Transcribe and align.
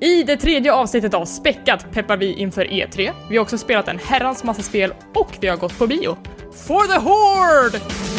I 0.00 0.22
det 0.22 0.36
tredje 0.36 0.72
avsnittet 0.72 1.14
av 1.14 1.24
Späckat 1.24 1.92
peppar 1.92 2.16
vi 2.16 2.32
inför 2.32 2.64
E3. 2.64 3.12
Vi 3.30 3.36
har 3.36 3.42
också 3.42 3.58
spelat 3.58 3.88
en 3.88 3.98
herrans 3.98 4.44
massa 4.44 4.62
spel 4.62 4.94
och 5.14 5.38
vi 5.40 5.48
har 5.48 5.56
gått 5.56 5.78
på 5.78 5.86
bio. 5.86 6.16
For 6.66 6.86
the 6.86 6.98
Horde! 6.98 8.09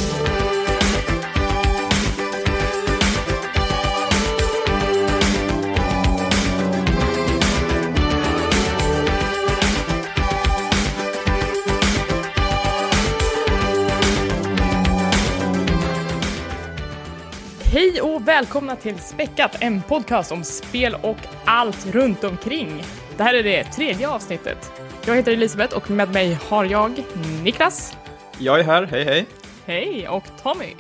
Hej 17.92 18.02
och 18.02 18.28
välkomna 18.28 18.76
till 18.76 19.00
Späckat, 19.00 19.58
en 19.60 19.82
podcast 19.82 20.32
om 20.32 20.44
spel 20.44 20.96
och 21.02 21.18
allt 21.46 21.86
runt 21.86 22.24
omkring. 22.24 22.84
Det 23.18 23.24
här 23.24 23.34
är 23.34 23.44
det 23.44 23.64
tredje 23.64 24.10
avsnittet. 24.10 24.72
Jag 25.06 25.16
heter 25.16 25.32
Elisabeth 25.32 25.76
och 25.76 25.92
med 25.92 26.14
mig 26.14 26.38
har 26.50 26.66
jag 26.66 27.04
Niklas. 27.44 27.98
Jag 28.38 28.60
är 28.60 28.64
här, 28.64 28.84
hej 28.84 29.04
hej. 29.04 29.26
Hej, 29.66 30.08
och 30.08 30.24
Tommy. 30.44 30.76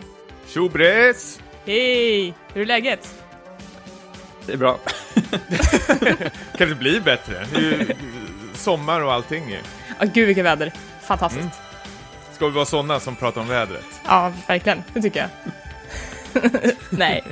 Tjobres! 0.47 1.39
Hej! 1.65 2.34
Hur 2.53 2.61
är 2.61 2.65
läget? 2.65 3.23
Det 4.45 4.53
är 4.53 4.57
bra. 4.57 4.77
Kan 6.57 6.70
det 6.70 6.75
bli 6.75 6.99
bättre? 6.99 7.45
Det 7.53 7.59
är 7.59 7.95
sommar 8.53 9.01
och 9.01 9.13
allting 9.13 9.49
ju. 9.49 9.59
Ah, 9.99 10.05
gud 10.05 10.27
vilket 10.27 10.45
väder. 10.45 10.73
Fantastiskt. 11.01 11.41
Mm. 11.41 11.55
Ska 12.34 12.45
vi 12.45 12.51
vara 12.51 12.65
sådana 12.65 12.99
som 12.99 13.15
pratar 13.15 13.41
om 13.41 13.48
vädret? 13.48 14.01
Ja, 14.05 14.31
verkligen. 14.48 14.84
Det 14.93 15.01
tycker 15.01 15.20
jag. 15.20 15.53
Nej, 16.90 17.23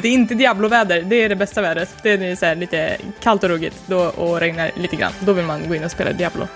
det 0.00 0.08
är 0.08 0.12
inte 0.12 0.34
Diablo-väder. 0.34 1.02
Det 1.02 1.16
är 1.16 1.28
det 1.28 1.36
bästa 1.36 1.62
vädret. 1.62 1.94
Det 2.02 2.10
är 2.10 2.36
så 2.36 2.46
här 2.46 2.54
lite 2.54 2.96
kallt 3.20 3.42
och 3.44 3.48
ruggigt 3.48 3.76
då, 3.86 3.98
och 3.98 4.40
regnar 4.40 4.70
lite 4.76 4.96
grann. 4.96 5.12
Då 5.20 5.32
vill 5.32 5.44
man 5.44 5.68
gå 5.68 5.74
in 5.74 5.84
och 5.84 5.90
spela 5.90 6.12
Diablo. 6.12 6.48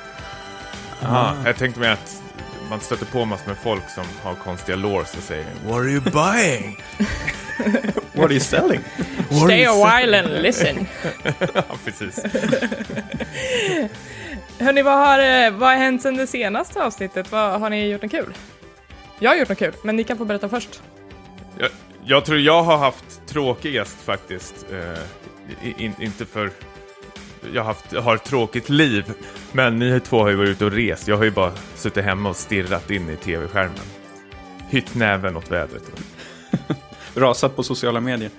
Aha, 1.03 1.37
jag 1.45 1.57
tänkte 1.57 1.81
mig 1.81 1.91
att 1.91 2.23
man 2.71 2.81
stöter 2.81 3.07
på 3.07 3.25
massor 3.25 3.49
med 3.49 3.57
folk 3.57 3.91
som 3.91 4.05
har 4.23 4.35
konstiga 4.35 4.77
lores 4.77 5.17
och 5.17 5.23
säger 5.23 5.45
What 5.67 5.77
are 5.77 5.89
you 5.89 6.01
buying? 6.01 6.83
What 8.13 8.25
are 8.25 8.33
you 8.33 8.41
selling? 8.41 8.81
Stay 9.31 9.65
a 9.65 9.73
while 9.73 10.19
and 10.19 10.43
listen. 10.43 10.87
ja, 11.55 11.63
precis. 11.85 12.25
Hörni, 14.59 14.83
vad 14.83 14.95
har, 14.95 15.19
eh, 15.19 15.51
vad 15.51 15.69
har 15.69 15.77
hänt 15.77 16.03
sen 16.03 16.17
det 16.17 16.27
senaste 16.27 16.83
avsnittet? 16.85 17.33
Vad, 17.33 17.61
har 17.61 17.71
ni 17.71 17.89
gjort 17.89 18.03
något 18.03 18.11
kul? 18.11 18.35
Jag 19.19 19.31
har 19.31 19.37
gjort 19.37 19.49
något 19.49 19.59
kul, 19.59 19.73
men 19.83 19.97
ni 19.97 20.05
kan 20.05 20.19
få 20.19 20.25
berätta 20.25 20.49
först. 20.49 20.81
Jag, 21.59 21.69
jag 22.05 22.25
tror 22.25 22.39
jag 22.39 22.63
har 22.63 22.77
haft 22.77 23.27
tråkigast 23.27 23.97
faktiskt. 24.05 24.67
Eh, 24.73 25.83
in, 25.83 25.95
inte 26.01 26.27
för... 26.27 26.51
Jag 27.53 27.63
har, 27.63 27.67
haft, 27.67 27.93
har 27.93 28.15
ett 28.15 28.25
tråkigt 28.25 28.69
liv, 28.69 29.05
men 29.53 29.79
ni 29.79 30.01
två 30.01 30.23
har 30.23 30.29
ju 30.29 30.37
varit 30.37 30.51
ute 30.51 30.65
och 30.65 30.73
rest. 30.73 31.09
Jag 31.09 31.17
har 31.17 31.25
ju 31.25 31.31
bara 31.31 31.53
suttit 31.75 32.05
hemma 32.05 32.29
och 32.29 32.37
stirrat 32.37 32.91
in 32.91 33.11
i 33.11 33.17
tv-skärmen. 33.17 33.79
Hytt 34.69 34.95
näven 34.95 35.37
åt 35.37 35.51
vädret. 35.51 35.83
Rasat 37.15 37.57
på 37.57 37.63
sociala 37.63 38.01
medier. 38.01 38.31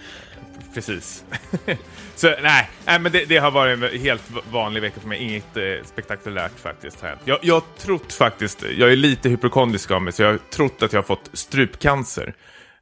Precis. 0.73 1.23
Så 2.16 2.28
nej, 2.42 2.70
nej 2.86 3.00
men 3.00 3.11
det, 3.11 3.26
det, 3.26 3.38
har 3.38 3.52
varit 3.52 3.83
en 3.83 4.00
helt 4.00 4.23
vanlig 4.52 4.81
vecka 4.81 5.00
för 5.00 5.08
mig. 5.08 5.23
Inget 5.23 5.58
eh, 5.58 5.64
spektakulärt 5.86 6.59
faktiskt. 6.59 7.02
Här. 7.02 7.17
Jag, 7.26 7.39
jag 7.42 7.54
har 7.54 7.64
trott 7.78 8.14
faktiskt, 8.14 8.64
jag 8.78 8.92
är 8.92 8.95
lite 8.95 9.30
hypokondrisk 9.30 9.92
av 9.92 10.02
mig, 10.02 10.14
så 10.14 10.22
jag 10.22 10.31
har 10.31 10.38
trott 10.38 10.83
att 10.83 10.94
jag 10.94 10.98
har 10.98 11.08
fått 11.08 11.30
strupcancer. 11.33 12.33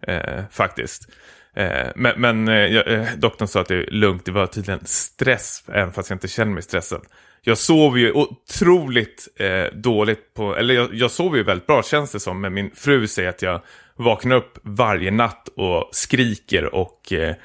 Eh, 0.08 0.44
faktiskt. 0.52 1.10
Eh, 1.56 1.88
men 1.96 2.22
men 2.22 2.48
eh, 2.48 2.76
eh, 2.78 3.08
doktorn 3.18 3.48
sa 3.48 3.62
att 3.62 3.68
det 3.68 3.76
är 3.76 3.92
lugnt, 3.92 4.26
det 4.26 4.32
var 4.32 4.48
tydligen 4.48 4.86
stress, 4.86 5.64
även 5.68 5.94
fast 5.94 6.10
jag 6.10 6.16
inte 6.16 6.28
känner 6.28 6.54
mig 6.54 6.64
stressad. 6.64 7.02
Jag 7.42 7.58
sover 7.58 8.00
ju 8.00 8.12
otroligt 8.12 9.28
eh, 9.36 9.66
dåligt 9.74 10.34
på, 10.34 10.56
eller 10.56 10.74
jag, 10.74 10.94
jag 10.94 11.12
sover 11.12 11.38
ju 11.38 11.44
väldigt 11.44 11.68
bra 11.68 11.84
känns 11.84 12.12
det 12.12 12.20
som, 12.20 12.42
men 12.42 12.54
min 12.54 12.72
fru 12.76 13.08
säger 13.08 13.30
att 13.30 13.42
jag 13.42 13.62
vaknar 13.96 14.36
upp 14.36 14.60
varje 14.62 15.12
natt 15.12 15.50
och 15.56 15.90
skriker 15.92 16.76
och 16.76 17.14
eh, 17.14 17.36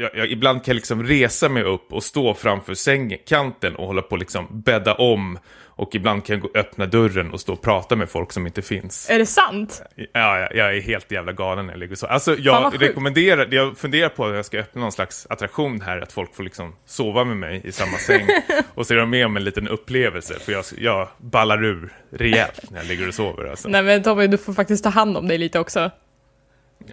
jag, 0.00 0.10
jag, 0.14 0.30
ibland 0.30 0.64
kan 0.64 0.72
jag 0.72 0.76
liksom 0.76 1.04
resa 1.04 1.48
mig 1.48 1.62
upp 1.62 1.92
och 1.92 2.02
stå 2.02 2.34
framför 2.34 2.74
sängkanten 2.74 3.76
och 3.76 3.86
hålla 3.86 4.02
på 4.02 4.14
att 4.14 4.20
liksom 4.20 4.46
bädda 4.50 4.94
om. 4.94 5.38
Och 5.78 5.94
ibland 5.94 6.24
kan 6.24 6.34
jag 6.34 6.42
gå, 6.42 6.58
öppna 6.58 6.86
dörren 6.86 7.32
och 7.32 7.40
stå 7.40 7.52
och 7.52 7.62
prata 7.62 7.96
med 7.96 8.08
folk 8.08 8.32
som 8.32 8.46
inte 8.46 8.62
finns. 8.62 9.10
Är 9.10 9.18
det 9.18 9.26
sant? 9.26 9.82
Ja, 9.96 10.38
jag, 10.38 10.54
jag 10.54 10.76
är 10.76 10.80
helt 10.80 11.12
jävla 11.12 11.32
galen 11.32 11.66
när 11.66 11.72
jag 11.72 11.80
ligger 11.80 11.94
så. 11.94 12.06
Alltså 12.06 12.36
jag 12.38 12.82
rekommenderar, 12.82 13.48
jag 13.50 13.78
funderar 13.78 14.08
på 14.08 14.26
att 14.26 14.34
jag 14.34 14.44
ska 14.44 14.58
öppna 14.58 14.80
någon 14.80 14.92
slags 14.92 15.26
attraktion 15.30 15.80
här, 15.80 16.00
att 16.00 16.12
folk 16.12 16.34
får 16.34 16.44
liksom 16.44 16.74
sova 16.86 17.24
med 17.24 17.36
mig 17.36 17.60
i 17.64 17.72
samma 17.72 17.96
säng. 17.96 18.26
och 18.74 18.86
så 18.86 18.94
är 18.94 18.98
de 18.98 19.10
med 19.10 19.26
om 19.26 19.36
en 19.36 19.44
liten 19.44 19.68
upplevelse, 19.68 20.34
för 20.34 20.52
jag, 20.52 20.64
jag 20.78 21.08
ballar 21.18 21.64
ur 21.64 21.92
rejält 22.10 22.70
när 22.70 22.78
jag 22.78 22.86
ligger 22.86 23.08
och 23.08 23.14
sover. 23.14 23.44
Alltså. 23.44 23.68
Nej 23.68 23.82
men 23.82 24.02
Tommy, 24.02 24.26
du 24.26 24.38
får 24.38 24.52
faktiskt 24.52 24.84
ta 24.84 24.90
hand 24.90 25.16
om 25.16 25.28
dig 25.28 25.38
lite 25.38 25.58
också. 25.58 25.90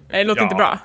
Det 0.09 0.23
låter 0.23 0.41
ja. 0.41 0.43
inte 0.43 0.55
bra. 0.55 0.79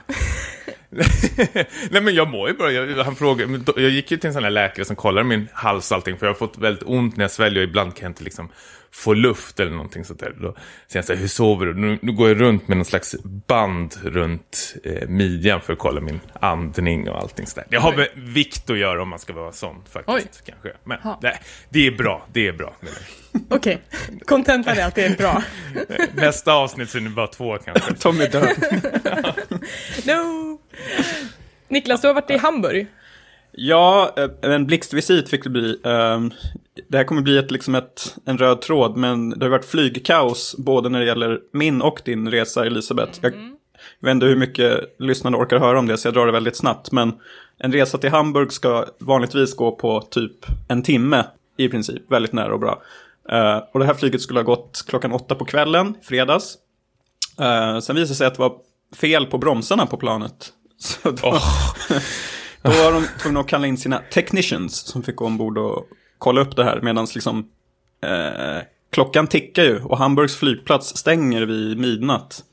Nej 1.91 2.03
men 2.03 2.15
jag 2.15 2.29
mår 2.29 2.49
ju 2.49 2.55
bra. 2.55 2.73
Jag, 2.73 3.05
han 3.05 3.17
frågade, 3.17 3.63
jag 3.77 3.91
gick 3.91 4.11
ju 4.11 4.17
till 4.17 4.29
en 4.29 4.35
sån 4.35 4.45
här 4.45 4.51
läkare 4.51 4.85
som 4.85 4.97
kollade 4.97 5.29
min 5.29 5.49
hals 5.53 5.91
och 5.91 5.97
allting. 5.97 6.17
För 6.17 6.27
jag 6.27 6.33
har 6.33 6.39
fått 6.39 6.59
väldigt 6.59 6.89
ont 6.89 7.17
när 7.17 7.25
jag 7.25 7.31
sväljer 7.31 7.63
och 7.63 7.69
ibland 7.69 7.95
kan 7.95 8.03
jag 8.03 8.11
inte 8.11 8.25
liksom 8.25 8.49
få 8.93 9.15
luft 9.15 9.61
eller 9.61 9.73
någonting 9.73 10.05
sånt 10.05 10.21
där. 10.21 10.31
Då 10.41 10.55
säger 10.89 10.95
han 10.95 11.03
så 11.03 11.13
här, 11.13 11.21
hur 11.21 11.29
sover 11.29 11.67
du? 11.67 11.75
Nu, 11.75 11.99
nu 12.03 12.13
går 12.13 12.29
jag 12.29 12.41
runt 12.41 12.69
med 12.69 12.77
någon 12.77 12.85
slags 12.85 13.17
band 13.23 13.95
runt 14.03 14.75
eh, 14.85 15.09
midjan 15.09 15.61
för 15.61 15.73
att 15.73 15.79
kolla 15.79 16.01
min 16.01 16.21
andning 16.41 17.09
och 17.09 17.19
allting 17.19 17.47
sådär. 17.47 17.67
Det 17.71 17.77
har 17.77 17.97
med 17.97 18.09
vikt 18.15 18.71
att 18.71 18.79
göra 18.79 19.03
om 19.03 19.09
man 19.09 19.19
ska 19.19 19.33
vara 19.33 19.53
sån 19.53 19.77
faktiskt. 19.91 20.43
Oj. 20.47 20.53
Kanske. 20.53 20.73
Men 20.85 20.99
nej, 21.23 21.41
det 21.69 21.87
är 21.87 21.91
bra, 21.91 22.27
det 22.33 22.47
är 22.47 22.53
bra. 22.53 22.75
Okej, 23.49 23.83
okay. 24.09 24.19
kontentan 24.25 24.79
är 24.79 24.87
att 24.87 24.95
det 24.95 25.05
är 25.05 25.17
bra. 25.17 25.43
Nästa 26.15 26.53
avsnitt 26.53 26.91
så 26.91 26.99
är 26.99 27.03
det 27.03 27.11
bara 27.11 27.27
två 27.27 27.59
kanske. 27.59 27.95
Tommy 27.95 28.27
död. 28.27 28.49
no! 30.07 30.59
Niklas, 31.69 32.01
du 32.01 32.07
har 32.07 32.15
varit 32.15 32.31
i 32.31 32.37
Hamburg. 32.37 32.87
Ja, 33.53 34.15
eh, 34.17 34.53
en 34.53 34.67
blixtvisit 34.67 35.29
fick 35.29 35.45
det 35.45 35.51
bli. 35.51 35.81
Det 36.89 36.97
här 36.97 37.05
kommer 37.05 37.23
bli 37.23 37.39
ett, 37.39 37.51
liksom 37.51 37.75
ett, 37.75 38.17
en 38.25 38.39
röd 38.39 38.61
tråd, 38.61 38.97
men 38.97 39.31
det 39.31 39.45
har 39.45 39.51
varit 39.51 39.65
flygkaos 39.65 40.55
både 40.59 40.89
när 40.89 41.01
det 41.01 41.07
gäller 41.07 41.41
min 41.53 41.83
och 41.83 42.03
din 42.05 42.31
resa, 42.31 42.67
Elisabeth. 42.67 43.19
Jag, 43.23 43.35
mm. 43.35 43.57
jag 44.01 44.07
vet 44.09 44.15
inte 44.15 44.27
hur 44.27 44.37
mycket 44.37 44.97
lyssnarna 44.99 45.39
orkar 45.39 45.59
höra 45.59 45.79
om 45.79 45.87
det, 45.87 45.99
så 45.99 46.09
jag 46.09 46.15
drar 46.15 46.27
det 46.27 46.33
väldigt 46.33 46.57
snabbt. 46.57 46.93
Men 46.93 47.13
en 47.59 47.73
resa 47.73 47.99
till 47.99 48.11
Hamburg 48.11 48.53
ska 48.53 48.87
vanligtvis 48.99 49.57
gå 49.57 49.73
på 49.73 50.01
typ 50.01 50.47
en 50.69 50.83
timme 50.83 51.25
i 51.57 51.69
princip, 51.69 52.13
väldigt 52.13 52.33
nära 52.33 52.55
och 52.55 52.61
bra. 52.61 52.83
Uh, 53.33 53.63
och 53.73 53.81
det 53.81 53.87
här 53.87 53.95
flyget 53.95 54.21
skulle 54.21 54.39
ha 54.39 54.45
gått 54.45 54.85
klockan 54.89 55.13
åtta 55.13 55.35
på 55.35 55.45
kvällen, 55.45 55.95
fredags. 56.03 56.55
Uh, 57.41 57.81
sen 57.81 57.97
visade 57.97 58.13
det 58.13 58.15
sig 58.15 58.27
att 58.27 58.35
det 58.35 58.41
var 58.41 58.53
fel 58.97 59.27
på 59.27 59.39
bromsarna 59.39 59.87
på 59.87 59.97
planet. 59.97 60.53
Så 60.79 61.11
då, 61.11 61.29
oh. 61.29 61.73
då 62.63 62.71
var 62.71 62.93
de 62.93 63.07
tvungna 63.23 63.41
att 63.41 63.49
kalla 63.49 63.67
in 63.67 63.79
sina 63.79 63.99
technicians 64.13 64.87
som 64.87 65.03
fick 65.03 65.17
gå 65.17 65.27
ombord 65.27 65.59
och 65.59 65.87
kolla 66.21 66.41
upp 66.41 66.57
det 66.57 66.65
här. 66.65 66.81
Medan 66.81 67.07
liksom, 67.15 67.39
uh, 68.07 68.63
klockan 68.91 69.27
tickar 69.27 69.63
ju 69.63 69.83
och 69.83 69.99
Hamburgs 69.99 70.37
flygplats 70.37 70.97
stänger 70.97 71.43
vid 71.43 71.79
midnatt. 71.79 72.45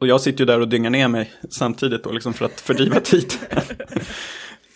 och 0.00 0.06
jag 0.06 0.20
sitter 0.20 0.40
ju 0.40 0.46
där 0.46 0.60
och 0.60 0.68
dyngar 0.68 0.90
ner 0.90 1.08
mig 1.08 1.32
samtidigt 1.50 2.04
då, 2.04 2.12
liksom 2.12 2.34
för 2.34 2.44
att 2.44 2.60
fördriva 2.60 3.00
tid. 3.00 3.32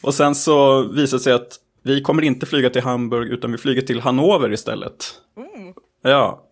och 0.02 0.14
sen 0.14 0.34
så 0.34 0.82
visade 0.82 1.18
det 1.18 1.24
sig 1.24 1.32
att 1.32 1.58
vi 1.82 2.02
kommer 2.02 2.22
inte 2.22 2.46
flyga 2.46 2.70
till 2.70 2.82
Hamburg 2.82 3.28
utan 3.28 3.52
vi 3.52 3.58
flyger 3.58 3.82
till 3.82 4.00
Hannover 4.00 4.52
istället. 4.52 5.14
Mm. 5.36 5.74
Ja. 6.02 6.44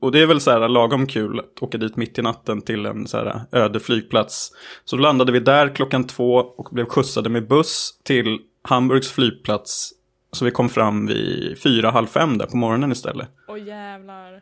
Och 0.00 0.12
det 0.12 0.22
är 0.22 0.26
väl 0.26 0.40
så 0.40 0.50
här 0.50 0.68
lagom 0.68 1.06
kul 1.06 1.40
att 1.40 1.62
åka 1.62 1.78
dit 1.78 1.96
mitt 1.96 2.18
i 2.18 2.22
natten 2.22 2.62
till 2.62 2.86
en 2.86 3.06
så 3.06 3.16
här 3.16 3.40
öde 3.52 3.80
flygplats. 3.80 4.52
Så 4.84 4.96
då 4.96 5.02
landade 5.02 5.32
vi 5.32 5.40
där 5.40 5.74
klockan 5.74 6.06
två 6.06 6.34
och 6.34 6.68
blev 6.72 6.86
skjutsade 6.86 7.28
med 7.28 7.48
buss 7.48 8.00
till 8.04 8.38
Hamburgs 8.68 9.12
flygplats. 9.12 9.92
Så 10.32 10.44
vi 10.44 10.50
kom 10.50 10.68
fram 10.68 11.06
vid 11.06 11.58
fyra, 11.58 11.90
halv 11.90 12.06
fem 12.06 12.38
där 12.38 12.46
på 12.46 12.56
morgonen 12.56 12.92
istället. 12.92 13.28
Åh 13.48 13.54
oh, 13.54 13.66
jävlar. 13.66 14.32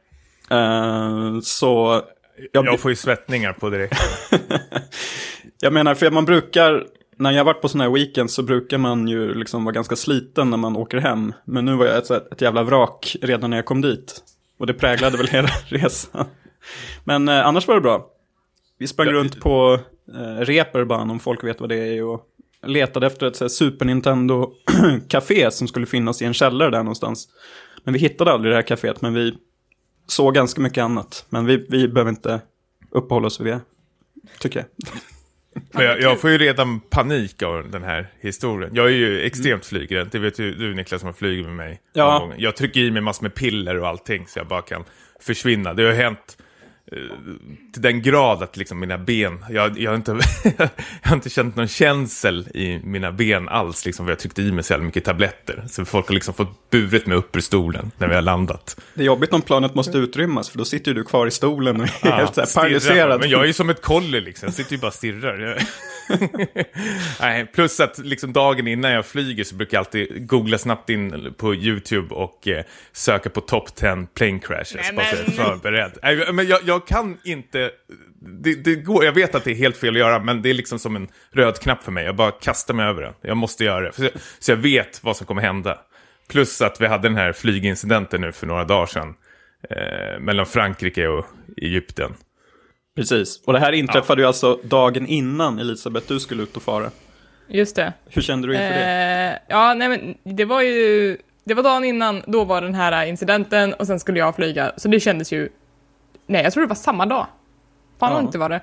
Uh, 0.53 1.41
så... 1.41 2.03
Jag, 2.53 2.67
jag 2.67 2.81
får 2.81 2.91
ju 2.91 2.97
svettningar 2.97 3.53
på 3.53 3.71
direkt. 3.71 4.01
jag 5.61 5.73
menar, 5.73 5.95
för 5.95 6.11
man 6.11 6.25
brukar 6.25 6.87
när 7.17 7.31
jag 7.31 7.45
varit 7.45 7.61
på 7.61 7.69
sådana 7.69 7.85
här 7.85 7.95
weekends 7.95 8.35
så 8.35 8.43
brukar 8.43 8.79
man 8.79 9.09
ju 9.09 9.35
liksom 9.35 9.65
vara 9.65 9.73
ganska 9.73 9.97
sliten 9.97 10.51
när 10.51 10.57
man 10.57 10.77
åker 10.77 10.99
hem. 10.99 11.33
Men 11.45 11.65
nu 11.65 11.77
var 11.77 11.87
jag 11.87 11.99
ett, 11.99 12.11
ett 12.11 12.41
jävla 12.41 12.63
vrak 12.63 13.17
redan 13.23 13.51
när 13.51 13.57
jag 13.57 13.67
kom 13.67 13.81
dit. 13.81 14.23
Och 14.59 14.67
det 14.67 14.75
präglade 14.75 15.17
väl 15.17 15.27
hela 15.31 15.51
resan. 15.67 16.27
Men 17.05 17.29
eh, 17.29 17.47
annars 17.47 17.69
var 17.69 17.75
det 17.75 17.81
bra. 17.81 18.07
Vi 18.79 18.87
sprang 18.87 19.09
runt 19.09 19.41
på 19.41 19.79
eh, 20.15 20.45
Reeperbahn 20.45 21.11
om 21.11 21.21
folk 21.21 21.45
vet 21.45 21.61
vad 21.61 21.69
det 21.69 21.77
är. 21.77 22.05
Och 22.05 22.21
letade 22.67 23.07
efter 23.07 23.27
ett 23.27 23.37
så 23.37 23.45
här, 23.45 23.49
Super 23.49 23.85
Nintendo-café 23.85 25.51
som 25.53 25.69
skulle 25.69 25.87
finnas 25.87 26.23
i 26.23 26.25
en 26.25 26.35
källare 26.35 26.71
där 26.71 26.79
någonstans. 26.79 27.29
Men 27.85 27.95
vi 27.95 28.01
hittade 28.01 28.33
aldrig 28.33 28.53
det 28.53 28.57
här 28.57 28.63
caféet, 28.63 29.01
men 29.01 29.15
vi 29.15 29.35
såg 30.07 30.35
ganska 30.35 30.61
mycket 30.61 30.83
annat. 30.83 31.27
Men 31.29 31.47
vi, 31.47 31.67
vi 31.69 31.89
behöver 31.89 32.11
inte 32.11 32.41
uppehålla 32.91 33.27
oss 33.27 33.41
vid 33.41 33.47
det, 33.47 33.61
tycker 34.39 34.59
jag. 34.59 34.91
Men 35.73 35.85
jag, 35.85 36.01
jag 36.01 36.21
får 36.21 36.31
ju 36.31 36.39
redan 36.39 36.81
panik 36.81 37.43
av 37.43 37.71
den 37.71 37.83
här 37.83 38.13
historien. 38.21 38.71
Jag 38.75 38.87
är 38.87 38.91
ju 38.91 39.21
extremt 39.21 39.67
flygrädd. 39.67 40.09
Det 40.13 40.19
vet 40.19 40.39
ju 40.39 40.55
du 40.55 40.75
Niklas 40.75 41.01
som 41.01 41.07
har 41.07 41.13
flugit 41.13 41.47
med 41.47 41.55
mig. 41.55 41.81
Ja. 41.93 42.33
Jag 42.37 42.57
trycker 42.57 42.81
i 42.81 42.91
mig 42.91 43.03
massor 43.03 43.23
med 43.23 43.35
piller 43.35 43.79
och 43.79 43.89
allting 43.89 44.27
så 44.27 44.39
jag 44.39 44.47
bara 44.47 44.63
kan 44.63 44.85
försvinna. 45.21 45.75
Det 45.75 45.83
har 45.83 45.93
hänt 45.93 46.39
till 47.73 47.83
den 47.83 48.03
grad 48.03 48.43
att 48.43 48.57
liksom 48.57 48.81
mina 48.81 48.99
ben, 48.99 49.45
jag, 49.51 49.79
jag, 49.79 49.91
har 49.91 49.97
inte, 49.97 50.19
jag 50.59 50.69
har 51.03 51.17
inte 51.17 51.31
känt 51.31 51.57
någon 51.57 51.69
känsel 51.69 52.49
i 52.55 52.81
mina 52.85 53.13
ben 53.13 53.49
alls. 53.49 53.87
Liksom, 53.87 54.07
för 54.07 54.11
jag 54.13 54.19
tryckte 54.19 54.43
i 54.43 54.53
mig 54.53 54.65
så 54.65 54.73
jävla 54.73 54.87
mycket 54.87 55.05
tabletter. 55.05 55.65
Så 55.69 55.85
folk 55.85 56.07
har 56.09 56.15
liksom 56.15 56.35
fått 56.35 56.71
burit 56.71 57.07
mig 57.07 57.17
upp 57.17 57.37
ur 57.37 57.41
stolen 57.41 57.91
när 57.99 58.09
vi 58.09 58.15
har 58.15 58.23
landat. 58.23 58.81
Det 58.95 59.03
är 59.03 59.07
jobbigt 59.07 59.33
om 59.33 59.43
planet 59.43 59.75
måste 59.75 59.99
utrymmas, 59.99 60.51
för 60.51 60.59
då 60.59 60.65
sitter 60.65 60.91
ju 60.91 60.95
du 60.95 61.05
kvar 61.05 61.27
i 61.27 61.31
stolen 61.31 61.81
och 61.81 61.87
är 62.07 62.11
helt 62.11 62.35
så 62.35 62.61
paralyserad. 62.61 63.21
Men 63.21 63.31
jag 63.31 63.43
är 63.43 63.47
ju 63.47 63.53
som 63.53 63.71
ett 63.71 63.83
kolli 63.83 64.21
liksom, 64.21 64.47
jag 64.47 64.55
sitter 64.55 64.73
ju 64.73 64.79
bara 64.79 64.87
och 64.89 64.95
stirrar. 64.95 65.59
Nej, 67.21 67.47
plus 67.47 67.81
att 67.81 67.99
liksom 67.99 68.33
dagen 68.33 68.69
innan 68.69 68.91
jag 68.91 69.07
flyger 69.07 69.45
så 69.45 69.55
brukar 69.55 69.77
jag 69.77 69.81
alltid 69.81 70.27
googla 70.29 70.59
snabbt 70.59 70.91
in 70.91 71.35
på 71.37 71.55
YouTube 71.55 72.15
och 72.15 72.49
eh, 72.49 72.65
söka 72.93 73.31
på 73.31 73.41
top 73.41 73.75
10 73.75 74.07
plane 74.15 74.39
crashes. 74.39 74.75
Nej, 74.75 74.93
bara 74.97 75.07
är 75.07 75.23
men- 75.27 75.33
förberedd. 75.37 75.93
Nej, 76.03 76.33
men 76.33 76.47
jag, 76.49 76.61
jag 76.65 76.74
kan 76.81 77.19
inte, 77.25 77.71
det, 78.21 78.55
det 78.55 78.75
går, 78.75 79.05
jag 79.05 79.13
vet 79.13 79.35
att 79.35 79.45
det 79.45 79.51
är 79.51 79.55
helt 79.55 79.77
fel 79.77 79.95
att 79.95 79.99
göra, 79.99 80.19
men 80.19 80.43
det 80.43 80.51
är 80.51 80.55
liksom 80.55 80.79
som 80.79 80.97
en 80.97 81.09
röd 81.33 81.59
knapp 81.59 81.83
för 81.83 81.93
mig. 81.93 82.05
Jag 82.05 82.17
bara 82.17 82.31
kastar 82.31 82.75
mig 82.75 82.87
över 82.87 83.03
den. 83.03 83.15
Jag 83.21 83.37
måste 83.37 83.65
göra 83.65 83.81
det, 83.81 83.93
så, 83.93 84.09
så 84.39 84.53
jag 84.53 84.57
vet 84.57 85.05
vad 85.05 85.17
som 85.17 85.27
kommer 85.27 85.43
hända. 85.43 85.79
Plus 86.29 86.63
att 86.63 86.81
vi 86.81 86.87
hade 86.87 87.09
den 87.09 87.17
här 87.17 87.33
flygincidenten 87.33 88.21
nu 88.21 88.33
för 88.33 88.47
några 88.47 88.65
dagar 88.65 88.87
sedan. 88.87 89.15
Eh, 89.71 90.21
mellan 90.21 90.47
Frankrike 90.47 91.09
och 91.09 91.27
Egypten. 91.57 92.15
Precis, 92.97 93.43
och 93.47 93.53
det 93.53 93.59
här 93.59 93.73
inträffade 93.73 94.23
ju 94.23 94.27
alltså 94.27 94.61
dagen 94.63 95.07
innan 95.07 95.59
Elisabeth, 95.59 96.09
du 96.09 96.21
skulle 96.21 96.43
ut 96.43 96.57
och 96.57 96.63
fara. 96.63 96.91
Just 97.49 97.77
det. 97.77 97.93
Hur 98.09 98.23
kände 98.23 98.49
du 98.49 98.55
inför 98.55 98.69
det? 98.69 99.31
Eh, 99.31 99.39
ja, 99.49 99.75
nej 99.75 99.89
men 99.89 100.15
det 100.37 100.45
var 100.45 100.63
ju... 100.63 101.17
Det 101.45 101.55
var 101.55 101.63
dagen 101.63 101.85
innan, 101.85 102.23
då 102.27 102.45
var 102.45 102.63
den 102.63 102.75
här 102.75 103.07
incidenten 103.07 103.75
och 103.75 103.87
sen 103.87 104.01
skulle 104.01 104.19
jag 104.19 104.37
flyga. 104.37 104.73
Så 104.77 104.89
det 104.89 105.01
kändes 105.01 105.33
ju... 105.33 105.49
Nej, 106.27 106.43
jag 106.45 106.53
tror 106.53 106.63
det 106.63 106.69
var 106.69 106.75
samma 106.77 107.07
dag. 107.07 107.27
Fan 108.01 108.13
Ja. 108.13 108.21
inte 108.21 108.39
var 108.39 108.49
det. 108.49 108.61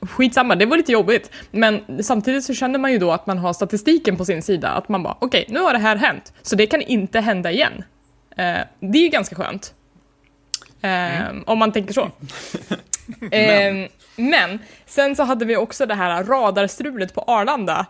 Skitsamma, 0.00 0.54
det 0.54 0.66
var 0.66 0.76
lite 0.76 0.92
jobbigt. 0.92 1.30
Men 1.50 2.02
samtidigt 2.02 2.44
så 2.44 2.54
kände 2.54 2.78
man 2.78 2.92
ju 2.92 2.98
då 2.98 3.12
att 3.12 3.26
man 3.26 3.38
har 3.38 3.52
statistiken 3.52 4.16
på 4.16 4.24
sin 4.24 4.42
sida. 4.42 4.68
Att 4.68 4.88
man 4.88 5.02
bara, 5.02 5.16
okej, 5.18 5.44
nu 5.48 5.60
har 5.60 5.72
det 5.72 5.78
här 5.78 5.96
hänt. 5.96 6.32
Så 6.42 6.56
det 6.56 6.66
kan 6.66 6.80
inte 6.82 7.20
hända 7.20 7.50
igen. 7.50 7.84
Eh, 8.36 8.58
det 8.80 8.98
är 8.98 9.02
ju 9.02 9.08
ganska 9.08 9.36
skönt. 9.36 9.74
Eh, 10.80 11.34
Om 11.46 11.58
man 11.58 11.72
tänker 11.72 11.92
så. 11.94 12.10
men 13.30 13.88
men 14.16 14.58
sen 14.86 15.16
så 15.16 15.22
hade 15.22 15.44
vi 15.44 15.56
också 15.56 15.86
det 15.86 15.94
här 15.94 16.24
radarstrulet 16.24 17.14
på 17.14 17.20
Arlanda. 17.20 17.86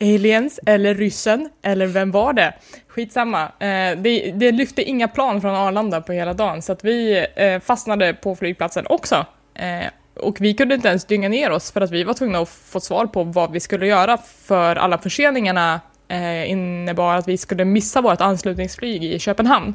Aliens 0.00 0.60
eller 0.66 0.94
ryssen 0.94 1.50
eller 1.62 1.86
vem 1.86 2.10
var 2.10 2.32
det? 2.32 2.54
Skitsamma. 2.88 3.42
Eh, 3.42 3.98
det, 3.98 4.32
det 4.34 4.52
lyfte 4.52 4.82
inga 4.82 5.08
plan 5.08 5.40
från 5.40 5.54
Arlanda 5.54 6.00
på 6.00 6.12
hela 6.12 6.34
dagen 6.34 6.62
så 6.62 6.72
att 6.72 6.84
vi 6.84 7.26
eh, 7.36 7.60
fastnade 7.60 8.14
på 8.14 8.36
flygplatsen 8.36 8.86
också. 8.88 9.26
Eh, 9.54 9.86
och 10.14 10.40
vi 10.40 10.54
kunde 10.54 10.74
inte 10.74 10.88
ens 10.88 11.04
dynga 11.04 11.28
ner 11.28 11.50
oss 11.50 11.72
för 11.72 11.80
att 11.80 11.90
vi 11.90 12.04
var 12.04 12.14
tvungna 12.14 12.38
att 12.38 12.48
få 12.48 12.80
svar 12.80 13.06
på 13.06 13.24
vad 13.24 13.52
vi 13.52 13.60
skulle 13.60 13.86
göra 13.86 14.18
för 14.46 14.76
alla 14.76 14.98
förseningarna 14.98 15.80
eh, 16.10 16.50
innebar 16.50 17.14
att 17.14 17.28
vi 17.28 17.36
skulle 17.36 17.64
missa 17.64 18.00
vårt 18.00 18.20
anslutningsflyg 18.20 19.04
i 19.04 19.18
Köpenhamn 19.18 19.74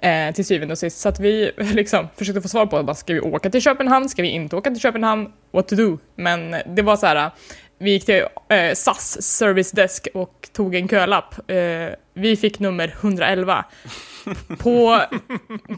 eh, 0.00 0.34
till 0.34 0.44
syvende 0.44 0.72
och 0.72 0.78
sist. 0.78 1.00
Så 1.00 1.08
att 1.08 1.20
vi 1.20 1.52
liksom 1.58 2.08
försökte 2.16 2.42
få 2.42 2.48
svar 2.48 2.66
på, 2.66 2.82
bara, 2.82 2.94
ska 2.94 3.12
vi 3.12 3.20
åka 3.20 3.50
till 3.50 3.62
Köpenhamn, 3.62 4.08
ska 4.08 4.22
vi 4.22 4.28
inte 4.28 4.56
åka 4.56 4.70
till 4.70 4.80
Köpenhamn, 4.80 5.32
what 5.52 5.68
to 5.68 5.74
do? 5.74 5.98
Men 6.16 6.56
det 6.66 6.82
var 6.82 6.96
så 6.96 7.06
här, 7.06 7.30
vi 7.78 7.90
gick 7.90 8.06
till 8.06 8.22
eh, 8.48 8.74
SAS 8.74 9.22
service 9.22 9.70
desk 9.70 10.08
och 10.14 10.48
tog 10.52 10.74
en 10.74 10.88
kölapp. 10.88 11.50
Eh, 11.50 11.94
vi 12.14 12.36
fick 12.36 12.58
nummer 12.58 12.94
111. 13.00 13.64
På, 14.58 15.02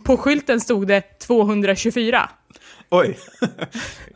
på 0.05 0.17
skylten 0.17 0.61
stod 0.61 0.87
det 0.87 1.19
224. 1.19 2.31
Oj, 2.91 3.19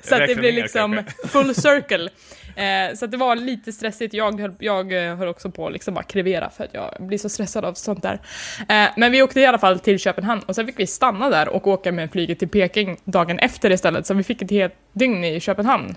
Så 0.02 0.14
att 0.14 0.26
det 0.26 0.34
ner, 0.34 0.52
liksom 0.52 1.02
full 1.28 1.54
circle. 1.54 2.10
Eh, 2.56 2.94
så 2.94 3.06
det 3.06 3.16
var 3.16 3.36
lite 3.36 3.72
stressigt. 3.72 4.14
Jag 4.14 4.40
höll, 4.40 4.52
jag 4.58 5.06
eh, 5.06 5.16
höll 5.16 5.28
också 5.28 5.50
på 5.50 5.66
att 5.66 5.72
liksom 5.72 5.94
bara 5.94 6.04
krevera 6.04 6.50
för 6.50 6.64
att 6.64 6.74
jag 6.74 6.96
blir 6.98 7.18
så 7.18 7.28
stressad 7.28 7.64
av 7.64 7.74
sånt 7.74 8.02
där. 8.02 8.20
Eh, 8.68 8.90
men 8.96 9.12
vi 9.12 9.22
åkte 9.22 9.40
i 9.40 9.46
alla 9.46 9.58
fall 9.58 9.78
till 9.78 9.98
Köpenhamn 9.98 10.42
och 10.46 10.54
sen 10.54 10.66
fick 10.66 10.78
vi 10.78 10.86
stanna 10.86 11.30
där 11.30 11.48
och 11.48 11.66
åka 11.66 11.92
med 11.92 12.12
flyget 12.12 12.38
till 12.38 12.48
Peking 12.48 12.96
dagen 13.04 13.38
efter 13.38 13.70
istället. 13.70 14.06
Så 14.06 14.14
vi 14.14 14.22
fick 14.22 14.42
ett 14.42 14.50
helt 14.50 14.74
dygn 14.92 15.24
i 15.24 15.40
Köpenhamn. 15.40 15.94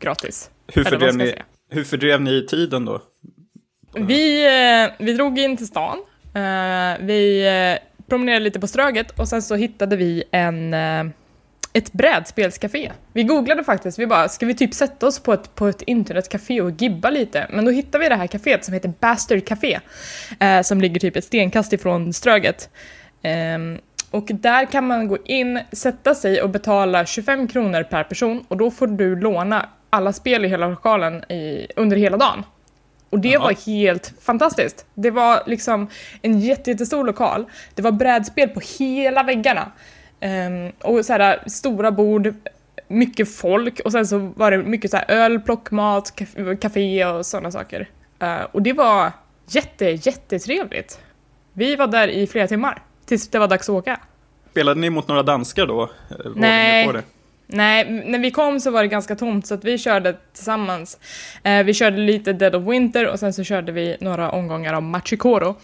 Gratis. 0.00 0.50
hur 0.66 0.84
fördrev, 0.84 1.16
ni, 1.16 1.34
hur 1.70 1.84
fördrev 1.84 2.20
ni 2.20 2.46
tiden 2.46 2.84
då? 2.84 3.00
Vi, 3.94 4.46
eh, 4.46 4.90
vi 4.98 5.12
drog 5.12 5.38
in 5.38 5.56
till 5.56 5.66
stan. 5.66 5.98
Eh, 6.34 7.06
vi 7.06 7.46
eh, 7.46 8.06
promenerade 8.08 8.44
lite 8.44 8.60
på 8.60 8.66
Ströget 8.66 9.18
och 9.18 9.28
sen 9.28 9.42
så 9.42 9.54
hittade 9.54 9.96
vi 9.96 10.24
en, 10.30 10.74
ett 11.72 11.92
brädspelscafé. 11.92 12.92
Vi 13.12 13.22
googlade 13.22 13.64
faktiskt, 13.64 13.98
vi 13.98 14.06
bara, 14.06 14.28
ska 14.28 14.46
vi 14.46 14.54
typ 14.54 14.74
sätta 14.74 15.06
oss 15.06 15.18
på 15.18 15.32
ett, 15.32 15.54
på 15.54 15.66
ett 15.66 15.82
internetcafé 15.82 16.60
och 16.60 16.70
gibba 16.70 17.10
lite? 17.10 17.46
Men 17.50 17.64
då 17.64 17.70
hittade 17.70 18.04
vi 18.04 18.08
det 18.08 18.16
här 18.16 18.26
caféet 18.26 18.64
som 18.64 18.74
heter 18.74 18.92
Bastard 19.00 19.46
Café, 19.46 19.80
eh, 20.40 20.62
som 20.62 20.80
ligger 20.80 21.00
typ 21.00 21.16
ett 21.16 21.24
stenkast 21.24 21.72
ifrån 21.72 22.12
Ströget. 22.12 22.70
Ehm, 23.22 23.78
och 24.10 24.24
där 24.26 24.64
kan 24.64 24.86
man 24.86 25.08
gå 25.08 25.18
in, 25.24 25.60
sätta 25.72 26.14
sig 26.14 26.42
och 26.42 26.50
betala 26.50 27.06
25 27.06 27.48
kronor 27.48 27.82
per 27.82 28.04
person 28.04 28.44
och 28.48 28.56
då 28.56 28.70
får 28.70 28.86
du 28.86 29.20
låna 29.20 29.68
alla 29.90 30.12
spel 30.12 30.44
i 30.44 30.48
hela 30.48 30.68
lokalen 30.68 31.24
i, 31.32 31.66
under 31.76 31.96
hela 31.96 32.16
dagen. 32.16 32.44
Och 33.10 33.18
det 33.18 33.28
Jaha. 33.28 33.42
var 33.42 33.66
helt 33.66 34.14
fantastiskt. 34.20 34.86
Det 34.94 35.10
var 35.10 35.42
liksom 35.46 35.88
en 36.22 36.40
jätte, 36.40 36.70
jättestor 36.70 37.04
lokal. 37.04 37.44
Det 37.74 37.82
var 37.82 37.92
brädspel 37.92 38.48
på 38.48 38.60
hela 38.78 39.22
väggarna. 39.22 39.72
Ehm, 40.22 40.72
och 40.78 41.04
så 41.04 41.12
här, 41.12 41.42
stora 41.46 41.92
bord, 41.92 42.34
mycket 42.88 43.34
folk 43.34 43.80
och 43.84 43.92
sen 43.92 44.06
så 44.06 44.18
var 44.18 44.50
det 44.50 44.58
mycket 44.58 44.90
så 44.90 44.96
här 44.96 45.04
öl, 45.08 45.40
plockmat, 45.40 46.12
café 46.60 47.04
och 47.04 47.26
sådana 47.26 47.50
saker. 47.50 47.88
Eh, 48.18 48.42
och 48.52 48.62
det 48.62 48.72
var 48.72 49.12
jätte, 49.48 49.84
jättetrevligt. 49.84 51.00
Vi 51.52 51.76
var 51.76 51.86
där 51.86 52.08
i 52.08 52.26
flera 52.26 52.48
timmar 52.48 52.82
tills 53.06 53.28
det 53.28 53.38
var 53.38 53.48
dags 53.48 53.68
att 53.68 53.74
åka. 53.74 54.00
Spelade 54.50 54.80
ni 54.80 54.90
mot 54.90 55.08
några 55.08 55.22
danskar 55.22 55.66
då? 55.66 55.82
Eh, 55.82 56.16
var 56.24 56.32
Nej. 56.34 57.02
Nej, 57.46 58.04
när 58.06 58.18
vi 58.18 58.30
kom 58.30 58.60
så 58.60 58.70
var 58.70 58.82
det 58.82 58.88
ganska 58.88 59.16
tomt 59.16 59.46
så 59.46 59.54
att 59.54 59.64
vi 59.64 59.78
körde 59.78 60.16
tillsammans. 60.32 60.98
Eh, 61.42 61.64
vi 61.64 61.74
körde 61.74 61.96
lite 61.96 62.32
Dead 62.32 62.54
of 62.54 62.68
Winter 62.68 63.08
och 63.08 63.18
sen 63.18 63.32
så 63.32 63.44
körde 63.44 63.72
vi 63.72 63.96
några 64.00 64.30
omgångar 64.30 64.74
av 64.74 64.82
Machikoro. 64.82 65.56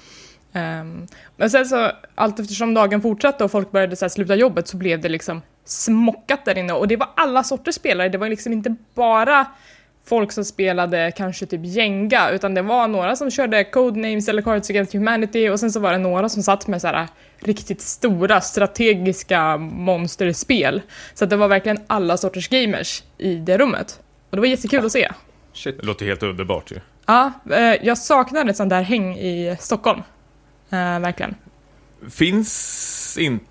Ehm, 0.59 1.07
men 1.37 1.51
sen 1.51 1.67
så, 1.67 1.91
allt 2.15 2.41
eftersom 2.41 2.75
dagen 2.75 3.03
fortsatte 3.03 3.45
och 3.45 3.51
folk 3.51 3.71
började 3.71 3.97
så 3.97 4.05
här, 4.05 4.11
sluta 4.11 4.35
jobbet 4.35 4.69
så 4.69 4.77
blev 4.77 5.01
det 5.01 5.09
liksom 5.09 5.43
smockat 5.65 6.45
där 6.45 6.59
inne 6.59 6.73
och 6.73 6.89
det 6.89 6.97
var 6.97 7.09
alla 7.17 7.45
sorters 7.45 7.75
spelare. 7.75 8.09
Det 8.09 8.19
var 8.19 8.29
liksom 8.29 8.53
inte 8.53 8.75
bara 8.95 9.47
folk 10.09 10.33
som 10.33 10.45
spelade 10.45 11.13
kanske 11.17 11.47
typ 11.47 11.61
Jenga, 11.65 12.31
utan 12.31 12.55
det 12.55 12.63
var 12.63 12.89
några 12.89 13.17
som 13.17 13.31
körde 13.31 13.65
Codenames 13.65 14.29
eller 14.29 14.43
Cards 14.43 14.71
Against 14.71 14.93
Humanity 14.93 15.49
och 15.49 15.61
sen 15.61 15.73
så 15.73 15.81
var 15.81 15.93
det 15.93 15.99
några 15.99 16.29
som 16.29 16.43
satt 16.43 16.67
med 16.67 16.81
så 16.81 16.89
här 16.89 17.09
riktigt 17.41 17.81
stora 17.81 18.41
strategiska 18.41 19.57
monsterspel. 19.57 20.83
Så 21.15 21.25
att 21.25 21.31
det 21.31 21.37
var 21.37 21.49
verkligen 21.49 21.79
alla 21.87 22.17
sorters 22.17 22.49
gamers 22.49 23.03
i 23.19 23.35
det 23.35 23.59
rummet. 23.59 24.01
Och 24.31 24.37
det 24.37 24.41
var 24.41 24.47
jättekul 24.47 24.87
att 24.87 24.93
se. 24.93 25.09
Shit. 25.53 25.81
Det 25.81 25.87
låter 25.87 26.07
helt 26.07 26.23
underbart 26.23 26.71
ju. 26.71 26.81
Ja, 27.07 27.33
eh, 27.51 27.87
jag 27.87 27.99
saknade 27.99 28.51
ett 28.51 28.57
sånt 28.57 28.71
där 28.71 28.83
häng 28.83 29.17
i 29.17 29.57
Stockholm. 29.61 30.03
Eh, 30.71 31.01
verkligen. 31.01 31.35
Finns 32.11 33.17
inte 33.21 33.45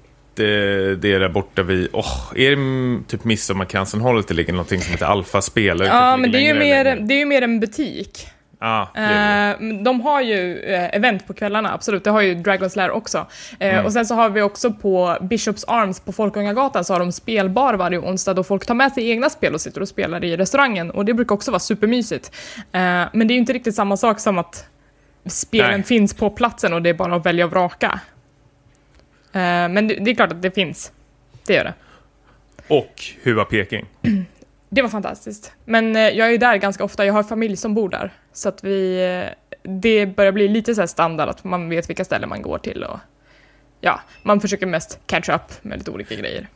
det 0.96 1.20
där 1.20 1.30
borta 1.30 1.64
vid, 1.64 1.88
åh, 1.94 2.32
är 2.36 2.56
det 2.56 3.04
typ 3.08 3.24
Midsommarkransen-hållet 3.24 4.28
det 4.28 4.34
ligger 4.34 4.54
någonting 4.54 4.82
som 4.82 4.92
heter 4.92 5.06
Alfa-spel? 5.06 5.80
Vet 5.80 5.88
Ja, 5.88 6.10
inte 6.14 6.22
men 6.22 6.32
det 6.32 6.38
är, 6.38 6.42
ju 6.42 6.54
mer, 6.54 6.84
längre. 6.84 7.00
det 7.08 7.14
är 7.14 7.18
ju 7.20 7.26
mer 7.26 7.42
en 7.42 7.60
butik. 7.60 8.28
Ja, 8.60 8.90
det 8.96 9.02
det. 9.02 9.68
Eh, 9.78 9.84
de 9.84 10.02
har 10.02 10.22
ju 10.22 10.60
eh, 10.60 10.96
event 10.96 11.28
på 11.28 11.34
kvällarna, 11.34 11.74
absolut. 11.74 12.04
Det 12.04 12.10
har 12.10 12.22
ju 12.22 12.36
Dragon's 12.36 12.78
Lair 12.78 12.92
också. 12.92 13.26
Eh, 13.60 13.86
Och 13.86 13.94
sen 13.94 14.06
så 14.06 14.16
har 14.16 14.30
vi 14.30 14.42
också 14.42 14.72
på 14.74 15.18
Bishops 15.22 15.66
Arms 15.68 16.00
på 16.00 16.12
Folkungagatan 16.12 16.84
så 16.84 16.94
har 16.94 17.00
de 17.00 17.12
spelbar 17.12 17.74
varje 17.74 18.00
onsdag 18.00 18.34
då 18.34 18.44
folk 18.44 18.66
tar 18.66 18.76
med 18.76 18.92
sig 18.92 19.10
egna 19.10 19.30
spel 19.30 19.54
och 19.54 19.62
sitter 19.62 19.82
och 19.82 19.88
spelar 19.88 20.24
i 20.24 20.38
restaurangen. 20.38 20.92
Och 20.92 21.06
det 21.06 21.14
brukar 21.14 21.36
också 21.36 21.52
vara 21.52 21.60
supermysigt. 21.60 22.32
Men 22.72 23.10
det 23.14 23.24
är 23.24 23.36
ju 23.36 23.38
inte 23.40 23.54
riktigt 23.54 23.76
samma 23.76 23.98
sak 23.98 24.20
som 24.20 24.38
att 24.38 24.66
spelen 25.30 25.72
Nej. 25.72 25.84
finns 25.84 26.14
på 26.14 26.30
platsen 26.30 26.74
och 26.74 26.82
det 26.82 26.90
är 26.90 26.94
bara 26.94 27.16
att 27.16 27.26
välja 27.26 27.46
och 27.46 27.52
vraka. 27.52 28.00
Eh, 29.32 29.40
men 29.70 29.88
det, 29.88 30.12
är 30.12 30.16
klart 30.16 30.32
att 30.32 30.42
det 30.42 30.52
finns. 30.52 30.92
Det 31.48 31.54
gör 31.54 31.64
det. 31.64 31.74
Och 32.68 33.04
hur 33.22 33.34
var 33.34 33.46
Peking? 33.46 33.86
Det 34.70 34.82
var 34.82 34.90
fantastiskt. 34.90 35.54
Men 35.66 35.96
eh, 35.96 36.02
jag 36.02 36.28
är 36.28 36.32
ju 36.32 36.38
där 36.38 36.58
ganska 36.58 36.84
ofta, 36.84 37.06
jag 37.06 37.14
har 37.14 37.24
familj 37.24 37.58
som 37.58 37.74
bor 37.74 37.90
där. 37.90 38.14
Så 38.34 38.50
att 38.50 38.64
vi, 38.64 39.06
eh, 39.06 39.54
det 39.64 40.06
börjar 40.06 40.32
bli 40.32 40.48
lite 40.48 40.76
så 40.76 40.82
här 40.82 40.88
standard 40.88 41.30
att 41.30 41.44
man 41.44 41.70
vet 41.70 41.90
vilka 41.90 42.06
ställen 42.06 42.30
man 42.30 42.42
går 42.42 42.58
till 42.58 42.84
och 42.84 43.00
ja, 43.82 44.02
man 44.24 44.42
försöker 44.42 44.66
mest 44.66 45.00
catch 45.06 45.30
up 45.30 45.42
med 45.62 45.78
lite 45.78 45.92
olika 45.92 46.16
grejer. 46.16 46.48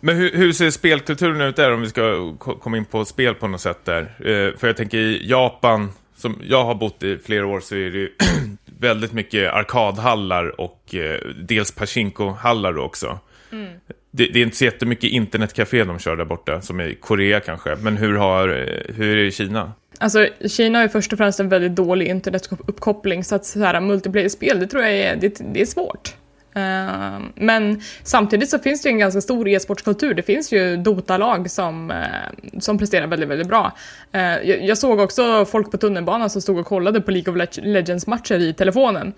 Men 0.00 0.16
hur, 0.16 0.32
hur, 0.32 0.52
ser 0.52 0.70
spelkulturen 0.70 1.40
ut 1.40 1.56
där 1.56 1.72
om 1.72 1.80
vi 1.80 1.88
ska 1.88 2.34
komma 2.36 2.76
in 2.76 2.84
på 2.84 3.04
spel 3.04 3.34
på 3.34 3.48
något 3.48 3.60
sätt 3.60 3.84
där? 3.84 4.02
Eh, 4.02 4.58
för 4.58 4.66
jag 4.66 4.76
tänker 4.76 4.98
i 4.98 5.28
Japan, 5.28 5.92
som 6.20 6.42
jag 6.48 6.64
har 6.64 6.74
bott 6.74 7.02
i 7.02 7.18
flera 7.18 7.46
år, 7.46 7.60
så 7.60 7.74
är 7.74 7.90
det 7.90 8.08
väldigt 8.80 9.12
mycket 9.12 9.52
arkadhallar 9.52 10.60
och 10.60 10.94
eh, 10.94 11.20
dels 11.42 11.74
pachinko-hallar 11.74 12.78
också. 12.78 13.18
Mm. 13.52 13.72
Det, 14.10 14.26
det, 14.26 14.38
är 14.38 14.42
inte 14.42 14.56
så 14.56 14.64
jättemycket 14.64 15.10
internetcafé 15.10 15.84
de 15.84 15.98
kör 15.98 16.16
där 16.16 16.24
borta, 16.24 16.60
som 16.60 16.80
i 16.80 16.94
Korea 17.00 17.40
kanske. 17.40 17.76
Men 17.76 17.96
hur, 17.96 18.16
har, 18.16 18.48
eh, 18.48 18.94
hur 18.94 19.12
är 19.12 19.16
det 19.16 19.26
i 19.26 19.32
Kina? 19.32 19.72
Alltså, 19.98 20.26
Kina 20.48 20.78
har 20.78 20.82
ju 20.82 20.88
först 20.88 21.12
och 21.12 21.18
främst 21.18 21.40
en 21.40 21.48
väldigt 21.48 21.76
dålig 21.76 22.06
internetuppkoppling, 22.06 23.24
så 23.24 23.34
att 23.34 23.46
så 23.46 23.60
här, 23.60 23.80
multiplayer-spel, 23.80 24.60
det 24.60 24.66
tror 24.66 24.82
jag 24.82 24.92
är, 24.92 25.16
det, 25.16 25.42
det 25.54 25.60
är 25.60 25.66
svårt. 25.66 26.14
Ehm, 26.60 27.32
men 27.34 27.80
samtidigt 28.02 28.50
så 28.50 28.58
finns 28.58 28.82
det 28.82 28.88
ju 28.88 28.92
en 28.92 28.98
ganska 28.98 29.20
stor 29.20 29.48
e-sportskultur. 29.48 30.14
Det 30.14 30.22
finns 30.22 30.52
ju 30.52 30.76
Dota-lag 30.76 31.50
som, 31.50 31.90
eh, 31.90 32.58
som 32.60 32.78
presterar 32.78 33.06
väldigt, 33.06 33.28
väldigt 33.28 33.48
bra. 33.48 33.72
Eh, 34.12 34.42
jag, 34.42 34.78
såg 34.78 35.00
också 35.00 35.44
folk 35.44 35.70
på 35.70 35.76
tunnelbanan 35.76 36.30
som 36.30 36.42
stod 36.42 36.58
och 36.58 36.66
kollade 36.66 37.00
på 37.00 37.10
League 37.10 37.32
of 37.34 37.56
Legends-matcher 37.56 38.38
i 38.38 38.54
telefonen. 38.54 39.12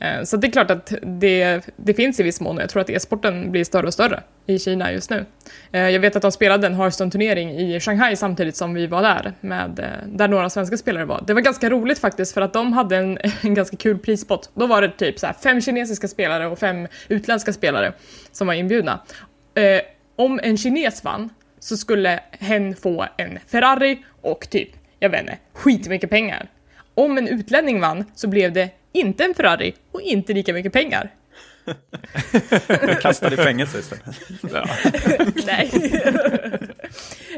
Eh, 0.00 0.22
så 0.22 0.36
det 0.36 0.46
är 0.46 0.50
klart 0.50 0.70
att 0.70 0.92
det, 1.02 1.60
det 1.76 1.94
finns 1.94 2.20
i 2.20 2.22
viss 2.22 2.40
mån 2.40 2.56
och 2.56 2.62
jag 2.62 2.70
tror 2.70 2.82
att 2.82 2.90
e-sporten 2.90 3.50
blir 3.52 3.64
större 3.64 3.86
och 3.86 3.94
större 3.94 4.22
i 4.46 4.58
Kina 4.58 4.92
just 4.92 5.10
nu. 5.10 5.24
Eh, 5.72 5.88
jag 5.88 6.00
vet 6.00 6.16
att 6.16 6.22
de 6.22 6.32
spelade 6.32 6.66
en 6.66 6.74
Hearthstone-turnering 6.74 7.50
i 7.50 7.80
Shanghai 7.80 8.16
samtidigt 8.16 8.56
som 8.56 8.74
vi 8.74 8.86
var 8.86 9.02
där, 9.02 9.32
med, 9.40 9.78
eh, 9.78 9.86
där 10.06 10.28
några 10.28 10.50
svenska 10.50 10.76
spelare 10.76 11.04
var. 11.04 11.24
Det 11.26 11.34
var 11.34 11.40
ganska 11.40 11.70
roligt 11.70 11.98
faktiskt 11.98 12.34
för 12.34 12.40
att 12.40 12.52
de 12.52 12.72
hade 12.72 12.96
en, 12.96 13.18
en 13.40 13.54
ganska 13.54 13.76
kul 13.76 13.98
prispott. 13.98 14.50
Då 14.54 14.66
var 14.66 14.82
det 14.82 14.90
typ 14.90 15.18
så 15.18 15.26
här, 15.26 15.32
fem 15.32 15.60
kinesiska 15.60 16.08
spelare 16.08 16.46
och 16.46 16.58
fem 16.58 16.88
utländska 17.08 17.52
spelare 17.52 17.92
som 18.32 18.46
var 18.46 18.54
inbjudna. 18.54 19.00
Om 20.16 20.40
en 20.42 20.56
kines 20.56 21.04
vann 21.04 21.30
så 21.58 21.76
skulle 21.76 22.20
hen 22.30 22.76
få 22.76 23.06
en 23.16 23.38
Ferrari 23.46 24.04
och 24.20 24.50
typ, 24.50 24.68
jag 24.98 25.10
vet 25.10 25.20
inte, 25.20 25.38
skitmycket 25.52 26.10
pengar. 26.10 26.48
Om 26.94 27.18
en 27.18 27.28
utlänning 27.28 27.80
vann 27.80 28.04
så 28.14 28.28
blev 28.28 28.52
det 28.52 28.70
inte 29.00 29.24
en 29.24 29.34
Ferrari 29.34 29.74
och 29.92 30.00
inte 30.00 30.32
lika 30.32 30.52
mycket 30.52 30.72
pengar. 30.72 31.10
Kastade 33.02 33.34
i 33.34 33.36
fängelse 33.36 33.78
istället. 33.78 34.04
Nej. 35.46 35.70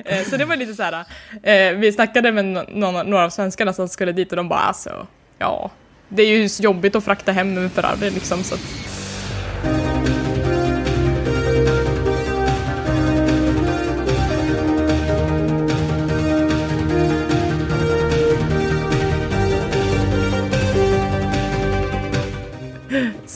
Eh, 0.04 0.24
så 0.24 0.36
det 0.36 0.44
var 0.44 0.56
lite 0.56 0.74
så 0.74 0.82
här, 0.82 1.04
eh, 1.42 1.76
vi 1.76 1.92
snackade 1.92 2.32
med 2.32 2.44
några 2.74 3.24
av 3.24 3.30
svenskarna 3.30 3.72
som 3.72 3.88
skulle 3.88 4.12
dit 4.12 4.30
och 4.32 4.36
de 4.36 4.48
bara 4.48 4.60
alltså, 4.60 5.06
ja, 5.38 5.70
det 6.08 6.22
är 6.22 6.26
ju 6.26 6.48
jobbigt 6.60 6.96
att 6.96 7.04
frakta 7.04 7.32
hem 7.32 7.58
en 7.58 7.70
Ferrari 7.70 8.10
liksom 8.10 8.44
så 8.44 8.54
att... 8.54 8.99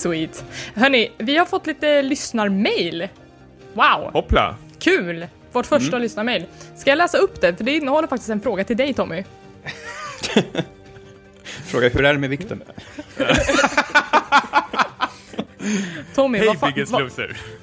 Sweet. 0.04 0.44
Hörni, 0.74 1.12
vi 1.18 1.36
har 1.36 1.46
fått 1.46 1.66
lite 1.66 2.02
lyssnarmail. 2.02 3.08
Wow! 3.72 4.10
Hoppla! 4.12 4.56
Kul! 4.78 5.26
Vårt 5.52 5.66
första 5.66 5.88
mm. 5.88 6.02
lyssnarmail. 6.02 6.46
Ska 6.76 6.90
jag 6.90 6.96
läsa 6.96 7.18
upp 7.18 7.40
det? 7.40 7.56
För 7.56 7.64
det 7.64 7.76
innehåller 7.76 8.08
faktiskt 8.08 8.30
en 8.30 8.40
fråga 8.40 8.64
till 8.64 8.76
dig 8.76 8.94
Tommy. 8.94 9.24
fråga, 11.66 11.88
hur 11.88 12.04
är 12.04 12.12
det 12.12 12.18
med 12.18 12.30
vikten? 12.30 12.62
Tommy, 16.14 16.38
hey, 16.38 16.46
vad, 16.46 16.58
fa 16.58 16.72
vad, 16.88 17.10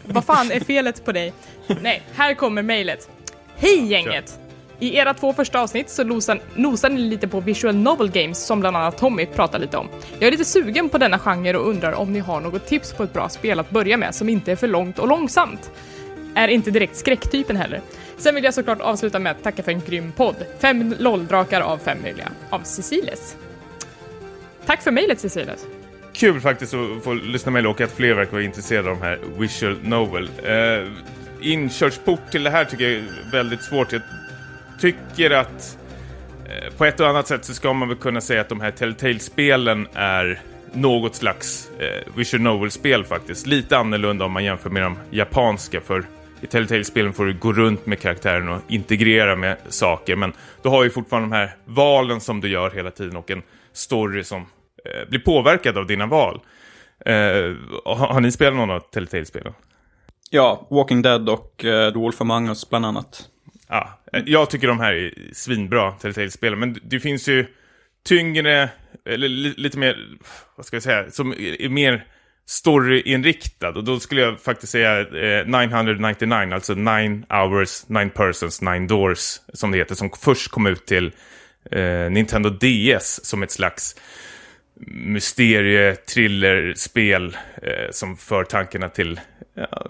vad 0.03 0.25
fan 0.25 0.51
är 0.51 0.59
felet 0.59 1.05
på 1.05 1.11
dig? 1.11 1.33
Nej, 1.81 2.03
här 2.13 2.33
kommer 2.33 2.61
mejlet. 2.61 3.09
Hej 3.55 3.85
gänget! 3.85 4.39
I 4.81 4.95
era 4.95 5.13
två 5.13 5.33
första 5.33 5.61
avsnitt 5.61 5.89
så 5.89 6.03
nosar 6.55 6.89
ni 6.89 7.01
lite 7.01 7.27
på 7.27 7.39
visual 7.39 7.75
novel 7.75 8.11
games 8.11 8.45
som 8.45 8.59
bland 8.59 8.77
annat 8.77 8.97
Tommy 8.97 9.25
pratar 9.25 9.59
lite 9.59 9.77
om. 9.77 9.89
Jag 10.19 10.27
är 10.27 10.31
lite 10.31 10.45
sugen 10.45 10.89
på 10.89 10.97
denna 10.97 11.19
genre 11.19 11.57
och 11.57 11.69
undrar 11.69 11.93
om 11.93 12.13
ni 12.13 12.19
har 12.19 12.41
något 12.41 12.65
tips 12.65 12.93
på 12.93 13.03
ett 13.03 13.13
bra 13.13 13.29
spel 13.29 13.59
att 13.59 13.69
börja 13.69 13.97
med 13.97 14.15
som 14.15 14.29
inte 14.29 14.51
är 14.51 14.55
för 14.55 14.67
långt 14.67 14.99
och 14.99 15.07
långsamt. 15.07 15.71
Är 16.35 16.47
inte 16.47 16.71
direkt 16.71 16.95
skräcktypen 16.95 17.55
heller. 17.55 17.81
Sen 18.17 18.35
vill 18.35 18.43
jag 18.43 18.53
såklart 18.53 18.81
avsluta 18.81 19.19
med 19.19 19.31
att 19.31 19.43
tacka 19.43 19.63
för 19.63 19.71
en 19.71 19.81
grym 19.81 20.11
podd. 20.11 20.35
Fem 20.59 20.95
lolldrakar 20.99 21.61
av 21.61 21.77
fem 21.77 21.97
möjliga. 22.01 22.31
Av 22.49 22.59
Ceciles. 22.63 23.35
Tack 24.65 24.81
för 24.81 24.91
mejlet 24.91 25.19
Ceciles. 25.19 25.65
Kul 26.13 26.41
faktiskt 26.41 26.73
att 26.73 27.03
få 27.03 27.13
lyssna 27.13 27.51
med 27.51 27.67
och 27.67 27.81
att 27.81 27.91
fler 27.91 28.13
verkar 28.13 28.31
vara 28.31 28.43
intresserade 28.43 28.89
av 28.89 28.95
de 28.99 29.05
här 29.05 29.19
visual 29.37 29.77
novel. 29.83 30.29
Uh, 30.45 30.91
inkörsport 31.41 32.31
till 32.31 32.43
det 32.43 32.49
här 32.49 32.65
tycker 32.65 32.83
jag 32.83 32.93
är 32.93 33.31
väldigt 33.31 33.63
svårt. 33.63 33.91
Jag 33.91 34.01
tycker 34.81 35.31
att 35.31 35.77
eh, 36.45 36.73
på 36.77 36.85
ett 36.85 36.99
och 36.99 37.07
annat 37.07 37.27
sätt 37.27 37.45
så 37.45 37.53
ska 37.53 37.73
man 37.73 37.87
väl 37.87 37.97
kunna 37.97 38.21
säga 38.21 38.41
att 38.41 38.49
de 38.49 38.61
här 38.61 38.71
Telltale-spelen 38.71 39.87
är 39.93 40.41
något 40.73 41.15
slags 41.15 41.71
eh, 41.79 42.13
visual 42.15 42.43
novel-spel 42.43 43.03
faktiskt. 43.03 43.47
Lite 43.47 43.77
annorlunda 43.77 44.25
om 44.25 44.31
man 44.31 44.43
jämför 44.43 44.69
med 44.69 44.83
de 44.83 44.97
japanska 45.11 45.81
för 45.81 46.05
i 46.41 46.47
Telltale-spelen 46.47 47.13
får 47.13 47.25
du 47.25 47.33
gå 47.33 47.53
runt 47.53 47.85
med 47.85 47.99
karaktären 47.99 48.49
och 48.49 48.61
integrera 48.67 49.35
med 49.35 49.57
saker 49.69 50.15
men 50.15 50.33
du 50.63 50.69
har 50.69 50.83
ju 50.83 50.89
fortfarande 50.89 51.29
de 51.29 51.35
här 51.35 51.55
valen 51.65 52.21
som 52.21 52.41
du 52.41 52.49
gör 52.49 52.71
hela 52.71 52.91
tiden 52.91 53.15
och 53.15 53.31
en 53.31 53.41
story 53.73 54.23
som 54.23 54.41
eh, 54.85 55.09
blir 55.09 55.19
påverkad 55.19 55.77
av 55.77 55.87
dina 55.87 56.05
val. 56.05 56.39
Eh, 57.05 57.13
har, 57.85 58.07
har, 58.13 58.21
ni 58.21 58.31
spelat 58.31 58.55
någon 58.55 58.71
av 58.71 58.79
Telltale-spelen? 58.79 59.53
Ja, 60.29 60.67
Walking 60.69 61.01
Dead 61.01 61.29
och 61.29 61.65
eh, 61.65 61.93
The 61.93 61.99
Wolf 61.99 62.21
Among 62.21 62.47
Us 62.47 62.69
bland 62.69 62.85
annat. 62.85 63.27
Ja, 63.73 63.99
jag 64.25 64.49
tycker 64.49 64.67
de 64.67 64.79
här 64.79 64.93
är 64.93 65.13
svinbra 65.33 65.91
Telltale-spel, 65.91 66.55
men 66.55 66.79
det 66.83 66.99
finns 66.99 67.27
ju 67.27 67.45
tyngre, 68.05 68.69
eller 69.05 69.29
lite 69.59 69.77
mer, 69.77 69.97
vad 70.55 70.65
ska 70.65 70.75
jag 70.75 70.83
säga, 70.83 71.11
som 71.11 71.31
är 71.31 71.69
mer 71.69 72.05
storyinriktad. 72.45 73.69
Och 73.69 73.83
då 73.83 73.99
skulle 73.99 74.21
jag 74.21 74.39
faktiskt 74.39 74.71
säga 74.71 74.99
eh, 74.99 75.47
999, 75.47 76.53
alltså 76.53 76.73
9 76.73 77.23
hours, 77.29 77.83
9 77.87 78.09
persons, 78.09 78.61
9 78.61 78.87
doors, 78.87 79.39
som 79.53 79.71
det 79.71 79.77
heter, 79.77 79.95
som 79.95 80.09
först 80.21 80.51
kom 80.51 80.67
ut 80.67 80.85
till 80.85 81.11
eh, 81.71 82.09
Nintendo 82.11 82.49
DS 82.49 83.25
som 83.25 83.43
ett 83.43 83.51
slags 83.51 83.95
mysterie, 84.87 85.95
thriller, 85.95 86.73
spel 86.75 87.37
eh, 87.61 87.91
som 87.91 88.17
för 88.17 88.43
tankarna 88.43 88.89
till 88.89 89.19
ja, 89.53 89.85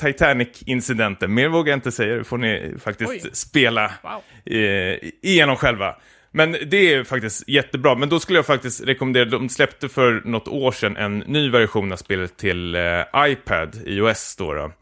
Titanic-incidenten. 0.00 1.34
Mer 1.34 1.48
vågar 1.48 1.72
jag 1.72 1.76
inte 1.76 1.92
säga, 1.92 2.14
det 2.16 2.24
får 2.24 2.38
ni 2.38 2.74
faktiskt 2.78 3.10
Oj. 3.10 3.30
spela 3.32 3.92
wow. 4.02 4.56
eh, 4.56 4.98
igenom 5.22 5.56
själva. 5.56 5.96
Men 6.36 6.56
det 6.66 6.94
är 6.94 7.04
faktiskt 7.04 7.48
jättebra, 7.48 7.94
men 7.94 8.08
då 8.08 8.20
skulle 8.20 8.38
jag 8.38 8.46
faktiskt 8.46 8.84
rekommendera, 8.84 9.24
de 9.24 9.48
släppte 9.48 9.88
för 9.88 10.22
något 10.24 10.48
år 10.48 10.72
sedan 10.72 10.96
en 10.96 11.18
ny 11.18 11.50
version 11.50 11.92
av 11.92 11.96
spelet 11.96 12.36
till 12.36 12.74
eh, 12.74 12.82
iPad, 13.16 13.82
iOS 13.86 14.36
då. 14.36 14.54
då. 14.54 14.72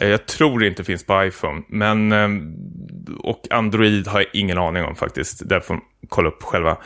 Eh, 0.00 0.08
jag 0.08 0.26
tror 0.26 0.60
det 0.60 0.66
inte 0.66 0.84
finns 0.84 1.06
på 1.06 1.24
iPhone, 1.24 1.62
men 1.68 2.12
eh, 2.12 2.28
och 3.18 3.46
Android 3.50 4.06
har 4.06 4.20
jag 4.20 4.28
ingen 4.32 4.58
aning 4.58 4.84
om 4.84 4.96
faktiskt. 4.96 5.48
Där 5.48 5.60
får 5.60 5.74
man 5.74 5.82
kolla 6.08 6.28
upp 6.28 6.42
själva. 6.42 6.76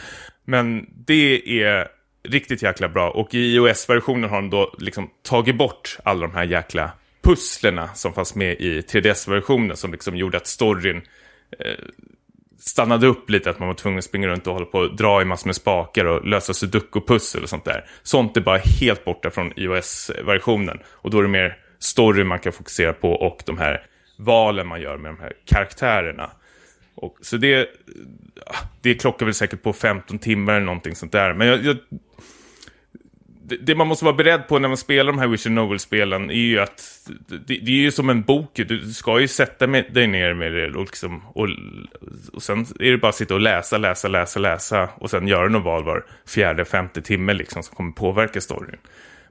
Men 0.45 0.87
det 1.07 1.63
är 1.63 1.89
riktigt 2.29 2.63
jäkla 2.63 2.89
bra. 2.89 3.11
Och 3.11 3.35
i 3.35 3.55
iOS-versionen 3.55 4.31
har 4.31 4.37
de 4.37 4.51
då 4.51 4.75
liksom 4.79 5.11
tagit 5.23 5.57
bort 5.57 5.99
alla 6.05 6.21
de 6.27 6.35
här 6.35 6.45
jäkla 6.45 6.91
pusslerna 7.23 7.89
som 7.95 8.13
fanns 8.13 8.35
med 8.35 8.61
i 8.61 8.81
3DS-versionen 8.81 9.77
som 9.77 9.93
liksom 9.93 10.17
gjorde 10.17 10.37
att 10.37 10.47
storyn 10.47 11.03
eh, 11.59 11.85
stannade 12.59 13.07
upp 13.07 13.31
lite, 13.31 13.51
att 13.51 13.59
man 13.59 13.69
var 13.69 13.75
tvungen 13.75 13.99
att 13.99 14.05
springa 14.05 14.29
runt 14.29 14.47
och 14.47 14.53
hålla 14.53 14.67
på 14.67 14.79
och 14.79 14.97
dra 14.97 15.23
i 15.23 15.25
massor 15.25 15.49
med 15.49 15.57
spakar 15.57 16.05
och 16.05 16.27
lösa 16.27 16.53
sudoku-pussel 16.53 17.43
och 17.43 17.49
sånt 17.49 17.65
där. 17.65 17.85
Sånt 18.03 18.37
är 18.37 18.41
bara 18.41 18.59
helt 18.81 19.05
borta 19.05 19.31
från 19.31 19.53
iOS-versionen. 19.57 20.79
Och 20.87 21.11
då 21.11 21.19
är 21.19 21.23
det 21.23 21.29
mer 21.29 21.59
story 21.79 22.25
man 22.25 22.39
kan 22.39 22.53
fokusera 22.53 22.93
på 22.93 23.13
och 23.13 23.43
de 23.47 23.59
här 23.59 23.87
valen 24.19 24.67
man 24.67 24.81
gör 24.81 24.97
med 24.97 25.11
de 25.11 25.21
här 25.21 25.33
karaktärerna. 25.45 26.31
Och, 26.95 27.17
så 27.21 27.37
det, 27.37 27.69
det 28.81 28.95
klockar 28.95 29.27
väl 29.27 29.35
säkert 29.35 29.63
på 29.63 29.73
15 29.73 30.19
timmar 30.19 30.53
eller 30.53 30.67
någonting 30.67 30.95
sånt 30.95 31.13
där. 31.13 31.35
Men 31.35 31.47
jag, 31.47 31.65
jag, 31.65 31.77
det, 33.45 33.57
det, 33.57 33.75
man 33.75 33.87
måste 33.87 34.05
vara 34.05 34.15
beredd 34.15 34.49
på 34.49 34.59
när 34.59 34.69
man 34.69 34.77
spelar 34.77 35.13
de 35.13 35.19
här 35.19 35.29
Wish 35.29 35.47
and 35.47 35.55
Novel-spelen 35.55 36.31
är 36.31 36.35
ju 36.35 36.59
att 36.59 37.09
det, 37.29 37.39
det, 37.47 37.71
är 37.71 37.83
ju 37.83 37.91
som 37.91 38.11
en 38.11 38.23
bok. 38.23 38.51
Du 38.55 38.93
ska 38.93 39.21
ju 39.21 39.29
sätta 39.29 39.67
med, 39.67 39.93
dig 39.93 40.07
ner 40.07 40.35
med 40.35 40.53
det 40.53 40.71
och, 40.75 40.85
liksom, 40.85 41.23
och, 41.27 41.49
och 42.33 42.43
sen 42.43 42.67
är 42.81 42.91
det 42.91 42.99
bara 42.99 43.09
att 43.09 43.15
sitta 43.15 43.35
och 43.35 43.41
läsa, 43.41 43.79
läsa, 43.79 44.09
läsa, 44.09 44.41
läsa 44.41 44.89
och 44.95 45.11
sen 45.11 45.29
göra 45.29 45.49
något 45.49 45.65
val 45.65 45.85
var 45.85 46.05
fjärde, 46.27 46.65
femte 46.65 47.03
timme 47.03 47.35
liksom 47.35 47.63
som 47.63 47.77
kommer 47.77 47.93
påverka 47.93 48.41
storyn. 48.41 48.79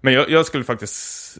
Men 0.02 0.14
jag, 0.14 0.30
jag, 0.30 0.46
skulle 0.46 0.64
faktiskt... 0.64 1.38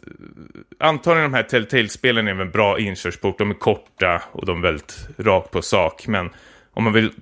Antagligen 0.82 1.30
de 1.30 1.36
här 1.36 1.42
Telltale-spelen 1.42 2.28
är 2.28 2.40
en 2.40 2.50
bra 2.50 2.78
inkörsport. 2.78 3.38
De 3.38 3.50
är 3.50 3.54
korta 3.54 4.22
och 4.32 4.46
de 4.46 4.58
är 4.58 4.62
väldigt 4.62 5.08
rakt 5.18 5.50
på 5.50 5.62
sak. 5.62 6.06
Men 6.06 6.30
om 6.72 6.84
man 6.84 6.92
vill 6.92 7.12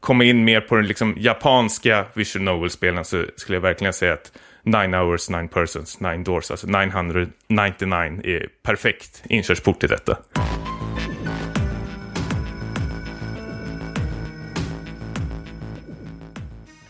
komma 0.00 0.24
in 0.24 0.44
mer 0.44 0.60
på 0.60 0.76
den 0.76 0.86
liksom 0.86 1.14
japanska 1.18 2.04
visual 2.14 2.44
novel-spelen 2.44 3.04
så 3.04 3.24
skulle 3.36 3.56
jag 3.56 3.62
verkligen 3.62 3.92
säga 3.92 4.12
att 4.12 4.32
Nine 4.62 4.94
hours, 4.94 5.30
nine 5.30 5.48
persons, 5.48 6.00
nine 6.00 6.24
doors, 6.24 6.50
alltså 6.50 6.66
999 6.66 8.20
är 8.24 8.48
perfekt 8.62 9.22
inkörsport 9.28 9.80
till 9.80 9.88
detta. 9.88 10.18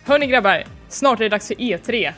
Hörni 0.04 0.26
grabbar, 0.26 0.64
snart 0.88 1.20
är 1.20 1.24
det 1.24 1.28
dags 1.28 1.48
för 1.48 1.54
E3. 1.54 2.12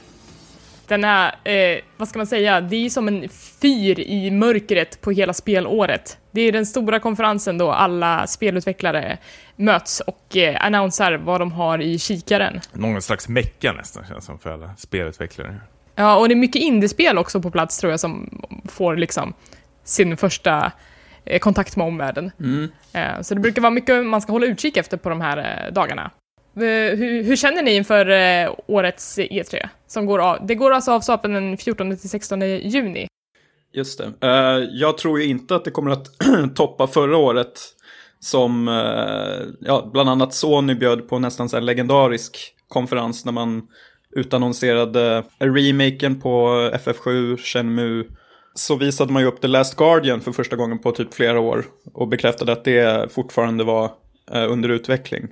Den 0.89 1.05
här, 1.05 1.35
eh, 1.45 1.81
vad 1.97 2.09
ska 2.09 2.19
man 2.19 2.27
säga, 2.27 2.61
det 2.61 2.87
är 2.87 2.91
som 2.91 3.09
en 3.09 3.29
fyr 3.29 4.01
i 4.01 4.31
mörkret 4.31 5.01
på 5.01 5.11
hela 5.11 5.33
spelåret. 5.33 6.19
Det 6.31 6.41
är 6.41 6.53
den 6.53 6.67
stora 6.67 7.01
konferensen 7.01 7.59
då 7.59 7.73
alla 7.73 8.27
spelutvecklare 8.27 9.19
möts 9.57 10.01
och 10.01 10.37
eh, 10.37 10.65
annonsar 10.65 11.13
vad 11.13 11.41
de 11.41 11.53
har 11.53 11.83
i 11.83 11.99
kikaren. 11.99 12.61
Någon 12.73 13.03
slags 13.03 13.29
mecka 13.29 13.73
nästan 13.73 14.05
känns 14.09 14.25
som 14.25 14.39
för 14.39 14.51
alla 14.51 14.71
spelutvecklare. 14.77 15.61
Ja, 15.95 16.17
och 16.17 16.29
det 16.29 16.35
är 16.35 16.37
mycket 16.37 16.63
indiespel 16.63 17.19
också 17.19 17.43
på 17.43 17.51
plats 17.51 17.79
tror 17.79 17.91
jag 17.91 18.01
som 18.01 18.43
får 18.69 18.97
liksom 18.97 19.35
sin 19.85 20.17
första 20.17 20.73
eh, 21.25 21.39
kontakt 21.39 21.77
med 21.77 21.87
omvärlden. 21.87 22.31
Mm. 22.41 22.69
Eh, 22.93 23.23
så 23.23 23.35
det 23.35 23.41
brukar 23.41 23.63
vara 23.63 23.71
mycket 23.71 24.07
man 24.07 24.21
ska 24.21 24.33
hålla 24.33 24.47
utkik 24.47 24.77
efter 24.77 24.97
på 24.97 25.09
de 25.09 25.21
här 25.21 25.39
eh, 25.39 25.73
dagarna. 25.73 26.11
Eh, 26.57 26.97
hur, 26.99 27.23
hur 27.23 27.37
känner 27.37 27.63
ni 27.63 27.75
inför 27.75 28.11
eh, 28.11 28.55
årets 28.67 29.19
E3? 29.19 29.69
Som 29.87 30.07
går 30.07 30.19
av? 30.19 30.47
Det 30.47 30.55
går 30.55 30.71
alltså 30.71 30.93
av 30.93 31.01
stapeln 31.01 31.35
den 31.35 31.57
14 31.57 31.97
till 31.97 32.11
16 32.11 32.41
juni. 32.41 33.07
Just 33.73 33.99
det. 33.99 34.13
Eh, 34.29 34.69
jag 34.71 34.99
tror 34.99 35.21
ju 35.21 35.27
inte 35.27 35.57
att 35.57 35.65
det 35.65 35.71
kommer 35.71 35.91
att 35.91 36.07
toppa 36.55 36.87
förra 36.87 37.17
året. 37.17 37.73
Som 38.21 38.67
ja, 39.61 39.91
bland 39.93 40.09
annat 40.09 40.35
Sony 40.35 40.75
bjöd 40.75 41.09
på 41.09 41.19
nästan 41.19 41.49
så 41.49 41.61
legendarisk 41.61 42.55
konferens 42.69 43.25
när 43.25 43.33
man 43.33 43.63
utannonserade 44.11 45.25
remaken 45.39 46.21
på 46.21 46.49
FF7, 46.75 47.37
Shenmue. 47.37 48.05
Så 48.55 48.77
visade 48.77 49.13
man 49.13 49.23
ju 49.23 49.29
upp 49.29 49.41
The 49.41 49.49
Last 49.49 49.77
Guardian 49.77 50.21
för 50.21 50.33
första 50.33 50.57
gången 50.57 50.79
på 50.79 50.93
typ 50.93 51.15
flera 51.15 51.41
år. 51.41 51.65
Och 51.95 52.09
bekräftade 52.09 52.53
att 52.53 52.65
det 52.65 53.13
fortfarande 53.13 53.65
var 53.65 53.91
under 54.31 54.69
utveckling. 54.69 55.29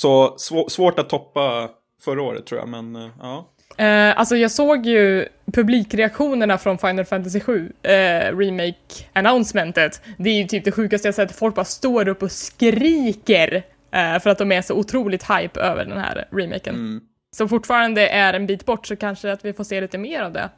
Så 0.00 0.36
svå- 0.36 0.68
svårt 0.68 0.98
att 0.98 1.08
toppa 1.08 1.70
förra 2.04 2.22
året 2.22 2.46
tror 2.46 2.60
jag, 2.60 2.68
men 2.68 2.96
eh, 2.96 3.08
ja. 3.20 3.48
Eh, 3.84 4.18
alltså 4.18 4.36
jag 4.36 4.50
såg 4.50 4.86
ju 4.86 5.28
publikreaktionerna 5.52 6.58
från 6.58 6.78
Final 6.78 7.04
Fantasy 7.04 7.40
7 7.40 7.72
eh, 7.82 7.90
remake-announcementet. 8.36 10.00
Det 10.18 10.30
är 10.30 10.34
ju 10.34 10.44
typ 10.44 10.64
det 10.64 10.72
sjukaste 10.72 11.08
jag 11.08 11.14
sett. 11.14 11.32
Folk 11.36 11.54
bara 11.54 11.64
står 11.64 12.08
upp 12.08 12.22
och 12.22 12.32
skriker 12.32 13.62
eh, 13.92 14.18
för 14.20 14.30
att 14.30 14.38
de 14.38 14.52
är 14.52 14.62
så 14.62 14.74
otroligt 14.74 15.30
hype 15.30 15.60
över 15.60 15.84
den 15.84 15.98
här 15.98 16.28
remaken. 16.30 16.74
Mm. 16.74 17.00
Så 17.36 17.48
fortfarande 17.48 18.08
är 18.08 18.34
en 18.34 18.46
bit 18.46 18.66
bort 18.66 18.86
så 18.86 18.96
kanske 18.96 19.32
att 19.32 19.44
vi 19.44 19.52
får 19.52 19.64
se 19.64 19.80
lite 19.80 19.98
mer 19.98 20.22
av 20.22 20.32
det. 20.32 20.48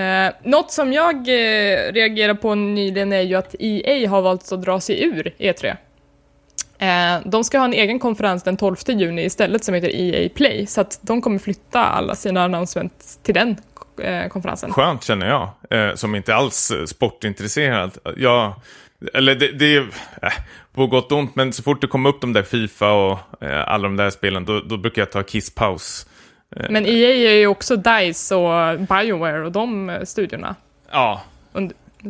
Eh, 0.00 0.32
något 0.42 0.70
som 0.70 0.92
jag 0.92 1.14
eh, 1.16 1.92
reagerar 1.92 2.34
på 2.34 2.54
nyligen 2.54 3.12
är 3.12 3.20
ju 3.20 3.34
att 3.34 3.54
EA 3.58 4.08
har 4.08 4.22
valt 4.22 4.52
att 4.52 4.62
dra 4.62 4.80
sig 4.80 5.04
ur 5.04 5.34
E3. 5.38 5.76
Eh, 6.78 7.20
de 7.24 7.44
ska 7.44 7.58
ha 7.58 7.64
en 7.64 7.72
egen 7.72 7.98
konferens 7.98 8.42
den 8.42 8.56
12 8.56 8.76
juni 8.86 9.24
istället 9.24 9.64
som 9.64 9.74
heter 9.74 9.90
EA 9.94 10.28
Play, 10.34 10.66
så 10.66 10.80
att 10.80 10.98
de 11.02 11.22
kommer 11.22 11.38
flytta 11.38 11.84
alla 11.84 12.14
sina 12.14 12.44
announcements 12.44 13.18
till 13.22 13.34
den 13.34 13.56
eh, 14.02 14.28
konferensen. 14.28 14.72
Skönt 14.72 15.04
känner 15.04 15.26
jag, 15.28 15.50
eh, 15.70 15.94
som 15.94 16.14
inte 16.14 16.34
alls 16.34 16.72
sportintresserad. 16.86 17.98
Jag, 18.16 18.52
eller 19.14 19.34
det, 19.34 19.52
det 19.52 19.76
är 19.76 19.86
på 20.74 20.86
gott 20.86 21.12
och 21.12 21.18
ont, 21.18 21.36
men 21.36 21.52
så 21.52 21.62
fort 21.62 21.80
det 21.80 21.86
kommer 21.86 22.10
upp 22.10 22.20
de 22.20 22.32
där 22.32 22.42
Fifa 22.42 22.92
och 22.92 23.18
alla 23.66 23.82
de 23.82 23.96
där 23.96 24.10
spelen, 24.10 24.44
då, 24.44 24.60
då 24.60 24.76
brukar 24.76 25.02
jag 25.02 25.12
ta 25.12 25.22
kisspaus. 25.22 26.06
Men 26.70 26.86
EA 26.86 27.30
är 27.30 27.38
ju 27.38 27.46
också 27.46 27.76
DICE 27.76 28.34
och 28.34 28.80
Bioware 28.80 29.44
och 29.44 29.52
de 29.52 29.98
studiorna. 30.04 30.54
Ja, 30.90 31.22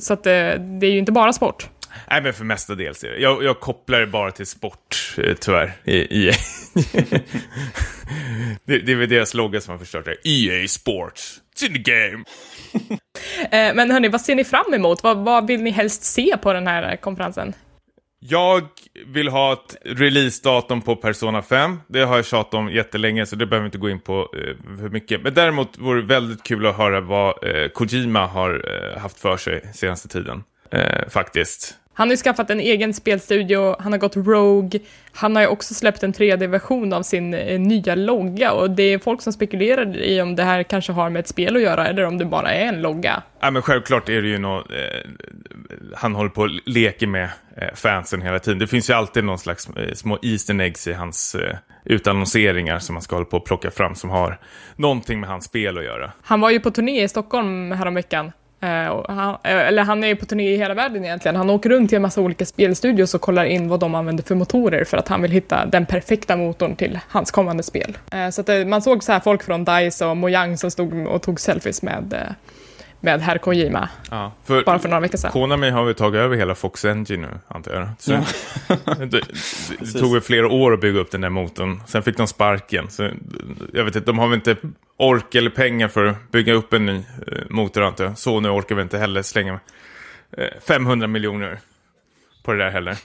Så 0.01 0.13
att 0.13 0.27
eh, 0.27 0.33
det 0.59 0.87
är 0.87 0.91
ju 0.91 0.99
inte 0.99 1.13
bara 1.13 1.33
sport. 1.33 1.69
Nej 2.11 2.23
men 2.23 2.33
för 2.33 2.45
mestadels 2.45 3.05
är 3.05 3.09
det. 3.09 3.19
Jag, 3.19 3.45
jag 3.45 3.61
kopplar 3.61 4.01
det 4.01 4.07
bara 4.07 4.31
till 4.31 4.47
sport, 4.47 5.15
eh, 5.19 5.35
tyvärr. 5.35 5.73
EA. 5.85 6.35
det, 8.65 8.79
det 8.79 8.93
är 8.93 8.97
väl 8.97 9.09
deras 9.09 9.35
logga 9.35 9.61
som 9.61 9.73
har 9.73 9.79
förstört 9.79 10.05
det. 10.05 10.29
EA 10.29 10.69
Sports, 10.69 11.41
it's 11.55 11.67
in 11.67 11.85
the 11.85 11.93
game. 11.93 12.25
Eh, 13.51 13.75
men 13.75 13.91
hörni, 13.91 14.09
vad 14.09 14.21
ser 14.21 14.35
ni 14.35 14.45
fram 14.45 14.75
emot? 14.75 15.03
Vad, 15.03 15.17
vad 15.17 15.47
vill 15.47 15.63
ni 15.63 15.71
helst 15.71 16.03
se 16.05 16.37
på 16.43 16.53
den 16.53 16.67
här 16.67 16.93
eh, 16.93 16.97
konferensen? 16.97 17.55
Jag 18.19 18.69
vill 19.07 19.29
ha 19.29 19.53
ett 19.53 19.77
releasedatum 19.85 20.83
på 20.83 20.97
Persona 20.97 21.43
5. 21.43 21.81
Det 21.89 22.03
har 22.03 22.17
jag 22.17 22.25
tjatat 22.25 22.55
om 22.55 22.71
jättelänge 22.71 23.27
så 23.27 23.37
det 23.37 23.47
behöver 23.47 23.63
vi 23.63 23.67
inte 23.67 23.79
gå 23.79 23.91
in 23.91 24.01
på 24.01 24.21
eh, 24.35 24.77
för 24.79 24.89
mycket. 24.89 25.23
Men 25.23 25.35
däremot 25.35 25.79
vore 25.79 26.01
det 26.01 26.07
väldigt 26.07 26.43
kul 26.43 26.67
att 26.67 26.77
höra 26.77 27.01
vad 27.01 27.45
eh, 27.45 27.69
Kojima 27.69 28.27
har 28.27 28.65
eh, 28.95 29.01
haft 29.01 29.21
för 29.21 29.37
sig 29.37 29.71
senaste 29.75 30.09
tiden. 30.09 30.45
Faktiskt. 31.09 31.75
Han 31.99 32.09
har 32.09 32.13
ju 32.13 32.17
skaffat 32.17 32.51
en 32.51 32.61
egen 32.61 32.95
spelstudio, 32.95 33.77
han 33.79 33.93
har 33.93 33.99
gått 33.99 34.17
Rogue, 34.17 34.81
han 35.13 35.37
har 35.37 35.43
ju 35.43 35.49
också 35.49 35.75
släppt 35.75 36.03
en 36.03 36.13
3D-version 36.13 36.93
av 36.93 37.03
sin 37.03 37.35
eh, 37.35 37.61
nya 37.61 37.95
logga 37.95 38.53
och 38.53 38.71
det 38.71 38.83
är 38.83 38.99
folk 38.99 39.23
som 39.23 39.33
spekulerar 39.33 39.97
i 39.97 40.23
om 40.23 40.37
det 40.37 40.43
här 40.43 40.63
kanske 40.63 40.93
har 40.93 41.11
med 41.11 41.21
ett 41.21 41.29
spel 41.29 41.57
att 41.57 41.63
göra 41.63 41.87
eller 41.87 42.05
om 42.05 42.19
det 42.19 42.25
bara 42.25 42.53
är 42.53 42.67
en 42.67 42.83
logga. 42.83 43.23
Ja, 43.41 43.51
men 43.51 43.63
självklart 43.63 44.09
är 44.09 44.23
det 44.23 44.29
ju 44.29 44.39
något, 44.39 44.71
eh, 44.71 45.11
han 45.95 46.15
håller 46.15 46.31
på 46.31 46.41
och 46.41 46.51
leker 46.65 47.07
med 47.07 47.29
eh, 47.57 47.75
fansen 47.75 48.23
hela 48.23 48.39
tiden. 48.39 48.59
Det 48.59 48.67
finns 48.67 48.91
ju 48.91 48.95
alltid 48.95 49.25
någon 49.25 49.39
slags 49.39 49.69
eh, 49.69 49.95
små 49.95 50.19
Easter 50.23 50.61
eggs 50.61 50.87
i 50.87 50.93
hans 50.93 51.35
eh, 51.35 51.57
utannonseringar 51.85 52.79
som 52.79 52.95
man 52.95 53.03
ska 53.03 53.17
hålla 53.17 53.27
på 53.27 53.37
och 53.37 53.47
plocka 53.47 53.71
fram 53.71 53.95
som 53.95 54.11
har 54.11 54.39
någonting 54.77 55.21
med 55.21 55.31
hans 55.31 55.45
spel 55.45 55.79
att 55.79 55.85
göra. 55.85 56.13
Han 56.23 56.41
var 56.41 56.51
ju 56.51 56.61
på 56.61 56.71
turné 56.71 57.03
i 57.03 57.09
Stockholm 57.09 57.73
häromveckan. 57.73 58.33
Eh, 58.61 59.05
han, 59.09 59.37
eh, 59.43 59.69
eller 59.69 59.83
han 59.83 60.05
är 60.05 60.09
ju 60.09 60.17
på 60.17 60.27
turné 60.27 60.55
i 60.55 60.57
hela 60.57 60.75
världen 60.75 61.05
egentligen. 61.05 61.37
Han 61.37 61.51
åker 61.51 61.71
runt 61.71 61.89
till 61.89 61.97
en 61.97 62.03
massa 62.03 62.21
olika 62.21 62.47
spelstudios 62.47 63.15
och 63.15 63.21
kollar 63.21 63.45
in 63.45 63.69
vad 63.69 63.81
de 63.81 63.95
använder 63.95 64.25
för 64.25 64.35
motorer 64.35 64.85
för 64.85 64.97
att 64.97 65.09
han 65.09 65.23
vill 65.23 65.31
hitta 65.31 65.67
den 65.67 65.87
perfekta 65.87 66.37
motorn 66.37 66.77
till 66.77 66.99
hans 67.09 67.31
kommande 67.31 67.63
spel. 67.63 67.99
Eh, 68.13 68.31
så 68.31 68.41
att 68.41 68.67
man 68.67 68.83
såg 68.83 69.05
så 69.05 69.13
här 69.13 69.21
folk 69.21 69.43
från 69.43 69.65
DICE 69.65 70.07
och 70.07 70.17
Mojang 70.17 70.59
som 70.59 70.71
stod 70.71 71.07
och 71.07 71.23
tog 71.23 71.41
selfies 71.41 71.83
med, 71.83 72.35
med 73.01 73.21
herr 73.21 73.39
Kojima, 73.39 73.89
Ja, 74.11 74.33
för, 74.45 74.65
bara 74.65 74.79
för 74.79 74.89
några 74.89 75.01
veckor 75.01 75.19
sedan. 75.19 75.33
Konami 75.33 75.71
har 75.71 75.85
väl 75.85 75.95
tagit 75.95 76.19
över 76.19 76.37
hela 76.37 76.55
Fox 76.55 76.85
Engine 76.85 77.27
nu, 77.27 77.39
antar 77.49 77.75
jag. 77.75 77.89
Så 77.99 78.13
Ja. 78.13 78.25
det, 78.99 79.07
det, 79.07 79.21
det 79.81 79.99
tog 79.99 80.25
flera 80.25 80.49
år 80.49 80.75
att 80.75 80.81
bygga 80.81 81.01
upp 81.01 81.11
den 81.11 81.21
där 81.21 81.31
motorn. 81.31 81.83
Sen 81.87 82.03
fick 82.03 82.17
de 82.17 82.27
sparken. 82.27 82.91
Så, 82.91 83.11
jag 83.73 83.85
vet 83.85 83.97
inte, 83.97 84.07
de 84.07 84.19
har 84.19 84.29
väl 84.29 84.35
inte 84.35 84.57
ork 84.97 85.35
eller 85.35 85.51
pengar 85.51 85.89
för 85.89 86.05
att 86.05 86.31
bygga 86.31 86.53
upp 86.53 86.73
en 86.73 86.87
ny 86.87 86.97
eh, 86.97 87.03
motor, 87.51 87.83
antar 87.83 88.05
jag. 88.05 88.19
Sony 88.19 88.49
orkar 88.49 88.75
väl 88.75 88.83
inte 88.83 88.99
heller 88.99 89.23
slänga 89.23 89.61
eh, 90.37 90.47
500 90.67 91.07
miljoner 91.07 91.59
på 92.43 92.53
det 92.53 92.59
där 92.65 92.71
heller. 92.71 92.99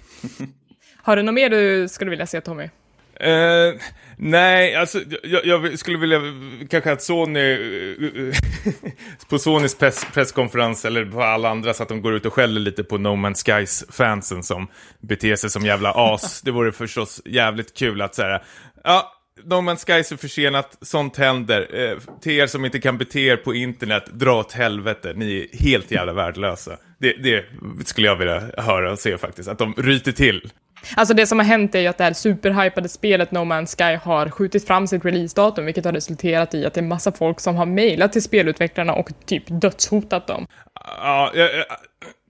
Har 1.03 1.15
du 1.15 1.21
något 1.23 1.33
mer 1.33 1.49
du 1.49 1.87
skulle 1.87 2.09
vilja 2.09 2.25
se 2.25 2.41
Tommy? 2.41 2.69
Eh, 3.15 3.73
nej, 4.21 4.75
alltså 4.75 4.99
jag, 5.23 5.45
jag 5.45 5.79
skulle 5.79 5.97
vilja 5.97 6.21
kanske 6.69 6.91
att 6.91 7.01
Sony 7.01 7.39
eh, 7.39 8.35
på 9.29 9.39
Sonys 9.39 9.77
press, 9.77 10.05
presskonferens 10.13 10.85
eller 10.85 11.05
på 11.05 11.23
alla 11.23 11.49
andra 11.49 11.73
så 11.73 11.83
att 11.83 11.89
de 11.89 12.01
går 12.01 12.13
ut 12.13 12.25
och 12.25 12.33
skäller 12.33 12.61
lite 12.61 12.83
på 12.83 12.97
No 12.97 13.07
Man's 13.07 13.45
Skies 13.45 13.85
fansen 13.89 14.43
som 14.43 14.67
beter 14.99 15.35
sig 15.35 15.49
som 15.49 15.65
jävla 15.65 15.93
as. 15.95 16.41
Det 16.41 16.51
vore 16.51 16.71
förstås 16.71 17.21
jävligt 17.25 17.77
kul 17.77 18.01
att 18.01 18.15
säga 18.15 18.41
ja, 18.83 19.11
No 19.43 19.53
Man's 19.55 19.85
Skies 19.85 20.11
är 20.11 20.17
försenat, 20.17 20.77
sånt 20.81 21.17
händer. 21.17 21.67
Eh, 21.73 21.97
till 22.21 22.31
er 22.31 22.47
som 22.47 22.65
inte 22.65 22.79
kan 22.79 22.97
bete 22.97 23.19
er 23.19 23.37
på 23.37 23.53
internet, 23.55 24.05
dra 24.13 24.39
åt 24.39 24.51
helvete, 24.51 25.13
ni 25.15 25.49
är 25.53 25.57
helt 25.57 25.91
jävla 25.91 26.13
värdelösa. 26.13 26.77
Det, 26.99 27.13
det 27.13 27.45
skulle 27.85 28.07
jag 28.07 28.15
vilja 28.15 28.51
höra 28.57 28.91
och 28.91 28.99
se 28.99 29.17
faktiskt, 29.17 29.49
att 29.49 29.57
de 29.57 29.73
ryter 29.77 30.11
till. 30.11 30.49
Alltså 30.95 31.13
det 31.13 31.27
som 31.27 31.39
har 31.39 31.45
hänt 31.45 31.75
är 31.75 31.79
ju 31.79 31.87
att 31.87 31.97
det 31.97 32.03
här 32.03 32.13
superhypade 32.13 32.89
spelet 32.89 33.31
No 33.31 33.37
Man's 33.39 33.77
Sky 33.77 33.97
har 34.03 34.29
skjutit 34.29 34.67
fram 34.67 34.87
sitt 34.87 35.05
releasedatum, 35.05 35.65
vilket 35.65 35.85
har 35.85 35.91
resulterat 35.93 36.53
i 36.53 36.65
att 36.65 36.73
det 36.73 36.79
är 36.79 36.83
massa 36.83 37.11
folk 37.11 37.39
som 37.39 37.55
har 37.55 37.65
mejlat 37.65 38.13
till 38.13 38.21
spelutvecklarna 38.23 38.93
och 38.93 39.09
typ 39.25 39.43
dödshotat 39.47 40.27
dem. 40.27 40.47
Ja, 40.85 41.31
ja, 41.35 41.43
ja, 41.49 41.63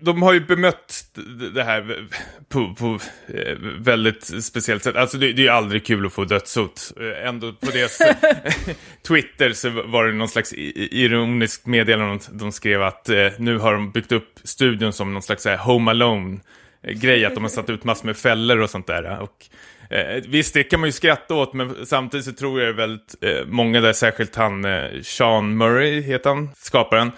de 0.02 0.22
har 0.22 0.34
ju 0.34 0.40
bemött 0.46 1.04
det 1.54 1.64
här 1.64 2.08
på, 2.50 2.76
på 2.76 3.00
eh, 3.34 3.58
väldigt 3.80 4.44
speciellt 4.44 4.84
sätt. 4.84 4.96
Alltså 4.96 5.18
det, 5.18 5.34
det 5.34 5.42
är 5.42 5.44
ju 5.44 5.50
aldrig 5.50 5.86
kul 5.86 6.06
att 6.06 6.14
få 6.14 6.26
dödshot. 6.26 6.94
Eh, 7.00 7.28
Ändå 7.28 7.54
på 7.54 7.72
deras 7.72 7.98
Twitter 9.08 9.54
så 9.54 9.70
var 9.70 10.06
det 10.08 10.14
någon 10.14 10.28
slags 10.28 10.54
i- 10.54 11.04
ironiskt 11.04 11.66
meddelande. 11.66 12.24
De 12.32 12.52
skrev 12.52 12.84
att 12.84 13.10
eh, 13.10 13.28
nu 13.38 13.58
har 13.58 13.74
de 13.74 13.92
byggt 13.92 14.12
upp 14.12 14.40
studion 14.44 14.94
som 14.94 15.14
någon 15.14 15.22
slags 15.22 15.44
så 15.44 15.50
här, 15.50 15.58
Home 15.58 15.92
grej 16.84 17.26
Att 17.26 17.34
de 17.34 17.44
har 17.44 17.50
satt 17.50 17.70
ut 17.70 17.84
massor 17.84 18.06
med 18.06 18.18
fällor 18.18 18.60
och 18.60 18.70
sånt 18.70 18.88
där. 18.88 19.20
Och 19.20 19.50
Eh, 19.92 20.24
visst, 20.28 20.54
det 20.54 20.64
kan 20.64 20.80
man 20.80 20.88
ju 20.88 20.94
skratta 20.94 21.36
åt, 21.36 21.54
men 21.54 21.86
samtidigt 21.86 22.26
så 22.26 22.32
tror 22.32 22.62
jag 22.62 22.68
det 22.68 22.84
är 22.84 22.88
väldigt 22.88 23.16
eh, 23.22 23.46
många 23.48 23.82
där, 23.82 23.94
särskilt 23.94 24.36
han 24.36 24.66
eh, 24.66 25.02
Sean 25.04 25.58
Murray, 25.58 26.02
heter 26.02 26.30
han, 26.30 26.50
skaparen, 26.56 27.12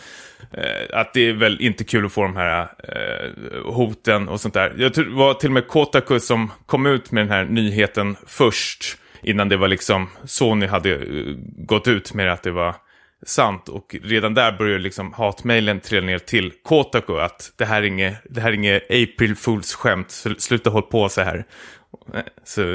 eh, 0.51 0.99
att 0.99 1.13
det 1.13 1.29
är 1.29 1.33
väl 1.33 1.61
inte 1.61 1.83
kul 1.83 2.05
att 2.05 2.11
få 2.11 2.21
de 2.21 2.35
här 2.35 2.67
eh, 2.83 3.73
hoten 3.73 4.29
och 4.29 4.41
sånt 4.41 4.53
där. 4.53 4.73
Jag 4.77 4.93
tror 4.93 5.05
det 5.05 5.15
var 5.15 5.33
till 5.33 5.49
och 5.49 5.53
med 5.53 5.67
Kotaku 5.67 6.19
som 6.19 6.51
kom 6.65 6.85
ut 6.85 7.11
med 7.11 7.23
den 7.23 7.31
här 7.31 7.45
nyheten 7.45 8.15
först, 8.27 8.97
innan 9.23 9.49
det 9.49 9.57
var 9.57 9.67
liksom 9.67 10.09
Sony 10.25 10.65
hade 10.65 10.95
eh, 10.95 11.01
gått 11.57 11.87
ut 11.87 12.13
med 12.13 12.33
att 12.33 12.43
det 12.43 12.51
var 12.51 12.75
sant. 13.25 13.69
Och 13.69 13.95
redan 14.03 14.33
där 14.33 14.51
började 14.51 14.79
liksom 14.83 15.13
hatmejlen 15.13 15.79
trilla 15.79 16.05
ner 16.05 16.19
till 16.19 16.51
Kotaku 16.63 17.17
att 17.19 17.51
det 17.57 17.65
här 17.65 17.81
är 17.81 17.85
inget, 17.85 18.15
det 18.29 18.41
här 18.41 18.49
är 18.49 18.53
inget 18.53 18.83
April 18.83 19.35
Fools 19.35 19.73
skämt, 19.73 20.11
sluta 20.37 20.69
hålla 20.69 20.85
på 20.87 21.09
så 21.09 21.21
här. 21.21 21.45
Så, 22.43 22.73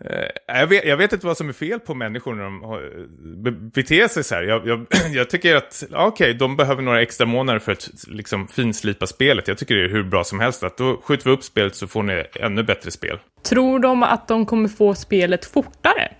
eh, 0.00 0.28
jag, 0.46 0.66
vet, 0.66 0.84
jag 0.84 0.96
vet 0.96 1.12
inte 1.12 1.26
vad 1.26 1.36
som 1.36 1.48
är 1.48 1.52
fel 1.52 1.80
på 1.80 1.94
människor 1.94 2.34
när 2.34 2.44
de 2.44 2.62
har- 2.62 3.06
be- 3.42 3.50
beter 3.50 4.08
sig 4.08 4.24
så 4.24 4.34
här. 4.34 4.42
Jag, 4.42 4.66
jag, 4.68 4.86
jag 5.12 5.30
tycker 5.30 5.56
att, 5.56 5.84
ja, 5.90 6.06
okej, 6.06 6.34
de 6.34 6.56
behöver 6.56 6.82
några 6.82 7.02
extra 7.02 7.26
månader 7.26 7.58
för 7.58 7.72
att 7.72 7.88
liksom 8.08 8.48
finslipa 8.48 9.06
spelet. 9.06 9.48
Jag 9.48 9.58
tycker 9.58 9.74
det 9.74 9.84
är 9.84 9.88
hur 9.88 10.02
bra 10.04 10.24
som 10.24 10.40
helst. 10.40 10.62
Att 10.64 10.76
då 10.76 11.00
skjuter 11.04 11.24
vi 11.24 11.36
upp 11.36 11.42
spelet 11.44 11.74
så 11.76 11.86
får 11.86 12.02
ni 12.02 12.24
ännu 12.34 12.62
bättre 12.62 12.90
spel. 12.90 13.18
Tror 13.48 13.78
de 13.78 14.02
att 14.02 14.28
de 14.28 14.46
kommer 14.46 14.68
få 14.68 14.94
spelet 14.94 15.44
fortare? 15.44 16.12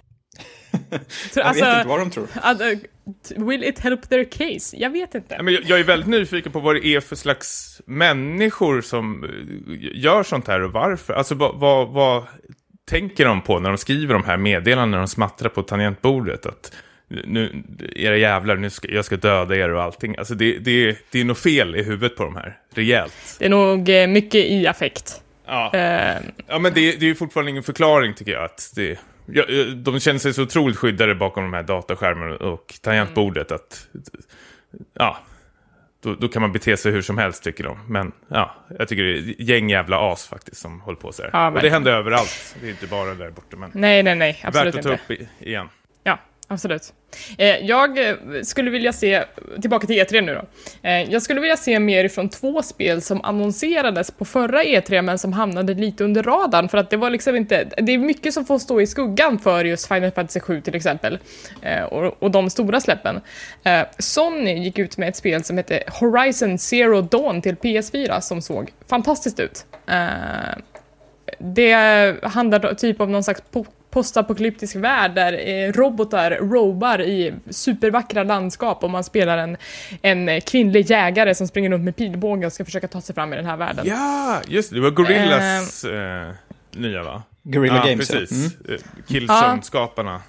Jag 1.34 1.54
vet 1.54 1.56
inte 1.56 1.84
vad 1.86 1.98
de 1.98 2.10
tror. 2.10 2.28
eh, 2.34 2.78
will 3.46 3.64
it 3.64 3.78
help 3.78 4.08
their 4.08 4.24
case? 4.24 4.76
Jag 4.76 4.90
vet 4.90 5.14
inte. 5.14 5.42
Men 5.42 5.54
jag, 5.54 5.62
jag 5.66 5.80
är 5.80 5.84
väldigt 5.84 6.08
nyfiken 6.08 6.52
på 6.52 6.60
vad 6.60 6.74
det 6.74 6.86
är 6.86 7.00
för 7.00 7.16
slags 7.16 7.80
människor 7.86 8.80
som 8.80 9.24
eh, 9.24 9.30
gör 10.04 10.22
sånt 10.22 10.48
här 10.48 10.60
och 10.62 10.72
varför. 10.72 11.14
Alltså 11.14 11.34
vad, 11.34 11.54
vad, 11.58 11.88
vad 11.88 12.24
tänker 12.90 13.24
de 13.24 13.42
på 13.42 13.58
när 13.60 13.68
de 13.68 13.78
skriver 13.78 14.14
de 14.14 14.24
här 14.24 14.36
meddelandena 14.36 14.90
när 14.90 14.98
de 14.98 15.08
smattrar 15.08 15.48
på 15.48 15.62
tangentbordet? 15.62 16.46
Att 16.46 16.72
nu, 17.08 17.62
era 17.96 18.16
jävlar, 18.16 18.56
nu 18.56 18.70
ska, 18.70 18.88
jag 18.90 19.04
ska 19.04 19.16
döda 19.16 19.56
er 19.56 19.70
och 19.70 19.82
allting. 19.82 20.16
Alltså 20.18 20.34
det, 20.34 20.58
det, 20.58 20.98
det 21.10 21.20
är 21.20 21.24
något 21.24 21.38
fel 21.38 21.76
i 21.76 21.82
huvudet 21.82 22.16
på 22.16 22.24
de 22.24 22.36
här, 22.36 22.56
rejält. 22.74 23.36
Det 23.38 23.44
är 23.44 23.48
nog 23.50 23.88
eh, 23.88 24.06
mycket 24.06 24.44
i 24.44 24.66
affekt. 24.66 25.20
Ja, 25.46 25.70
Eh, 25.74 26.16
ja 26.46 26.58
men 26.58 26.74
det, 26.74 26.80
det 26.80 27.04
är 27.06 27.08
ju 27.08 27.14
fortfarande 27.14 27.50
ingen 27.50 27.62
förklaring 27.62 28.14
tycker 28.14 28.32
jag. 28.32 28.44
Att 28.44 28.72
det, 28.76 28.98
ja, 29.26 29.42
eh, 29.42 29.66
de 29.66 30.00
känner 30.00 30.18
sig 30.18 30.34
så 30.34 30.42
otroligt 30.42 30.76
skyddade 30.76 31.14
bakom 31.14 31.44
de 31.44 31.52
här 31.52 31.62
dataskärmarna 31.62 32.36
och 32.36 32.74
tangentbordet 32.82 33.52
att... 33.52 33.88
Ja, 34.94 35.18
då, 36.02 36.14
då 36.14 36.28
kan 36.28 36.42
man 36.42 36.52
bete 36.52 36.76
sig 36.76 36.92
hur 36.92 37.02
som 37.02 37.18
helst 37.18 37.44
tycker 37.44 37.64
de. 37.64 37.78
Men 37.88 38.12
ja, 38.28 38.54
jag 38.78 38.88
tycker 38.88 39.02
det 39.02 39.10
är 39.18 39.42
gäng 39.42 39.70
jävla 39.70 40.12
as 40.12 40.26
faktiskt 40.26 40.60
som 40.60 40.80
håller 40.80 40.98
på 40.98 41.12
så 41.12 41.22
här. 41.22 41.30
Ja, 41.32 41.50
och 41.50 41.60
det 41.60 41.70
händer 41.70 41.92
överallt. 41.92 42.56
Det 42.60 42.66
är 42.66 42.70
inte 42.70 42.86
bara 42.86 43.14
där 43.14 43.30
borta. 43.30 43.56
Men 43.56 43.70
nej, 43.74 44.02
nej, 44.02 44.14
nej, 44.14 44.40
absolut 44.44 44.74
värt 44.74 44.78
att 44.78 44.82
ta 44.82 44.92
inte. 44.92 45.14
upp 45.14 45.28
igen. 45.40 45.68
Absolut. 46.48 46.92
Eh, 47.38 47.56
jag 47.56 48.08
eh, 48.08 48.16
skulle 48.42 48.70
vilja 48.70 48.92
se, 48.92 49.24
tillbaka 49.60 49.86
till 49.86 49.96
E3 49.96 50.20
nu 50.20 50.34
då. 50.34 50.42
Eh, 50.88 51.12
jag 51.12 51.22
skulle 51.22 51.40
vilja 51.40 51.56
se 51.56 51.78
mer 51.80 52.04
ifrån 52.04 52.28
två 52.28 52.62
spel 52.62 53.02
som 53.02 53.20
annonserades 53.24 54.10
på 54.10 54.24
förra 54.24 54.62
E3 54.62 55.02
men 55.02 55.18
som 55.18 55.32
hamnade 55.32 55.74
lite 55.74 56.04
under 56.04 56.22
radarn 56.22 56.68
för 56.68 56.78
att 56.78 56.90
det 56.90 56.96
var 56.96 57.10
liksom 57.10 57.36
inte, 57.36 57.64
det 57.64 57.92
är 57.92 57.98
mycket 57.98 58.34
som 58.34 58.44
får 58.44 58.58
stå 58.58 58.80
i 58.80 58.86
skuggan 58.86 59.38
för 59.38 59.64
just 59.64 59.88
Final 59.88 60.10
Fantasy 60.10 60.40
7 60.40 60.60
till 60.60 60.74
exempel. 60.74 61.18
Och, 61.90 62.22
och 62.22 62.30
de 62.30 62.50
stora 62.50 62.80
släppen. 62.80 63.20
Sony 63.98 64.52
gick 64.52 64.78
ut 64.78 64.96
med 64.96 65.08
ett 65.08 65.16
spel 65.16 65.44
som 65.44 65.56
hette 65.56 65.82
Horizon 66.00 66.58
Zero 66.58 67.00
Dawn 67.00 67.42
till 67.42 67.54
PS4 67.54 68.20
som 68.20 68.42
såg 68.42 68.72
fantastiskt 68.88 69.40
ut. 69.40 69.66
Det 71.38 71.72
handlar 72.22 72.74
typ 72.74 73.00
om 73.00 73.12
någon 73.12 73.24
slags 73.24 73.42
postapokalyptisk 73.94 74.76
värld 74.76 75.14
där 75.14 75.48
eh, 75.48 75.72
robotar 75.72 76.30
robar 76.30 77.00
i 77.00 77.34
supervackra 77.50 78.22
landskap 78.22 78.84
och 78.84 78.90
man 78.90 79.04
spelar 79.04 79.38
en, 79.38 79.56
en 80.02 80.28
eh, 80.28 80.40
kvinnlig 80.40 80.90
jägare 80.90 81.34
som 81.34 81.48
springer 81.48 81.70
runt 81.70 81.84
med 81.84 81.96
pilbåge 81.96 82.46
och 82.46 82.52
ska 82.52 82.64
försöka 82.64 82.88
ta 82.88 83.00
sig 83.00 83.14
fram 83.14 83.32
i 83.32 83.36
den 83.36 83.46
här 83.46 83.56
världen. 83.56 83.86
Ja, 83.86 84.40
just 84.46 84.70
det. 84.70 84.76
Det 84.76 84.82
var 84.82 84.90
Gorillas 84.90 85.84
eh, 85.84 86.30
nya 86.70 87.02
va? 87.02 87.22
Guerrilla 87.42 87.76
ja, 87.76 87.90
Games, 87.90 88.10
ja. 88.10 88.18
precis. 88.18 88.54
Mm. 88.64 88.74
Eh, 88.74 88.80
Killzone-skaparna. 89.06 90.20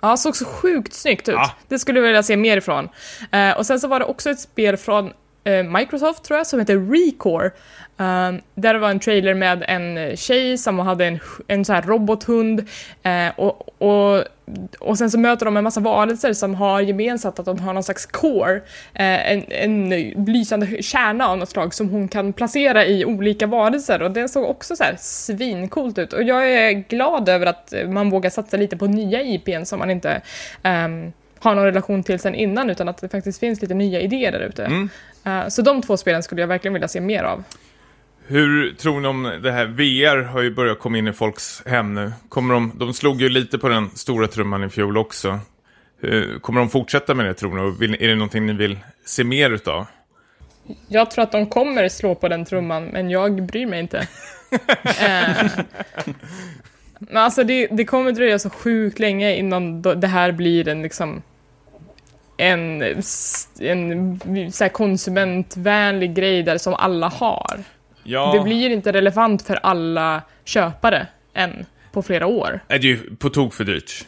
Ja, 0.00 0.16
såg 0.16 0.36
så 0.36 0.44
sjukt 0.44 0.94
snyggt 0.94 1.28
ut. 1.28 1.34
Ja. 1.34 1.50
Det 1.68 1.78
skulle 1.78 1.98
jag 1.98 2.06
vilja 2.06 2.22
se 2.22 2.36
mer 2.36 2.56
ifrån. 2.56 2.88
Eh, 3.32 3.50
och 3.50 3.66
sen 3.66 3.80
så 3.80 3.88
var 3.88 3.98
det 3.98 4.04
också 4.04 4.30
ett 4.30 4.40
spel 4.40 4.76
från 4.76 5.06
eh, 5.06 5.12
Eh, 5.44 5.62
Microsoft 5.62 6.24
tror 6.24 6.38
jag, 6.38 6.46
som 6.46 6.60
heter 6.60 6.76
Recore. 6.76 7.50
Ehm, 7.98 8.40
där 8.54 8.74
det 8.74 8.78
var 8.78 8.90
en 8.90 9.00
trailer 9.00 9.34
med 9.34 9.64
en 9.68 10.16
tjej 10.16 10.58
som 10.58 10.78
hade 10.78 11.06
en, 11.06 11.18
en 11.46 11.64
så 11.64 11.72
här 11.72 11.82
robothund. 11.82 12.68
Eh, 13.02 13.28
och, 13.36 13.82
och, 13.82 14.24
och 14.78 14.98
sen 14.98 15.10
så 15.10 15.18
möter 15.18 15.44
de 15.44 15.56
en 15.56 15.64
massa 15.64 15.80
varelser 15.80 16.32
som 16.32 16.54
har 16.54 16.80
gemensamt 16.80 17.38
att 17.38 17.46
de 17.46 17.58
har 17.58 17.72
någon 17.72 17.82
slags 17.82 18.06
core. 18.06 18.56
Eh, 18.94 19.32
en, 19.32 19.44
en 19.48 19.90
lysande 20.26 20.82
kärna 20.82 21.28
av 21.28 21.38
något 21.38 21.48
slag 21.48 21.74
som 21.74 21.88
hon 21.88 22.08
kan 22.08 22.32
placera 22.32 22.86
i 22.86 23.04
olika 23.04 23.46
varelser. 23.46 24.02
Och 24.02 24.10
det 24.10 24.28
såg 24.28 24.44
också 24.44 24.76
så 24.76 24.84
här 24.84 24.96
svincoolt 24.98 25.98
ut. 25.98 26.12
Och 26.12 26.22
jag 26.22 26.52
är 26.52 26.72
glad 26.72 27.28
över 27.28 27.46
att 27.46 27.74
man 27.88 28.10
vågar 28.10 28.30
satsa 28.30 28.56
lite 28.56 28.76
på 28.76 28.86
nya 28.86 29.22
IPn 29.22 29.64
som 29.64 29.78
man 29.78 29.90
inte 29.90 30.22
um, 30.64 31.12
har 31.40 31.54
någon 31.54 31.64
relation 31.64 32.02
till 32.02 32.18
sen 32.18 32.34
innan 32.34 32.70
utan 32.70 32.88
att 32.88 32.98
det 32.98 33.08
faktiskt 33.08 33.40
finns 33.40 33.62
lite 33.62 33.74
nya 33.74 34.00
idéer 34.00 34.32
där 34.32 34.40
ute. 34.40 34.64
Mm. 34.64 34.88
Eh, 35.24 35.48
så 35.48 35.62
de 35.62 35.82
två 35.82 35.96
spelen 35.96 36.22
skulle 36.22 36.40
jag 36.40 36.48
verkligen 36.48 36.72
vilja 36.72 36.88
se 36.88 37.00
mer 37.00 37.22
av. 37.22 37.44
Hur 38.26 38.72
tror 38.74 39.00
ni 39.00 39.08
om 39.08 39.22
det 39.42 39.52
här? 39.52 39.66
VR 39.66 40.22
har 40.22 40.42
ju 40.42 40.54
börjat 40.54 40.78
komma 40.78 40.98
in 40.98 41.08
i 41.08 41.12
folks 41.12 41.62
hem 41.66 41.94
nu. 41.94 42.12
Kommer 42.28 42.54
de, 42.54 42.72
de 42.74 42.92
slog 42.94 43.20
ju 43.20 43.28
lite 43.28 43.58
på 43.58 43.68
den 43.68 43.90
stora 43.90 44.26
trumman 44.26 44.64
i 44.64 44.68
fjol 44.68 44.96
också. 44.98 45.38
Hur- 46.00 46.38
Kommer 46.38 46.60
de 46.60 46.70
fortsätta 46.70 47.14
med 47.14 47.26
det 47.26 47.34
tror 47.34 47.54
ni? 47.54 47.62
Och 47.70 47.82
vill, 47.82 47.94
är 48.02 48.08
det 48.08 48.14
någonting 48.14 48.46
ni 48.46 48.52
vill 48.52 48.78
se 49.04 49.24
mer 49.24 49.50
utav? 49.50 49.86
Jag 50.88 51.10
tror 51.10 51.22
att 51.22 51.32
de 51.32 51.46
kommer 51.46 51.88
slå 51.88 52.14
på 52.14 52.28
den 52.28 52.44
trumman, 52.44 52.84
men 52.84 53.10
jag 53.10 53.42
bryr 53.42 53.66
mig 53.66 53.80
inte. 53.80 54.08
Eh, 55.00 55.46
men 56.98 57.16
alltså 57.16 57.44
det, 57.44 57.66
det 57.66 57.84
kommer 57.84 58.12
dröja 58.12 58.38
så 58.38 58.50
sjukt 58.50 58.98
länge 58.98 59.34
innan 59.36 59.82
det 59.82 60.06
här 60.06 60.32
blir 60.32 60.68
en 60.68 60.82
liksom 60.82 61.22
en, 62.38 62.82
en 63.60 64.52
så 64.52 64.68
konsumentvänlig 64.68 66.14
grej 66.14 66.42
där 66.42 66.58
som 66.58 66.74
alla 66.74 67.08
har. 67.08 67.58
Ja, 68.04 68.32
Det 68.36 68.40
blir 68.44 68.70
inte 68.70 68.92
relevant 68.92 69.42
för 69.42 69.56
alla 69.62 70.22
köpare 70.44 71.06
än 71.34 71.66
på 71.92 72.02
flera 72.02 72.26
år. 72.26 72.60
är 72.68 72.78
det 72.78 72.86
är 72.86 72.88
ju 72.88 73.16
på 73.16 73.30
tok 73.30 73.54
för 73.54 73.64
dyrt. 73.64 74.06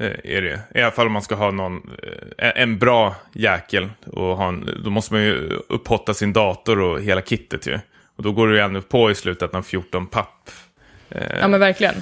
Eh, 0.00 0.06
Är 0.24 0.42
det. 0.42 0.60
I 0.74 0.82
alla 0.82 0.90
fall 0.90 1.06
om 1.06 1.12
man 1.12 1.22
ska 1.22 1.34
ha 1.34 1.50
någon, 1.50 1.90
eh, 2.38 2.52
en- 2.62 2.78
bra 2.78 3.14
jäkel. 3.32 3.88
Och 4.06 4.36
ha 4.36 4.48
en, 4.48 4.70
då 4.84 4.90
måste 4.90 5.14
man 5.14 5.22
ju 5.22 5.50
upphotta 5.68 6.14
sin 6.14 6.32
dator 6.32 6.80
och 6.80 7.00
hela 7.02 7.20
kittet 7.22 7.66
ju. 7.66 7.78
Och 8.16 8.22
då 8.22 8.32
går 8.32 8.48
det 8.48 8.54
ju 8.54 8.60
ändå 8.60 8.80
på 8.80 9.10
i 9.10 9.14
slutändan 9.14 9.62
14 9.62 10.06
papp. 10.06 10.50
Eh, 11.10 11.22
Ja 11.40 11.48
men 11.48 11.60
verkligen. 11.60 11.94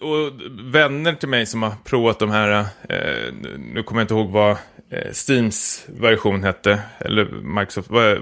Och 0.00 0.32
vänner 0.74 1.12
till 1.12 1.28
mig 1.28 1.46
som 1.46 1.62
har 1.62 1.72
provat 1.84 2.18
de 2.18 2.30
här, 2.30 2.66
eh, 2.88 3.32
nu 3.58 3.82
kommer 3.82 4.00
jag 4.00 4.04
inte 4.04 4.14
ihåg 4.14 4.30
vad 4.30 4.56
eh, 4.90 5.12
Steams 5.12 5.84
version 5.88 6.44
hette, 6.44 6.82
eller 6.98 7.24
Microsoft, 7.24 7.90
vad, 7.90 8.18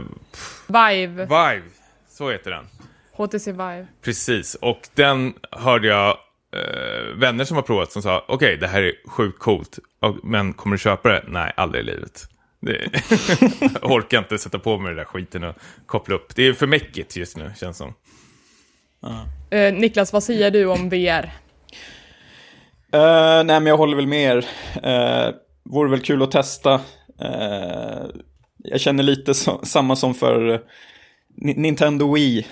Vive, 0.67 1.25
Vive, 1.25 1.63
så 2.09 2.31
heter 2.31 2.51
den. 2.51 2.65
HTC 3.13 3.53
Vive. 3.53 3.87
Precis, 4.05 4.55
och 4.55 4.89
den 4.95 5.35
hörde 5.51 5.89
jag 5.89 6.09
eh, 6.53 7.17
vänner 7.17 7.45
som 7.45 7.57
har 7.57 7.63
provat 7.63 7.93
som 7.93 8.03
sa, 8.03 8.25
okej 8.29 8.57
det 8.57 8.69
här 8.69 8.83
är 8.83 8.95
sjukt 9.09 9.39
coolt, 9.39 9.79
och, 10.01 10.17
men 10.23 10.53
kommer 10.53 10.77
du 10.77 10.81
köpa 10.81 11.09
det? 11.09 11.25
Nej, 11.29 11.53
aldrig 11.57 11.85
i 11.85 11.87
livet. 11.87 12.29
Jag 13.81 13.91
orkar 13.91 14.19
inte 14.19 14.39
sätta 14.39 14.59
på 14.59 14.79
mig 14.79 14.89
den 14.89 14.97
där 14.97 15.05
skiten 15.05 15.45
och 15.45 15.57
koppla 15.87 16.15
upp. 16.15 16.35
Det 16.35 16.43
är 16.43 16.53
för 16.53 16.67
mäckigt 16.67 17.17
just 17.17 17.37
nu, 17.37 17.53
känns 17.57 17.77
som. 17.77 17.95
Eh, 19.51 19.75
Niklas, 19.75 20.13
vad 20.13 20.23
säger 20.23 20.51
du 20.51 20.67
om 20.67 20.89
VR? 20.89 21.31
Eh, 22.93 23.45
nej, 23.45 23.45
men 23.45 23.67
jag 23.67 23.77
håller 23.77 23.97
väl 23.97 24.07
med 24.07 24.37
er. 24.37 24.37
Uh, 25.29 25.35
vore 25.65 25.91
väl 25.91 26.01
kul 26.01 26.23
att 26.23 26.31
testa. 26.31 26.81
Jag 28.65 28.81
känner 28.81 29.03
lite 29.03 29.35
så, 29.35 29.61
samma 29.63 29.97
som 29.97 30.15
för 30.15 30.61
Ni- 31.37 31.55
Nintendo 31.55 32.13
Wii. 32.15 32.47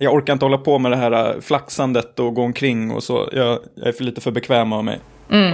Jag 0.00 0.14
orkar 0.14 0.32
inte 0.32 0.44
hålla 0.44 0.58
på 0.58 0.78
med 0.78 0.92
det 0.92 0.96
här 0.96 1.40
flaxandet 1.40 2.18
och 2.18 2.34
gå 2.34 2.42
omkring 2.42 2.90
och 2.90 3.02
så. 3.02 3.28
Jag, 3.32 3.58
jag 3.74 3.88
är 3.88 3.92
för 3.92 4.04
lite 4.04 4.20
för 4.20 4.30
bekväm 4.30 4.72
av 4.72 4.84
mig. 4.84 4.98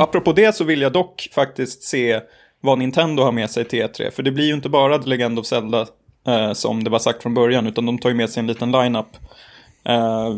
Apropå 0.01 0.33
det 0.33 0.55
så 0.55 0.65
vill 0.65 0.81
jag 0.81 0.93
dock 0.93 1.29
faktiskt 1.35 1.83
se 1.83 2.21
vad 2.61 2.79
Nintendo 2.79 3.23
har 3.23 3.33
med 3.33 3.51
sig 3.51 3.65
till 3.65 3.83
E3. 3.83 4.11
För 4.11 4.23
det 4.23 4.31
blir 4.31 4.45
ju 4.47 4.55
inte 4.55 4.69
bara 4.69 4.99
The 4.99 5.09
Legend 5.09 5.39
of 5.39 5.47
Zelda 5.47 5.87
eh, 6.27 6.53
som 6.53 6.85
det 6.85 6.91
var 6.91 6.99
sagt 6.99 7.23
från 7.23 7.35
början, 7.35 7.67
utan 7.67 7.87
de 7.87 7.99
tar 7.99 8.09
ju 8.09 8.15
med 8.15 8.31
sig 8.31 8.41
en 8.41 8.47
liten 8.47 8.73
line-up. 8.73 9.07
Eh, 9.85 10.37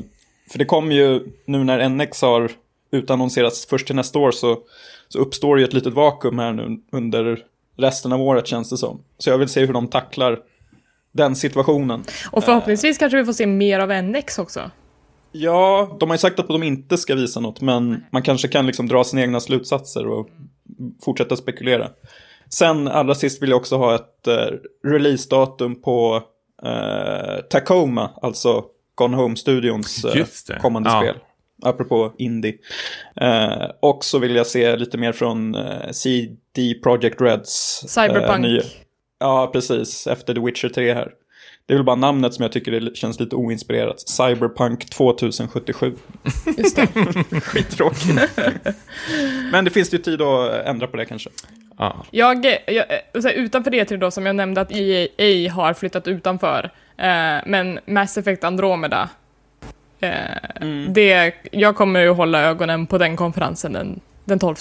för 0.51 0.59
det 0.59 0.65
kommer 0.65 0.95
ju, 0.95 1.21
nu 1.45 1.65
när 1.65 1.89
NX 1.89 2.23
har 2.23 2.51
utannonserats 2.91 3.67
först 3.67 3.87
till 3.87 3.97
nästa 3.97 4.19
år 4.19 4.31
så, 4.31 4.59
så 5.09 5.19
uppstår 5.19 5.59
ju 5.59 5.65
ett 5.65 5.73
litet 5.73 5.95
vakuum 5.95 6.39
här 6.39 6.53
nu 6.53 6.81
under 6.93 7.45
resten 7.77 8.13
av 8.13 8.23
året 8.23 8.47
känns 8.47 8.71
det 8.71 8.77
som. 8.77 9.03
Så 9.19 9.31
jag 9.31 9.39
vill 9.39 9.49
se 9.49 9.67
hur 9.67 9.73
de 9.73 9.89
tacklar 9.89 10.39
den 11.13 11.37
situationen. 11.37 12.05
Och 12.31 12.45
förhoppningsvis 12.45 12.99
kanske 12.99 13.19
vi 13.19 13.25
får 13.25 13.33
se 13.33 13.47
mer 13.47 13.81
av 13.81 14.05
NX 14.05 14.39
också. 14.39 14.71
Ja, 15.33 15.97
de 16.01 16.09
har 16.09 16.15
ju 16.15 16.19
sagt 16.19 16.41
att 16.41 16.49
de 16.49 16.63
inte 16.63 16.99
ska 16.99 17.15
visa 17.15 17.41
något, 17.41 17.61
men 17.61 18.05
man 18.11 18.23
kanske 18.23 18.49
kan 18.49 18.67
liksom 18.67 18.89
dra 18.89 19.05
sina 19.05 19.23
egna 19.23 19.41
slutsatser 19.41 20.07
och 20.07 20.29
fortsätta 21.05 21.37
spekulera. 21.37 21.91
Sen 22.49 22.89
allra 22.89 23.15
sist 23.15 23.43
vill 23.43 23.51
jag 23.51 23.57
också 23.57 23.77
ha 23.77 23.95
ett 23.95 24.27
eh, 24.27 24.47
releasedatum 24.85 25.83
på 25.83 26.23
eh, 26.65 27.41
Tacoma, 27.51 28.11
alltså 28.23 28.65
Gone 29.01 29.17
Home-studions 29.17 30.05
eh, 30.05 30.59
kommande 30.61 30.91
Ja. 30.91 31.01
spel. 31.03 31.15
Apropå 31.63 32.13
indie. 32.19 32.55
Eh, 33.21 33.65
och 33.83 34.05
så 34.05 34.19
vill 34.19 34.37
jag 34.37 34.47
se 34.47 34.77
lite 34.77 34.99
mer 34.99 35.13
från 35.13 35.55
eh, 35.55 35.91
CD 35.93 36.75
Projekt 36.83 37.21
Reds. 37.21 37.83
eh, 37.83 37.89
Cyberpunk. 37.89 38.45
nya- 38.47 38.63
Ja, 39.21 39.51
precis. 39.53 40.07
Efter 40.07 40.35
The 40.35 40.41
Witcher 40.41 40.69
3 40.69 40.95
här. 40.95 41.11
Det 41.67 41.75
är 41.75 41.77
väl 41.79 41.85
bara 41.85 41.97
namnet 41.97 42.35
som 42.35 42.43
jag 42.43 42.53
tycker 42.53 42.73
det 42.81 42.97
känns 42.97 43.21
lite 43.21 43.37
oinspirerat. 43.37 44.01
Cyberpunk 44.09 44.91
2077. 44.91 45.95
Just 46.59 46.77
det. 46.77 46.87
Skittråkigt. 47.41 48.21
Men 49.53 49.65
det 49.65 49.71
finns 49.71 49.95
ju 49.95 49.99
tid 49.99 50.23
att 50.23 50.67
ändra 50.67 50.87
på 50.87 50.97
det 50.97 51.05
kanske. 51.05 51.31
Ja. 51.79 52.07
Jag, 52.11 52.45
jag, 52.67 52.85
utanför 53.35 53.71
det 53.71 53.97
då 53.97 54.11
som 54.11 54.27
jag 54.27 54.37
nämnde 54.37 54.61
att 54.61 54.73
EA 54.73 55.53
har 55.53 55.75
flyttat 55.75 56.09
utanför, 56.09 56.71
eh, 57.01 57.43
men 57.47 57.79
Mass 57.87 58.19
Effect 58.19 58.45
Andromeda, 58.45 59.09
eh, 60.01 60.11
det, 60.89 61.35
jag 61.53 61.77
kommer 61.77 62.01
ju 62.01 62.11
hålla 62.11 62.41
ögonen 62.43 62.87
på 62.87 62.99
den 62.99 63.17
konferensen 63.17 63.73
den, 63.73 64.01
den 64.25 64.39
12. 64.39 64.57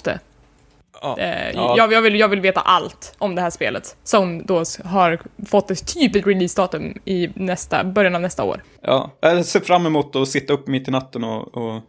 Ja. 1.01 1.17
Eh, 1.19 1.55
Ja. 1.55 1.73
jag, 1.77 1.93
jag, 1.93 2.01
vill, 2.01 2.19
jag 2.19 2.27
vill 2.27 2.41
veta 2.41 2.61
allt 2.61 3.15
om 3.17 3.35
det 3.35 3.41
här 3.41 3.49
spelet, 3.49 3.95
som 4.03 4.45
då 4.45 4.63
har 4.83 5.19
fått 5.49 5.71
ett 5.71 5.87
typ 5.87 6.15
ett 6.15 6.27
releasedatum 6.27 6.93
i 7.05 7.29
nästa, 7.35 7.83
början 7.83 8.15
av 8.15 8.21
nästa 8.21 8.43
år. 8.43 8.63
Ja, 8.81 9.11
jag 9.19 9.45
ser 9.45 9.59
fram 9.59 9.85
emot 9.85 10.15
att 10.15 10.27
sitta 10.27 10.53
upp 10.53 10.67
mitt 10.67 10.87
i 10.87 10.91
natten 10.91 11.23
och, 11.23 11.57
och 11.57 11.81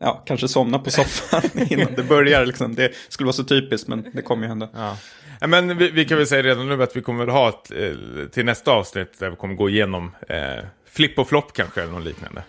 ja, 0.00 0.22
kanske 0.26 0.48
somna 0.48 0.78
på 0.78 0.90
soffan 0.90 1.42
innan 1.70 1.94
det 1.94 2.02
börjar. 2.02 2.46
Liksom. 2.46 2.74
Det 2.74 2.92
skulle 3.08 3.24
vara 3.26 3.32
så 3.32 3.44
typiskt, 3.44 3.88
men 3.88 4.10
det 4.12 4.22
kommer 4.22 4.42
ju 4.42 4.48
hända. 4.48 4.68
Ja. 4.74 4.96
Ja, 5.40 5.46
Men 5.46 5.78
vi, 5.78 5.90
vi 5.90 6.04
kan 6.04 6.18
väl 6.18 6.26
säga 6.26 6.42
redan 6.42 6.68
nu 6.68 6.82
att 6.82 6.96
vi 6.96 7.02
kommer 7.02 7.26
att 7.26 7.32
ha 7.32 7.48
ett, 7.48 7.70
eh, 7.70 8.28
till 8.28 8.44
nästa 8.44 8.70
avsnitt 8.72 9.18
där 9.18 9.30
vi 9.30 9.36
kommer 9.36 9.54
gå 9.54 9.68
igenom 9.68 10.14
eh, 10.28 10.64
flipp 10.90 11.18
och 11.18 11.28
flopp 11.28 11.52
kanske 11.52 11.82
eller 11.82 11.92
något 11.92 12.04
liknande. 12.04 12.42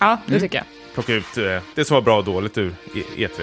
Ja, 0.00 0.18
det 0.26 0.40
tycker 0.40 0.58
jag. 0.58 0.64
Plocka 0.94 1.12
ut 1.14 1.36
eh, 1.38 1.62
det 1.74 1.84
som 1.84 1.94
var 1.94 2.02
bra 2.02 2.18
och 2.18 2.24
dåligt 2.24 2.58
ur 2.58 2.74
E- 2.94 3.26
E3. 3.26 3.42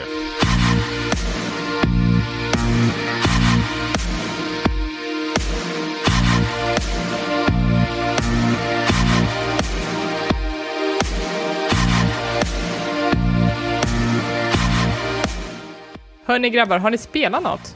Hörni 16.26 16.50
grabbar, 16.50 16.78
har 16.80 16.90
ni 16.92 16.98
spelat 16.98 17.44
något? 17.44 17.76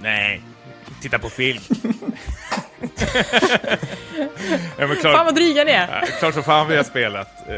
Nej, 0.00 0.42
titta 1.02 1.18
på 1.18 1.30
film. 1.30 1.62
ja, 4.76 4.86
men 4.86 4.96
klart, 4.96 5.16
Fan 5.16 5.26
vad 5.26 5.34
dryga 5.34 5.64
ni 5.64 5.70
är! 5.70 6.00
Ja, 6.00 6.06
klart 6.18 6.34
som 6.34 6.42
fan 6.42 6.68
vi 6.68 6.76
har 6.76 6.84
spelat. 6.84 7.48
Eh, 7.48 7.54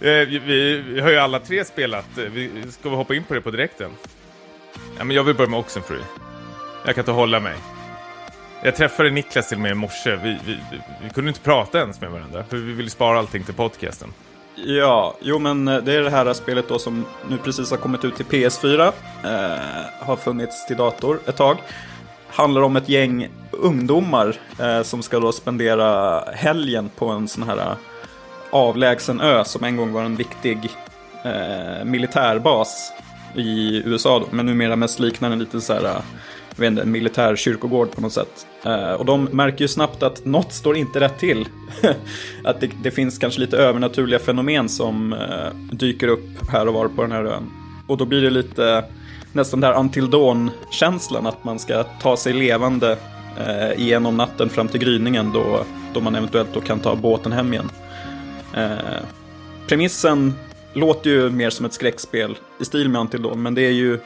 eh, 0.10 0.28
vi, 0.28 0.82
vi 0.86 1.00
har 1.00 1.10
ju 1.10 1.16
alla 1.16 1.40
tre 1.40 1.64
spelat. 1.64 2.06
Vi 2.14 2.50
ska 2.70 2.90
vi 2.90 2.96
hoppa 2.96 3.14
in 3.14 3.24
på 3.24 3.34
det 3.34 3.40
på 3.40 3.50
direkten? 3.50 3.90
Ja, 4.98 5.04
men 5.04 5.16
jag 5.16 5.24
vill 5.24 5.34
börja 5.34 5.50
med 5.50 5.58
Oxenfree. 5.58 6.04
Jag 6.86 6.94
kan 6.94 7.02
inte 7.02 7.12
hålla 7.12 7.40
mig. 7.40 7.54
Jag 8.62 8.76
träffade 8.76 9.10
Niklas 9.10 9.48
till 9.48 9.56
och 9.56 9.62
med 9.62 9.70
i 9.70 9.74
morse. 9.74 10.16
Vi, 10.16 10.38
vi, 10.46 10.58
vi 11.02 11.10
kunde 11.10 11.28
inte 11.28 11.40
prata 11.40 11.80
ens 11.80 12.00
med 12.00 12.10
varandra, 12.10 12.44
för 12.48 12.56
vi 12.56 12.72
ville 12.72 12.90
spara 12.90 13.18
allting 13.18 13.44
till 13.44 13.54
podcasten. 13.54 14.12
Ja, 14.56 15.14
jo 15.20 15.38
men 15.38 15.68
eh, 15.68 15.78
det 15.78 15.94
är 15.94 16.02
det 16.02 16.10
här 16.10 16.32
spelet 16.32 16.68
då 16.68 16.78
som 16.78 17.06
nu 17.28 17.38
precis 17.38 17.70
har 17.70 17.78
kommit 17.78 18.04
ut 18.04 18.16
till 18.16 18.26
PS4. 18.26 18.92
Eh, 19.24 20.06
har 20.06 20.16
funnits 20.16 20.66
till 20.66 20.76
dator 20.76 21.20
ett 21.26 21.36
tag. 21.36 21.56
Handlar 22.28 22.62
om 22.62 22.76
ett 22.76 22.88
gäng 22.88 23.28
ungdomar 23.50 24.36
eh, 24.60 24.82
som 24.82 25.02
ska 25.02 25.20
då 25.20 25.32
spendera 25.32 26.20
helgen 26.20 26.90
på 26.96 27.08
en 27.08 27.28
sån 27.28 27.42
här 27.42 27.56
eh, 27.56 27.76
avlägsen 28.50 29.20
ö 29.20 29.44
som 29.44 29.64
en 29.64 29.76
gång 29.76 29.92
var 29.92 30.02
en 30.02 30.16
viktig 30.16 30.70
eh, 31.24 31.84
militärbas 31.84 32.92
i 33.34 33.82
USA 33.84 34.18
då, 34.18 34.26
men 34.30 34.46
numera 34.46 34.76
mest 34.76 34.98
liknar 35.00 35.30
en 35.30 35.38
liten 35.38 35.60
så 35.60 35.72
här, 35.72 35.84
eh, 35.84 36.00
vet 36.56 36.70
inte, 36.70 36.82
en 36.82 36.90
militär 36.90 37.36
kyrkogård 37.36 37.90
på 37.90 38.00
något 38.00 38.12
sätt. 38.12 38.46
Eh, 38.64 38.92
och 38.92 39.04
de 39.04 39.24
märker 39.24 39.60
ju 39.60 39.68
snabbt 39.68 40.02
att 40.02 40.24
något 40.24 40.52
står 40.52 40.76
inte 40.76 41.00
rätt 41.00 41.18
till. 41.18 41.48
att 42.44 42.60
det, 42.60 42.70
det 42.82 42.90
finns 42.90 43.18
kanske 43.18 43.40
lite 43.40 43.56
övernaturliga 43.56 44.18
fenomen 44.18 44.68
som 44.68 45.12
eh, 45.12 45.76
dyker 45.76 46.08
upp 46.08 46.50
här 46.50 46.68
och 46.68 46.74
var 46.74 46.88
på 46.88 47.02
den 47.02 47.12
här 47.12 47.24
ön. 47.24 47.50
Och 47.86 47.96
då 47.96 48.04
blir 48.04 48.22
det 48.22 48.30
lite 48.30 48.84
nästan 49.32 49.60
där 49.60 49.72
until 49.72 50.10
dawn-känslan, 50.10 51.26
att 51.26 51.44
man 51.44 51.58
ska 51.58 51.82
ta 51.82 52.16
sig 52.16 52.32
levande 52.32 52.98
eh, 53.38 53.80
igenom 53.80 54.16
natten 54.16 54.48
fram 54.48 54.68
till 54.68 54.80
gryningen 54.80 55.32
då, 55.32 55.64
då 55.94 56.00
man 56.00 56.14
eventuellt 56.14 56.54
då 56.54 56.60
kan 56.60 56.80
ta 56.80 56.94
båten 56.94 57.32
hem 57.32 57.52
igen. 57.52 57.70
Eh, 58.54 59.02
premissen 59.66 60.34
låter 60.72 61.10
ju 61.10 61.30
mer 61.30 61.50
som 61.50 61.66
ett 61.66 61.72
skräckspel 61.72 62.36
i 62.60 62.64
stil 62.64 62.88
med 62.88 63.00
Until 63.00 63.22
Dawn, 63.22 63.42
men 63.42 63.54
det 63.54 63.62
är 63.62 63.72
ju 63.72 63.98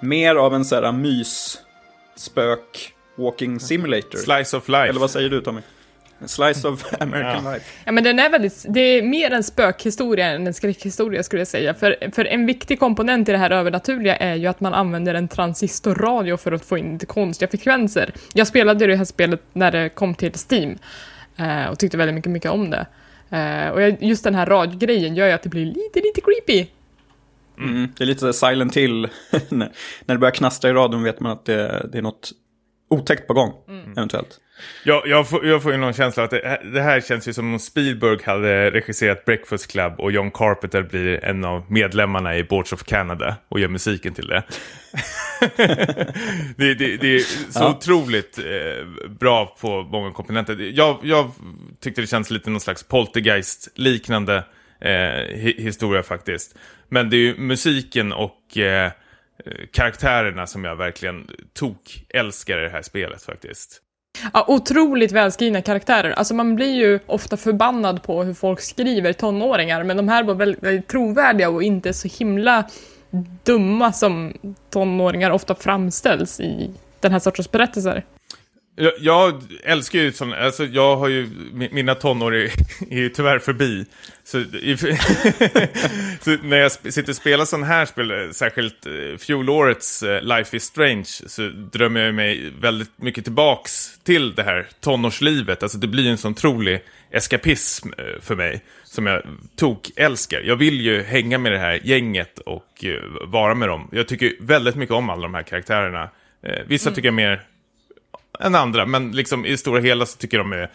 mer 0.00 0.34
av 0.34 0.54
en 0.54 0.64
så 0.64 0.74
här 0.74 0.92
mys, 0.92 1.58
spök, 2.16 2.94
walking 3.16 3.60
simulator. 3.60 4.18
Slice 4.18 4.56
of 4.56 4.68
life. 4.68 4.88
Eller 4.88 5.00
vad 5.00 5.10
säger 5.10 5.28
du 5.30 5.40
Tommy? 5.40 5.60
Slice 6.26 6.68
of 6.68 6.84
American 7.00 7.44
Ja. 7.44 7.52
life. 7.52 7.66
Ja, 7.84 7.92
men 7.92 8.04
den 8.04 8.18
är 8.18 8.30
väldigt, 8.30 8.64
det 8.68 8.80
är 8.80 9.02
mer 9.02 9.30
en 9.30 9.44
spökhistoria 9.44 10.26
än 10.26 10.46
en 10.46 10.54
skräckhistoria 10.54 11.22
skulle 11.22 11.40
jag 11.40 11.48
säga. 11.48 11.74
För, 11.74 12.10
för 12.14 12.24
en 12.24 12.46
viktig 12.46 12.78
komponent 12.80 13.28
i 13.28 13.32
det 13.32 13.38
här 13.38 13.50
övernaturliga 13.50 14.16
är 14.16 14.34
ju 14.34 14.46
att 14.46 14.60
man 14.60 14.74
använder 14.74 15.14
en 15.14 15.28
transistorradio 15.28 16.36
för 16.36 16.52
att 16.52 16.64
få 16.64 16.78
in 16.78 16.92
lite 16.92 17.06
konstiga 17.06 17.48
frekvenser. 17.50 18.12
Jag 18.34 18.46
spelade 18.46 18.86
det 18.86 18.96
här 18.96 19.04
spelet 19.04 19.42
när 19.52 19.70
det 19.72 19.88
kom 19.88 20.14
till 20.14 20.32
Steam 20.50 20.78
eh, 21.36 21.66
och 21.70 21.78
tyckte 21.78 21.96
väldigt 21.96 22.14
mycket, 22.14 22.32
mycket 22.32 22.50
om 22.50 22.70
det. 22.70 22.86
Eh, 23.30 23.68
och 23.68 23.82
jag, 23.82 24.02
just 24.02 24.24
den 24.24 24.34
här 24.34 24.46
radiogrejen 24.46 25.14
gör 25.14 25.26
ju 25.26 25.32
att 25.32 25.42
det 25.42 25.48
blir 25.48 25.66
lite, 25.66 26.00
lite 26.00 26.20
creepy. 26.20 26.66
Mm, 27.58 27.88
det 27.96 28.04
är 28.04 28.06
lite 28.06 28.20
så 28.20 28.32
silent 28.32 28.72
till. 28.72 29.08
när 29.48 29.70
det 30.06 30.18
börjar 30.18 30.34
knastra 30.34 30.70
i 30.70 30.72
radion 30.72 31.02
vet 31.02 31.20
man 31.20 31.32
att 31.32 31.44
det, 31.46 31.88
det 31.92 31.98
är 31.98 32.02
något 32.02 32.30
otäckt 32.90 33.26
på 33.26 33.34
gång, 33.34 33.52
eventuellt. 33.96 34.40
Jag, 34.84 35.06
jag, 35.06 35.28
får, 35.28 35.46
jag 35.46 35.62
får 35.62 35.72
ju 35.72 35.78
någon 35.78 35.92
känsla 35.92 36.24
att 36.24 36.30
det, 36.30 36.60
det 36.74 36.80
här 36.82 37.00
känns 37.00 37.28
ju 37.28 37.32
som 37.32 37.52
om 37.52 37.58
Spielberg 37.58 38.18
hade 38.24 38.70
regisserat 38.70 39.24
Breakfast 39.24 39.70
Club 39.70 39.92
och 39.98 40.12
John 40.12 40.30
Carpenter 40.30 40.82
blir 40.82 41.24
en 41.24 41.44
av 41.44 41.72
medlemmarna 41.72 42.36
i 42.36 42.44
Boards 42.44 42.72
of 42.72 42.82
Canada 42.82 43.36
och 43.48 43.60
gör 43.60 43.68
musiken 43.68 44.14
till 44.14 44.26
det. 44.26 44.42
det, 46.56 46.74
det, 46.74 46.96
det 46.96 47.14
är 47.16 47.18
så 47.52 47.60
Ja. 47.60 47.70
otroligt 47.70 48.38
eh, 48.38 49.08
bra 49.08 49.56
på 49.60 49.82
många 49.82 50.12
komponenter. 50.12 50.70
Jag, 50.74 50.98
jag 51.02 51.30
tyckte 51.80 52.00
det 52.00 52.06
känns 52.06 52.30
lite 52.30 52.50
någon 52.50 52.60
slags 52.60 52.82
poltergeist-liknande 52.88 54.44
eh, 54.84 55.36
historia 55.56 56.02
faktiskt. 56.02 56.54
Men 56.88 57.10
det 57.10 57.16
är 57.16 57.18
ju 57.18 57.36
musiken 57.38 58.12
och 58.12 58.58
eh, 58.58 58.92
karaktärerna 59.72 60.46
som 60.46 60.64
jag 60.64 60.76
verkligen 60.76 61.30
tok 61.52 62.04
älskar 62.08 62.58
i 62.58 62.62
det 62.62 62.70
här 62.70 62.82
spelet 62.82 63.22
faktiskt. 63.22 63.80
Ja, 64.32 64.44
otroligt 64.48 65.12
välskrivna 65.12 65.62
karaktärer. 65.62 66.10
Alltså 66.10 66.34
man 66.34 66.56
blir 66.56 66.74
ju 66.74 66.98
ofta 67.06 67.36
förbannad 67.36 68.02
på 68.02 68.22
hur 68.22 68.34
folk 68.34 68.60
skriver 68.60 69.12
tonåringar, 69.12 69.84
men 69.84 69.96
de 69.96 70.08
här 70.08 70.24
var 70.24 70.34
väldigt, 70.34 70.62
väldigt 70.62 70.88
trovärdiga 70.88 71.48
och 71.48 71.62
inte 71.62 71.92
så 71.92 72.08
himla 72.18 72.64
dumma 73.44 73.92
som 73.92 74.32
tonåringar 74.70 75.30
ofta 75.30 75.54
framställs 75.54 76.40
i 76.40 76.70
den 77.00 77.12
här 77.12 77.18
sortens 77.18 77.50
berättelser. 77.50 78.04
Jag, 78.76 78.92
jag 78.98 79.42
älskar 79.64 79.98
ju 79.98 80.12
sån, 80.12 80.32
alltså 80.32 80.64
jag 80.64 80.96
har 80.96 81.08
ju, 81.08 81.26
mi- 81.26 81.72
mina 81.72 81.94
tonår 81.94 82.34
är, 82.34 82.44
är 82.90 82.96
ju 82.96 83.08
tyvärr 83.08 83.38
förbi. 83.38 83.86
Så, 84.24 84.38
i, 84.38 84.76
så 86.20 86.36
när 86.42 86.56
jag 86.56 86.72
sitter 86.72 87.08
och 87.08 87.16
spelar 87.16 87.44
sån 87.44 87.62
här 87.62 87.86
spel, 87.86 88.34
särskilt 88.34 88.86
eh, 88.86 89.16
fjolårets 89.18 90.02
eh, 90.02 90.22
Life 90.22 90.56
is 90.56 90.64
Strange, 90.64 91.04
så 91.04 91.48
drömmer 91.72 92.00
jag 92.00 92.14
mig 92.14 92.52
väldigt 92.60 92.90
mycket 92.96 93.24
tillbaks 93.24 93.98
till 94.04 94.34
det 94.34 94.42
här 94.42 94.66
tonårslivet. 94.80 95.62
Alltså 95.62 95.78
det 95.78 95.86
blir 95.86 96.10
en 96.10 96.18
sån 96.18 96.32
otrolig 96.32 96.80
eskapism 97.10 97.88
eh, 97.98 98.20
för 98.20 98.36
mig, 98.36 98.60
som 98.84 99.06
jag 99.06 99.22
tok 99.56 99.90
älskar. 99.96 100.40
Jag 100.40 100.56
vill 100.56 100.80
ju 100.80 101.02
hänga 101.02 101.38
med 101.38 101.52
det 101.52 101.58
här 101.58 101.80
gänget 101.84 102.38
och 102.38 102.84
vara 103.26 103.54
med 103.54 103.68
dem. 103.68 103.88
Jag 103.92 104.08
tycker 104.08 104.32
väldigt 104.40 104.74
mycket 104.74 104.94
om 104.94 105.10
alla 105.10 105.22
de 105.22 105.34
här 105.34 105.42
karaktärerna. 105.42 106.10
Vissa 106.66 106.90
tycker 106.90 107.08
jag 107.08 107.14
mer 107.14 107.42
än 108.40 108.54
andra, 108.54 108.86
men 108.86 109.12
liksom 109.12 109.46
i 109.46 109.50
det 109.50 109.58
stora 109.58 109.80
hela 109.80 110.06
så 110.06 110.18
tycker 110.18 110.36
jag 110.36 110.46
de 110.46 110.52
är... 110.52 110.62
Eh, 110.62 110.68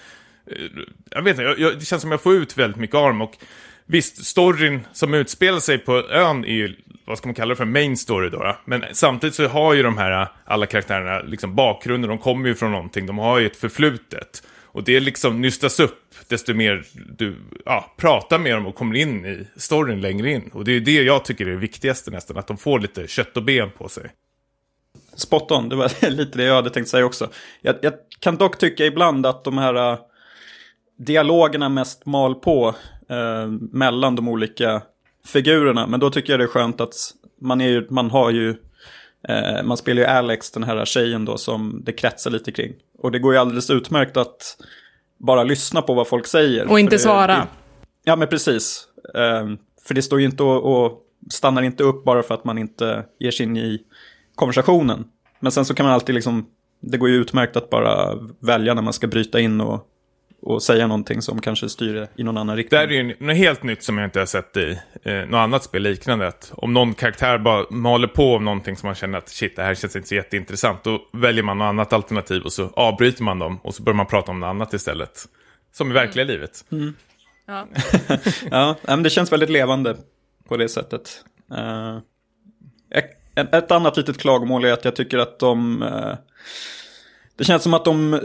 jag 1.09 1.21
vet 1.21 1.31
inte, 1.31 1.43
jag, 1.43 1.59
jag, 1.59 1.79
det 1.79 1.85
känns 1.85 2.01
som 2.01 2.11
jag 2.11 2.21
får 2.21 2.35
ut 2.35 2.57
väldigt 2.57 2.79
mycket 2.79 2.95
av 2.95 3.07
dem 3.07 3.21
och 3.21 3.37
visst, 3.85 4.25
storyn 4.25 4.79
som 4.93 5.13
utspelar 5.13 5.59
sig 5.59 5.77
på 5.77 6.09
ön 6.09 6.45
är 6.45 6.53
ju, 6.53 6.75
vad 7.05 7.17
ska 7.17 7.27
man 7.27 7.35
kalla 7.35 7.49
det 7.49 7.55
för, 7.55 7.65
main 7.65 7.97
story 7.97 8.29
då, 8.29 8.37
då. 8.37 8.57
Men 8.65 8.85
samtidigt 8.91 9.35
så 9.35 9.47
har 9.47 9.73
ju 9.73 9.83
de 9.83 9.97
här, 9.97 10.27
alla 10.45 10.65
karaktärerna 10.65 11.21
liksom 11.21 11.55
bakgrunder, 11.55 12.09
de 12.09 12.17
kommer 12.17 12.49
ju 12.49 12.55
från 12.55 12.71
någonting, 12.71 13.05
de 13.05 13.17
har 13.17 13.39
ju 13.39 13.45
ett 13.45 13.57
förflutet. 13.57 14.43
Och 14.71 14.83
det 14.83 14.99
liksom 14.99 15.41
nystas 15.41 15.79
upp 15.79 16.15
desto 16.27 16.53
mer 16.53 16.83
du 17.17 17.35
ja, 17.65 17.93
pratar 17.97 18.39
med 18.39 18.53
dem 18.53 18.65
och 18.65 18.75
kommer 18.75 18.95
in 18.95 19.25
i 19.25 19.47
storyn 19.55 20.01
längre 20.01 20.31
in. 20.31 20.49
Och 20.53 20.65
det 20.65 20.71
är 20.71 20.79
det 20.79 20.91
jag 20.91 21.25
tycker 21.25 21.45
är 21.45 21.51
det 21.51 21.57
viktigaste 21.57 22.11
nästan, 22.11 22.37
att 22.37 22.47
de 22.47 22.57
får 22.57 22.79
lite 22.79 23.07
kött 23.07 23.37
och 23.37 23.43
ben 23.43 23.71
på 23.77 23.89
sig. 23.89 24.11
Spot 25.19 25.51
on, 25.51 25.69
det 25.69 25.75
var 25.75 26.09
lite 26.09 26.37
det 26.37 26.43
jag 26.43 26.55
hade 26.55 26.69
tänkt 26.69 26.89
säga 26.89 27.05
också. 27.05 27.29
Jag, 27.61 27.75
jag 27.81 27.93
kan 28.19 28.37
dock 28.37 28.57
tycka 28.57 28.85
ibland 28.85 29.25
att 29.25 29.43
de 29.43 29.57
här 29.57 29.91
uh, 29.91 29.99
dialogerna 30.97 31.69
mest 31.69 32.05
mal 32.05 32.35
på 32.35 32.67
uh, 33.11 33.47
mellan 33.71 34.15
de 34.15 34.27
olika 34.27 34.81
figurerna. 35.25 35.87
Men 35.87 35.99
då 35.99 36.09
tycker 36.09 36.33
jag 36.33 36.39
det 36.39 36.43
är 36.43 36.47
skönt 36.47 36.81
att 36.81 36.93
man, 37.41 37.61
är 37.61 37.67
ju, 37.67 37.87
man 37.89 38.11
har 38.11 38.31
ju, 38.31 38.49
uh, 38.49 39.63
man 39.63 39.77
spelar 39.77 40.01
ju 40.01 40.07
Alex, 40.07 40.51
den 40.51 40.63
här 40.63 40.85
tjejen 40.85 41.25
då 41.25 41.37
som 41.37 41.81
det 41.85 41.91
kretsar 41.91 42.31
lite 42.31 42.51
kring. 42.51 42.73
Och 42.97 43.11
det 43.11 43.19
går 43.19 43.33
ju 43.33 43.39
alldeles 43.39 43.69
utmärkt 43.69 44.17
att 44.17 44.57
bara 45.17 45.43
lyssna 45.43 45.81
på 45.81 45.93
vad 45.93 46.07
folk 46.07 46.27
säger. 46.27 46.67
Och 46.71 46.79
inte 46.79 46.95
det, 46.95 46.99
svara. 46.99 47.35
Det, 47.35 47.47
ja, 48.03 48.15
men 48.15 48.27
precis. 48.27 48.87
för 49.87 49.93
det 49.93 50.01
står 50.01 50.19
ju 50.19 50.25
inte 50.25 50.43
och, 50.43 50.85
och 50.85 51.05
stannar 51.31 51.61
inte 51.61 51.83
upp 51.83 52.03
bara 52.03 52.23
för 52.23 52.33
att 52.33 52.43
man 52.43 52.57
inte 52.57 53.05
ger 53.19 53.31
sig 53.31 53.45
in 53.45 53.57
i 53.57 53.81
konversationen. 54.39 55.05
Men 55.39 55.51
sen 55.51 55.65
så 55.65 55.73
kan 55.73 55.85
man 55.85 55.93
alltid 55.93 56.15
liksom, 56.15 56.45
det 56.81 56.97
går 56.97 57.09
ju 57.09 57.15
utmärkt 57.15 57.55
att 57.55 57.69
bara 57.69 58.15
välja 58.39 58.73
när 58.73 58.81
man 58.81 58.93
ska 58.93 59.07
bryta 59.07 59.39
in 59.39 59.61
och, 59.61 59.87
och 60.41 60.63
säga 60.63 60.87
någonting 60.87 61.21
som 61.21 61.41
kanske 61.41 61.69
styr 61.69 62.07
i 62.15 62.23
någon 62.23 62.37
annan 62.37 62.55
riktning. 62.55 62.79
Det 62.79 62.85
här 62.85 62.93
är 62.93 63.03
ju 63.03 63.15
något 63.19 63.37
helt 63.37 63.63
nytt 63.63 63.83
som 63.83 63.97
jag 63.97 64.07
inte 64.07 64.19
har 64.19 64.25
sett 64.25 64.57
i 64.57 64.79
eh, 65.03 65.13
något 65.13 65.37
annat 65.37 65.63
spel 65.63 65.83
liknande. 65.83 66.27
Att 66.27 66.51
om 66.55 66.73
någon 66.73 66.93
karaktär 66.93 67.37
bara 67.37 67.65
maler 67.69 68.07
på 68.07 68.35
om 68.35 68.45
någonting 68.45 68.75
som 68.75 68.87
man 68.87 68.95
känner 68.95 69.17
att 69.17 69.29
shit, 69.29 69.55
det 69.55 69.63
här 69.63 69.75
känns 69.75 69.95
inte 69.95 70.07
så 70.07 70.15
jätteintressant. 70.15 70.83
Då 70.83 71.01
väljer 71.13 71.43
man 71.43 71.57
något 71.57 71.65
annat 71.65 71.93
alternativ 71.93 72.41
och 72.41 72.53
så 72.53 72.69
avbryter 72.73 73.23
man 73.23 73.39
dem 73.39 73.59
och 73.63 73.75
så 73.75 73.83
börjar 73.83 73.97
man 73.97 74.05
prata 74.05 74.31
om 74.31 74.39
något 74.39 74.47
annat 74.47 74.73
istället. 74.73 75.25
Som 75.71 75.91
i 75.91 75.93
verkliga 75.93 76.23
mm. 76.23 76.33
livet. 76.35 76.65
Mm. 76.71 76.93
Ja. 77.47 77.67
ja, 78.51 78.75
men 78.83 79.03
det 79.03 79.09
känns 79.09 79.31
väldigt 79.31 79.49
levande 79.49 79.97
på 80.47 80.57
det 80.57 80.69
sättet. 80.69 81.23
Uh, 81.51 81.99
ett 83.39 83.71
annat 83.71 83.97
litet 83.97 84.17
klagomål 84.17 84.65
är 84.65 84.73
att 84.73 84.85
jag 84.85 84.95
tycker 84.95 85.17
att 85.17 85.39
de... 85.39 85.83
Eh, 85.83 86.17
det 87.35 87.43
känns 87.43 87.63
som 87.63 87.73
att 87.73 87.85
de 87.85 88.19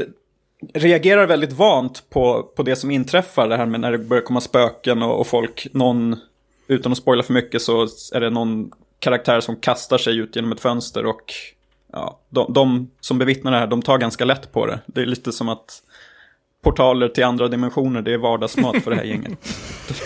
reagerar 0.75 1.27
väldigt 1.27 1.53
vant 1.53 2.11
på, 2.11 2.43
på 2.43 2.63
det 2.63 2.77
som 2.77 2.91
inträffar. 2.91 3.49
Det 3.49 3.57
här 3.57 3.67
med 3.67 3.81
när 3.81 3.93
det 3.93 3.99
börjar 3.99 4.23
komma 4.23 4.41
spöken 4.41 5.03
och, 5.03 5.21
och 5.21 5.27
folk, 5.27 5.67
någon, 5.73 6.17
utan 6.67 6.93
att 6.93 6.99
spoila 6.99 7.23
för 7.23 7.33
mycket 7.33 7.63
så 7.63 7.83
är 8.15 8.21
det 8.21 8.31
någon 8.31 8.71
karaktär 8.99 9.41
som 9.41 9.57
kastar 9.57 9.99
sig 9.99 10.19
ut 10.19 10.37
genom 10.37 10.53
ett 10.53 10.61
fönster 10.61 11.07
och 11.07 11.33
ja, 11.93 12.21
de, 12.29 12.53
de 12.53 12.91
som 13.01 13.19
bevittnar 13.19 13.53
det 13.53 13.59
här, 13.59 13.67
de 13.67 13.83
tar 13.83 13.99
ganska 13.99 14.25
lätt 14.25 14.53
på 14.53 14.67
det. 14.67 14.81
Det 14.87 15.03
är 15.03 15.07
lite 15.07 15.33
som 15.33 15.49
att 15.49 15.83
portaler 16.63 17.09
till 17.09 17.25
andra 17.25 17.49
dimensioner, 17.49 18.03
det 18.03 18.13
är 18.13 18.19
vardagsmat 18.19 18.83
för 18.85 18.91
det 18.91 18.97
här 18.97 19.05
gänget. 19.05 19.39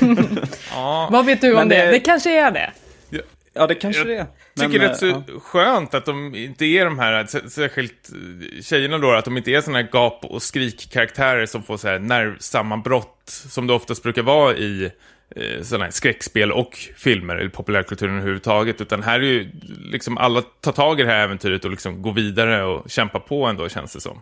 ja. 0.74 1.08
Vad 1.12 1.26
vet 1.26 1.40
du 1.40 1.56
om 1.56 1.68
det? 1.68 1.84
det? 1.84 1.90
Det 1.90 2.00
kanske 2.00 2.40
är 2.40 2.50
det. 2.50 2.72
Ja, 3.52 3.66
det 3.66 3.74
kanske 3.74 4.04
det 4.04 4.16
är. 4.16 4.26
Jag 4.62 4.72
tycker 4.72 4.78
det 4.78 4.84
är 4.84 4.88
rätt 4.88 4.98
så 4.98 5.06
ja. 5.06 5.40
skönt 5.40 5.94
att 5.94 6.04
de 6.04 6.34
inte 6.34 6.64
är 6.64 6.84
de 6.84 6.98
här, 6.98 7.48
särskilt 7.48 8.10
tjejerna 8.62 8.98
då, 8.98 9.12
att 9.12 9.24
de 9.24 9.36
inte 9.36 9.50
är 9.50 9.60
sådana 9.60 9.78
här 9.78 9.88
gap 9.92 10.24
och 10.24 10.42
skrik-karaktärer 10.42 11.46
som 11.46 11.62
får 11.62 11.76
så 11.76 11.88
här 11.88 11.98
nervsammanbrott, 11.98 13.22
som 13.24 13.66
det 13.66 13.72
oftast 13.72 14.02
brukar 14.02 14.22
vara 14.22 14.56
i 14.56 14.90
eh, 15.36 15.62
sådana 15.62 15.84
här 15.84 15.92
skräckspel 15.92 16.52
och 16.52 16.76
filmer, 16.96 17.36
eller 17.36 17.50
populärkulturen 17.50 18.16
överhuvudtaget. 18.16 18.80
Utan 18.80 19.02
här 19.02 19.20
är 19.20 19.24
ju 19.24 19.50
liksom 19.92 20.18
alla 20.18 20.42
tar 20.42 20.72
tag 20.72 21.00
i 21.00 21.02
det 21.02 21.10
här 21.10 21.24
äventyret 21.24 21.64
och 21.64 21.70
liksom 21.70 22.02
går 22.02 22.12
vidare 22.12 22.64
och 22.64 22.90
kämpar 22.90 23.20
på 23.20 23.46
ändå, 23.46 23.68
känns 23.68 23.92
det 23.92 24.00
som. 24.00 24.20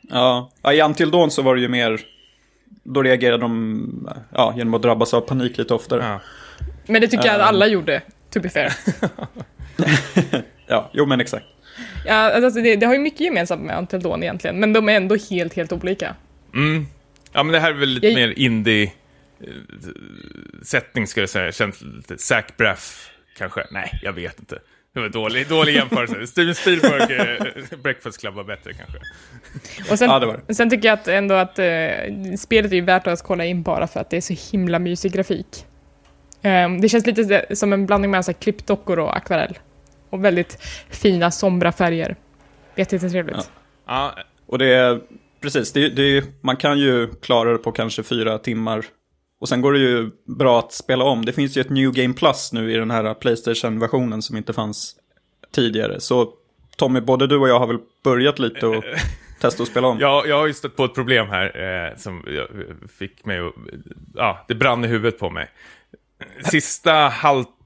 Ja, 0.00 0.50
i 0.72 0.80
Until 0.80 1.10
Dawn 1.10 1.30
så 1.30 1.42
var 1.42 1.54
det 1.54 1.60
ju 1.60 1.68
mer, 1.68 2.00
då 2.82 3.02
reagerade 3.02 3.42
de 3.42 4.08
ja, 4.34 4.54
genom 4.56 4.74
att 4.74 4.82
drabbas 4.82 5.14
av 5.14 5.20
panik 5.20 5.58
lite 5.58 5.74
oftare. 5.74 6.04
Ja. 6.04 6.20
Men 6.86 7.00
det 7.00 7.08
tycker 7.08 7.26
jag 7.26 7.34
att 7.34 7.48
alla 7.48 7.66
gjorde 7.66 8.02
to 8.30 8.40
be 8.40 8.48
fair. 8.48 8.72
ja, 10.66 10.90
jo 10.92 11.06
men 11.06 11.20
exakt. 11.20 11.46
Ja, 12.04 12.14
alltså 12.14 12.60
det, 12.60 12.76
det, 12.76 12.86
har 12.86 12.92
ju 12.92 13.00
mycket 13.00 13.20
gemensamt 13.20 13.62
med 13.62 13.78
Until 13.78 14.00
Dawn 14.00 14.22
egentligen, 14.22 14.60
men 14.60 14.72
de 14.72 14.88
är 14.88 14.92
ändå 14.92 15.16
helt, 15.30 15.54
helt 15.54 15.72
olika. 15.72 16.14
Mm. 16.54 16.86
Ja, 17.32 17.42
men 17.42 17.52
det 17.52 17.60
här 17.60 17.70
är 17.70 17.74
väl 17.74 17.88
lite 17.88 18.06
jag... 18.06 18.14
mer 18.14 18.38
indie 18.38 18.92
eh, 19.40 19.48
sättning 20.62 21.06
ska 21.06 21.20
jag 21.20 21.30
säga. 21.30 21.52
Känns 21.52 21.82
lite 21.82 22.18
Zac 22.18 22.44
Braff 22.56 23.10
kanske. 23.38 23.66
Nej, 23.70 23.98
jag 24.02 24.12
vet 24.12 24.38
inte. 24.38 24.58
Det 24.94 25.00
var 25.00 25.08
dålig, 25.08 25.48
dålig 25.48 25.74
jämförelse. 25.74 26.26
Steven 26.32 26.54
Spielberg, 26.54 27.16
eh, 27.16 27.78
Breakfast 27.82 28.20
Club 28.20 28.34
var 28.34 28.44
bättre 28.44 28.72
kanske. 28.72 28.98
Och 29.92 29.98
sen, 29.98 30.10
ja, 30.10 30.18
det 30.18 30.40
det. 30.46 30.54
sen 30.54 30.70
tycker 30.70 30.88
jag 30.88 30.98
att 30.98 31.08
ändå 31.08 31.34
att 31.34 31.58
eh, 31.58 31.66
spelet 32.38 32.72
är 32.72 32.82
värt 32.82 33.06
att 33.06 33.22
kolla 33.22 33.44
in 33.44 33.62
bara 33.62 33.86
för 33.86 34.00
att 34.00 34.10
det 34.10 34.16
är 34.16 34.20
så 34.20 34.34
himla 34.52 34.78
mysig 34.78 35.12
grafik. 35.12 35.64
Um, 36.42 36.80
det 36.80 36.88
känns 36.88 37.06
lite 37.06 37.46
som 37.56 37.72
en 37.72 37.86
blandning 37.86 38.10
mellan 38.10 38.34
klippdockor 38.34 38.98
och 38.98 39.16
akvarell. 39.16 39.58
Och 40.10 40.24
väldigt 40.24 40.58
fina, 40.90 41.30
sombra 41.30 41.72
färger. 41.72 42.16
Jättetrevligt. 42.76 43.50
Ja. 43.86 44.14
ja. 44.16 44.22
Och 44.46 44.58
det 44.58 44.74
är, 44.74 45.00
precis, 45.40 45.72
det, 45.72 45.88
det, 45.88 46.24
man 46.40 46.56
kan 46.56 46.78
ju 46.78 47.14
klara 47.22 47.52
det 47.52 47.58
på 47.58 47.72
kanske 47.72 48.02
fyra 48.02 48.38
timmar. 48.38 48.84
Och 49.40 49.48
sen 49.48 49.60
går 49.60 49.72
det 49.72 49.78
ju 49.78 50.10
bra 50.38 50.58
att 50.58 50.72
spela 50.72 51.04
om. 51.04 51.24
Det 51.24 51.32
finns 51.32 51.56
ju 51.56 51.60
ett 51.60 51.70
New 51.70 51.92
Game 51.92 52.14
Plus 52.14 52.52
nu 52.52 52.72
i 52.72 52.76
den 52.76 52.90
här 52.90 53.14
Playstation-versionen 53.14 54.22
som 54.22 54.36
inte 54.36 54.52
fanns 54.52 54.96
tidigare. 55.54 56.00
Så 56.00 56.32
Tommy, 56.76 57.00
både 57.00 57.26
du 57.26 57.36
och 57.36 57.48
jag 57.48 57.58
har 57.58 57.66
väl 57.66 57.78
börjat 58.04 58.38
lite 58.38 58.66
och 58.66 58.84
testa 59.40 59.62
att 59.62 59.68
spela 59.68 59.88
om? 59.88 59.98
Ja, 60.00 60.24
jag 60.26 60.38
har 60.38 60.46
ju 60.46 60.54
stött 60.54 60.76
på 60.76 60.84
ett 60.84 60.94
problem 60.94 61.26
här 61.28 61.60
eh, 61.90 61.96
som 61.96 62.24
fick 62.98 63.24
mig 63.24 63.38
att... 63.38 63.54
Ja, 64.14 64.44
det 64.48 64.54
brann 64.54 64.84
i 64.84 64.88
huvudet 64.88 65.18
på 65.18 65.30
mig 65.30 65.50
sista 66.44 66.92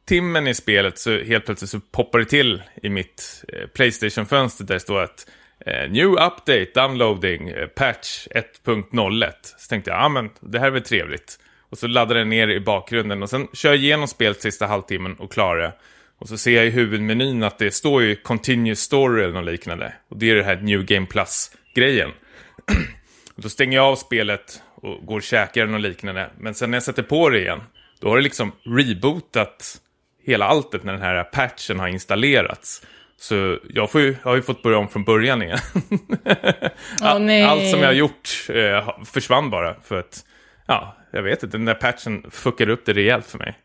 timmen 0.05 0.47
i 0.47 0.55
spelet 0.55 0.99
så 0.99 1.19
helt 1.19 1.45
plötsligt 1.45 1.71
så 1.71 1.81
poppar 1.81 2.19
det 2.19 2.25
till 2.25 2.62
i 2.83 2.88
mitt 2.88 3.45
eh, 3.49 3.67
Playstation-fönster 3.67 4.65
där 4.65 4.75
det 4.75 4.81
står 4.81 5.03
att 5.03 5.31
eh, 5.67 5.91
New 5.91 6.09
update, 6.09 6.67
downloading, 6.75 7.49
eh, 7.49 7.67
patch 7.67 8.29
1.01. 8.31 9.33
Så 9.43 9.69
tänkte 9.69 9.91
jag, 9.91 10.01
ja 10.01 10.09
men 10.09 10.31
det 10.41 10.59
här 10.59 10.67
är 10.67 10.71
väl 10.71 10.83
trevligt. 10.83 11.38
Och 11.71 11.79
så 11.79 11.87
laddar 11.87 12.15
den 12.15 12.29
ner 12.29 12.49
i 12.49 12.61
bakgrunden 12.61 13.23
och 13.23 13.31
sen 13.31 13.49
kör 13.53 13.69
jag 13.69 13.79
igenom 13.79 14.09
spelet 14.09 14.43
sista 14.43 14.67
halvtimmen 14.67 15.15
och 15.15 15.33
klarar 15.33 15.62
det. 15.62 15.73
Och 16.19 16.29
så 16.29 16.38
ser 16.38 16.57
jag 16.57 16.67
i 16.67 16.71
huvudmenyn 16.71 17.43
att 17.43 17.59
det 17.59 17.71
står 17.71 18.03
ju 18.03 18.17
Continuous 18.17 18.79
Story 18.79 19.23
eller 19.23 19.35
något 19.35 19.45
liknande. 19.45 19.93
Och 20.09 20.17
det 20.17 20.31
är 20.31 20.35
det 20.35 20.43
här 20.43 20.57
New 20.57 20.85
Game 20.85 21.07
Plus-grejen. 21.07 22.11
då 23.37 23.49
stänger 23.49 23.77
jag 23.77 23.87
av 23.87 23.97
spelet 23.97 24.62
och 24.75 25.07
går 25.07 25.17
och 25.17 25.23
käkar 25.23 25.62
eller 25.62 25.73
något 25.73 25.81
liknande. 25.81 26.31
Men 26.38 26.55
sen 26.55 26.71
när 26.71 26.77
jag 26.77 26.83
sätter 26.83 27.03
på 27.03 27.29
det 27.31 27.41
igen 27.41 27.61
då 28.01 28.09
har 28.09 28.17
det 28.17 28.23
liksom 28.23 28.53
rebootat 28.65 29.81
hela 30.25 30.47
alltet 30.47 30.85
när 30.85 30.93
den 30.93 31.03
här 31.03 31.25
patchen 31.25 31.81
har 31.81 31.89
installerats. 31.89 32.83
Så 33.17 33.59
jag, 33.69 33.91
får 33.91 34.01
ju, 34.01 34.17
jag 34.23 34.31
har 34.31 34.37
ju 34.37 34.43
fått 34.43 34.63
börja 34.63 34.79
om 34.79 34.89
från 34.89 35.05
början 35.05 35.43
igen. 35.43 35.59
Oh, 37.03 37.49
Allt 37.51 37.71
som 37.71 37.81
jag 37.81 37.87
har 37.87 37.93
gjort 37.93 38.29
eh, 38.49 39.05
försvann 39.05 39.51
bara 39.51 39.75
för 39.85 39.99
att, 39.99 40.25
ja, 40.67 40.97
jag 41.11 41.23
vet 41.23 41.43
inte, 41.43 41.57
den 41.57 41.65
där 41.65 41.75
patchen 41.75 42.31
fuckade 42.31 42.73
upp 42.73 42.87
det 42.87 42.93
rejält 42.93 43.27
för 43.27 43.39
mig. 43.39 43.59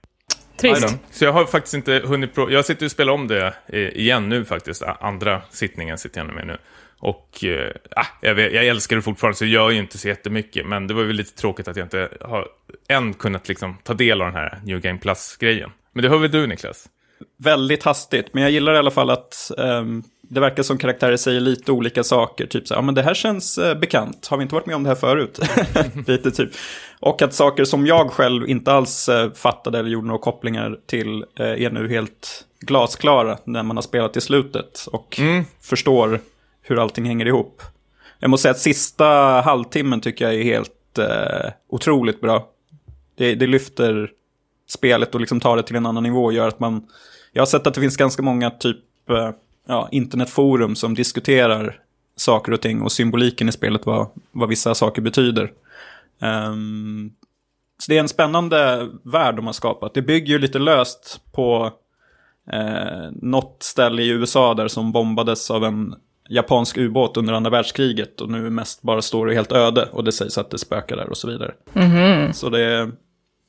Trist. 0.61 0.97
Så 1.11 1.25
jag 1.25 1.33
har 1.33 1.45
faktiskt 1.45 1.73
inte 1.73 2.01
hunnit 2.05 2.35
prova, 2.35 2.51
jag 2.51 2.65
sitter 2.65 2.85
och 2.85 2.91
spelar 2.91 3.13
om 3.13 3.27
det 3.27 3.53
eh, 3.67 3.79
igen 3.79 4.29
nu 4.29 4.45
faktiskt, 4.45 4.83
andra 4.99 5.41
sittningen 5.49 5.97
sitter 5.97 6.19
jag 6.19 6.33
med 6.33 6.47
nu. 6.47 6.57
Och 6.99 7.43
äh, 7.43 7.71
jag, 8.21 8.35
vet, 8.35 8.53
jag 8.53 8.65
älskar 8.65 8.95
det 8.95 9.01
fortfarande 9.01 9.37
så 9.37 9.45
jag 9.45 9.51
gör 9.51 9.69
ju 9.69 9.79
inte 9.79 9.97
så 9.97 10.07
jättemycket. 10.07 10.67
Men 10.67 10.87
det 10.87 10.93
var 10.93 11.03
ju 11.03 11.13
lite 11.13 11.35
tråkigt 11.35 11.67
att 11.67 11.77
jag 11.77 11.85
inte 11.85 12.09
har 12.21 12.47
än 12.87 13.13
kunnat 13.13 13.47
liksom 13.47 13.77
ta 13.83 13.93
del 13.93 14.21
av 14.21 14.27
den 14.27 14.35
här 14.35 14.59
New 14.63 14.79
Game 14.79 14.99
Plus-grejen. 14.99 15.71
Men 15.97 16.03
det 16.03 16.09
har 16.09 16.17
väl 16.17 16.31
du 16.31 16.47
Niklas? 16.47 16.89
Väldigt 17.37 17.83
hastigt, 17.83 18.33
men 18.33 18.43
jag 18.43 18.51
gillar 18.51 18.73
i 18.73 18.77
alla 18.77 18.91
fall 18.91 19.09
att 19.09 19.51
um, 19.57 20.03
det 20.21 20.39
verkar 20.39 20.63
som 20.63 20.77
karaktärer 20.77 21.17
säger 21.17 21.39
lite 21.39 21.71
olika 21.71 22.03
saker. 22.03 22.45
Typ 22.45 22.67
så 22.67 22.73
ja 22.73 22.81
men 22.81 22.95
det 22.95 23.01
här 23.01 23.13
känns 23.13 23.57
uh, 23.57 23.73
bekant, 23.73 24.27
har 24.27 24.37
vi 24.37 24.41
inte 24.41 24.55
varit 24.55 24.65
med 24.65 24.75
om 24.75 24.83
det 24.83 24.89
här 24.89 24.95
förut? 24.95 25.39
lite 26.07 26.31
typ. 26.31 26.49
Och 26.99 27.21
att 27.21 27.33
saker 27.33 27.65
som 27.65 27.87
jag 27.87 28.11
själv 28.11 28.49
inte 28.49 28.71
alls 28.71 29.09
uh, 29.09 29.33
fattade 29.33 29.79
eller 29.79 29.89
gjorde 29.89 30.07
några 30.07 30.19
kopplingar 30.19 30.79
till 30.85 31.23
uh, 31.39 31.63
är 31.63 31.69
nu 31.69 31.89
helt 31.89 32.45
glasklara 32.59 33.37
när 33.43 33.63
man 33.63 33.77
har 33.77 33.81
spelat 33.81 34.17
i 34.17 34.21
slutet. 34.21 34.87
Och 34.91 35.19
mm. 35.19 35.43
förstår 35.61 36.21
hur 36.61 36.79
allting 36.79 37.05
hänger 37.05 37.25
ihop. 37.25 37.61
Jag 38.19 38.29
måste 38.29 38.41
säga 38.41 38.51
att 38.51 38.59
sista 38.59 39.05
halvtimmen 39.41 40.01
tycker 40.01 40.25
jag 40.25 40.35
är 40.35 40.43
helt 40.43 40.71
otroligt 41.69 42.21
bra. 42.21 42.49
Det, 43.17 43.35
det, 43.35 43.47
lyfter 43.47 44.11
spelet 44.67 45.15
och 45.15 45.21
liksom 45.21 45.39
tar 45.39 45.57
det 45.57 45.63
till 45.63 45.75
en 45.75 45.85
annan 45.85 46.03
nivå 46.03 46.31
gör 46.31 46.47
att 46.47 46.59
man... 46.59 46.87
Jag 47.31 47.41
har 47.41 47.47
sett 47.47 47.67
att 47.67 47.73
det 47.73 47.81
finns 47.81 47.97
ganska 47.97 48.21
många 48.21 48.49
typ 48.49 49.09
eh, 49.09 49.29
ja, 49.67 49.89
internetforum 49.91 50.75
som 50.75 50.95
diskuterar 50.95 51.79
saker 52.15 52.51
och 52.51 52.61
ting 52.61 52.81
och 52.81 52.91
symboliken 52.91 53.49
i 53.49 53.51
spelet, 53.51 53.85
vad, 53.85 54.07
vad 54.31 54.49
vissa 54.49 54.75
saker 54.75 55.01
betyder. 55.01 55.51
Um, 56.19 57.13
så 57.79 57.91
det 57.91 57.95
är 57.95 57.99
en 57.99 58.07
spännande 58.07 58.89
värld 59.03 59.35
de 59.35 59.45
har 59.45 59.53
skapat. 59.53 59.93
Det 59.93 60.01
bygger 60.01 60.33
ju 60.33 60.39
lite 60.39 60.59
löst 60.59 61.21
på 61.31 61.71
eh, 62.51 63.11
något 63.11 63.57
ställe 63.63 64.01
i 64.01 64.09
USA 64.09 64.53
där 64.53 64.67
som 64.67 64.91
bombades 64.91 65.51
av 65.51 65.63
en 65.63 65.95
japansk 66.29 66.77
ubåt 66.77 67.17
under 67.17 67.33
andra 67.33 67.49
världskriget 67.49 68.21
och 68.21 68.29
nu 68.29 68.49
mest 68.49 68.81
bara 68.81 69.01
står 69.01 69.27
helt 69.27 69.51
öde 69.51 69.89
och 69.91 70.03
det 70.03 70.11
sägs 70.11 70.37
att 70.37 70.49
det 70.49 70.57
spökar 70.57 70.95
där 70.97 71.09
och 71.09 71.17
så 71.17 71.27
vidare. 71.27 71.53
Så 72.33 72.49
det, 72.49 72.91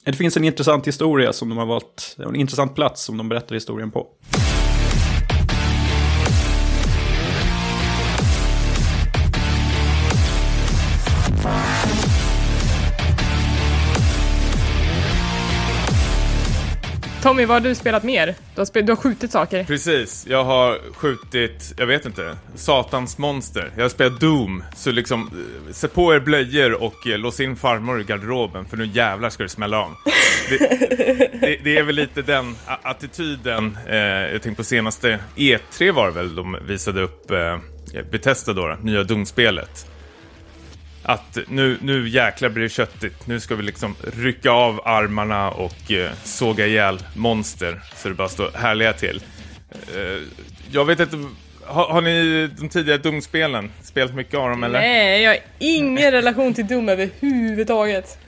det 0.05 0.13
finns 0.13 0.37
en 0.37 0.45
intressant 0.45 0.87
historia 0.87 1.33
som 1.33 1.49
de 1.49 1.59
har 1.59 1.67
valt, 1.67 2.17
en 2.19 2.37
intressant 2.37 2.75
plats 2.75 3.05
som 3.05 3.17
de 3.17 3.29
berättar 3.29 3.55
historien 3.55 3.91
på. 3.91 4.07
Tommy, 17.23 17.45
vad 17.45 17.63
har 17.63 17.69
du 17.69 17.75
spelat 17.75 18.03
mer? 18.03 18.27
Du 18.55 18.61
har, 18.61 18.65
spel- 18.65 18.87
du 18.87 18.93
har 18.93 18.97
skjutit 18.97 19.33
saker. 19.33 19.65
Precis, 19.65 20.27
jag 20.29 20.45
har 20.45 20.79
skjutit, 20.95 21.75
jag 21.77 21.87
vet 21.87 22.07
inte, 22.07 22.37
Satans 22.55 23.19
monster. 23.19 23.71
Jag 23.77 23.85
har 23.85 23.89
spelat 23.89 24.21
Doom, 24.21 24.65
så 24.77 24.91
liksom, 24.91 25.31
se 25.67 25.73
sätt 25.75 25.95
på 25.95 26.15
er 26.15 26.21
blöjor 26.21 26.83
och 26.83 27.07
eh, 27.07 27.19
lås 27.19 27.41
in 27.41 27.57
farmor 27.57 28.01
i 28.01 28.05
garderoben, 28.05 28.65
för 28.65 28.77
nu 28.77 28.87
jävlar 28.87 29.31
ska 29.31 29.43
det 29.43 29.49
smälla 29.49 29.81
om. 29.81 29.97
Det, 30.49 30.59
det, 31.41 31.59
det 31.65 31.77
är 31.79 31.83
väl 31.83 31.95
lite 31.95 32.23
den 32.23 32.57
attityden, 32.83 33.79
eh, 33.89 33.97
jag 33.97 34.43
tänkte 34.43 34.55
på 34.63 34.65
senaste 34.65 35.19
E3 35.37 35.93
var 35.93 36.07
det 36.07 36.13
väl, 36.13 36.35
de 36.35 36.57
visade 36.67 37.03
upp 37.03 37.31
eh, 37.31 37.59
Bethesda 38.11 38.53
då, 38.53 38.77
nya 38.83 39.03
Doom-spelet. 39.03 39.87
Att 41.09 41.39
nu, 41.49 41.79
nu 41.83 42.09
jäklar 42.09 42.49
blir 42.49 42.63
det 42.63 42.69
köttigt. 42.69 43.27
Nu 43.27 43.41
ska 43.41 43.55
vi 43.55 43.63
liksom 43.63 43.95
rycka 44.17 44.51
av 44.51 44.81
armarna 44.85 45.51
och 45.51 45.93
eh, 45.93 46.11
såga 46.25 46.67
ihjäl 46.67 47.03
monster 47.17 47.81
så 47.97 48.09
det 48.09 48.15
bara 48.15 48.29
står 48.29 48.51
härliga 48.55 48.93
till. 48.93 49.23
Eh, 49.97 50.23
jag 50.71 50.85
vet 50.85 51.01
inte, 51.01 51.17
har, 51.65 51.89
har 51.89 52.01
ni 52.01 52.47
de 52.59 52.69
tidigare 52.69 52.99
Doom-spelen 52.99 53.71
spelat 53.83 54.15
mycket 54.15 54.35
av 54.35 54.51
dem 54.51 54.65
eller? 54.65 54.81
Nej, 54.81 55.23
jag 55.23 55.31
har 55.31 55.39
ingen 55.59 56.11
relation 56.11 56.55
till 56.55 56.67
Doom 56.67 56.89
överhuvudtaget. 56.89 58.19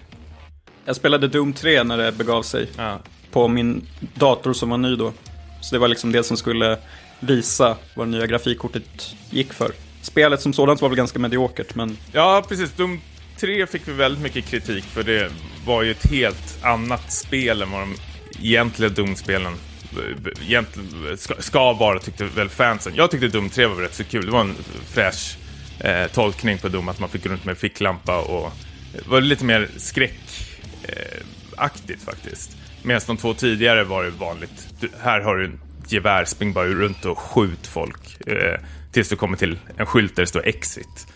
Jag 0.85 0.97
spelade 0.97 1.29
Doom 1.29 1.53
3 1.53 1.83
när 1.83 1.99
det 1.99 2.13
begav 2.13 2.43
sig 2.43 2.69
Ja. 2.77 2.99
på 3.31 3.49
min 3.49 3.87
dator 4.15 4.53
som 4.53 4.71
var 4.71 4.79
ny 4.79 4.97
då. 4.97 5.13
Så 5.61 5.75
det 5.75 5.79
var 5.79 5.89
liksom 5.89 6.13
det 6.13 6.23
som 6.25 6.37
skulle 6.37 6.79
visa 7.21 7.77
vad 7.95 8.07
det 8.07 8.11
nya 8.11 8.27
grafikkortet 8.27 9.15
gick 9.31 9.53
för. 9.53 9.71
Spelet 10.03 10.41
som 10.41 10.53
sådant 10.53 10.81
var 10.81 10.89
väl 10.89 10.97
ganska 10.97 11.19
mediokert, 11.19 11.75
men 11.75 11.97
ja, 12.13 12.45
precis. 12.49 12.73
Doom 12.73 13.01
3 13.37 13.67
fick 13.67 13.89
vi 13.89 13.93
väldigt 13.93 14.23
mycket 14.23 14.45
kritik 14.45 14.85
för 14.85 15.03
det 15.03 15.33
var 15.67 15.83
ju 15.83 15.91
ett 15.91 16.11
helt 16.11 16.65
annat 16.65 17.13
spel 17.13 17.63
än 17.63 17.71
vad 17.71 17.81
de 17.81 17.97
egentliga 18.43 18.89
Doom-spelen 18.89 19.53
egentligen 20.43 21.19
ska, 21.19 21.35
ska 21.39 21.73
vara, 21.73 21.99
tyckte 21.99 22.25
väl 22.25 22.49
fansen. 22.49 22.93
Jag 22.97 23.11
tyckte 23.11 23.29
Doom 23.29 23.51
3 23.51 23.67
var 23.67 23.77
rätt 23.77 23.95
så 23.95 24.05
kul. 24.05 24.27
Det 24.27 24.33
var 24.33 24.41
en 24.41 24.55
fräsch 24.87 25.37
eh, 25.81 26.07
tolkning 26.07 26.59
på 26.59 26.69
Doom, 26.69 26.89
att 26.89 27.01
man 27.01 27.09
fick 27.09 27.25
gå 27.25 27.31
runt 27.31 27.45
med 27.45 27.59
ficklampa 27.59 28.21
och 28.21 28.53
det 28.93 29.09
var 29.09 29.21
lite 29.21 29.45
mer 29.45 29.69
skräckaktigt 29.77 31.09
eh, 32.01 32.05
faktiskt. 32.05 32.57
Medan 32.83 33.01
de 33.07 33.17
två 33.17 33.35
tidigare 33.35 33.85
var 33.85 34.05
det 34.05 34.11
vanligt. 34.11 34.69
Du, 34.81 34.91
här 35.03 35.21
har 35.21 35.37
du 35.37 35.45
en 35.45 35.61
gevär, 35.89 36.25
spring 36.25 36.53
bara 36.53 36.67
runt 36.67 37.05
och 37.05 37.19
skjut 37.19 37.67
folk. 37.67 38.29
Eh, 38.29 38.61
tills 38.93 39.09
du 39.09 39.17
kommer 39.17 39.37
till 39.37 39.59
en 39.77 39.87
skylt 39.87 40.17
där 40.17 40.23
det 40.23 40.27
står 40.27 40.47
exit. 40.47 41.07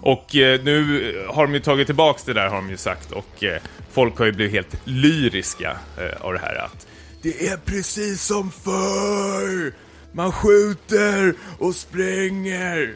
Och 0.00 0.36
eh, 0.36 0.60
nu 0.62 1.26
har 1.28 1.46
de 1.46 1.54
ju 1.54 1.60
tagit 1.60 1.86
tillbaks 1.86 2.22
det 2.24 2.32
där 2.32 2.48
har 2.48 2.56
de 2.56 2.70
ju 2.70 2.76
sagt 2.76 3.12
och 3.12 3.44
eh, 3.44 3.60
folk 3.92 4.18
har 4.18 4.26
ju 4.26 4.32
blivit 4.32 4.52
helt 4.52 4.76
lyriska 4.84 5.76
eh, 5.98 6.20
av 6.20 6.32
det 6.32 6.38
här 6.38 6.54
att 6.64 6.86
det 7.22 7.46
är 7.48 7.56
precis 7.56 8.22
som 8.22 8.50
förr! 8.50 9.72
Man 10.12 10.32
skjuter 10.32 11.34
och 11.58 11.74
spränger! 11.74 12.94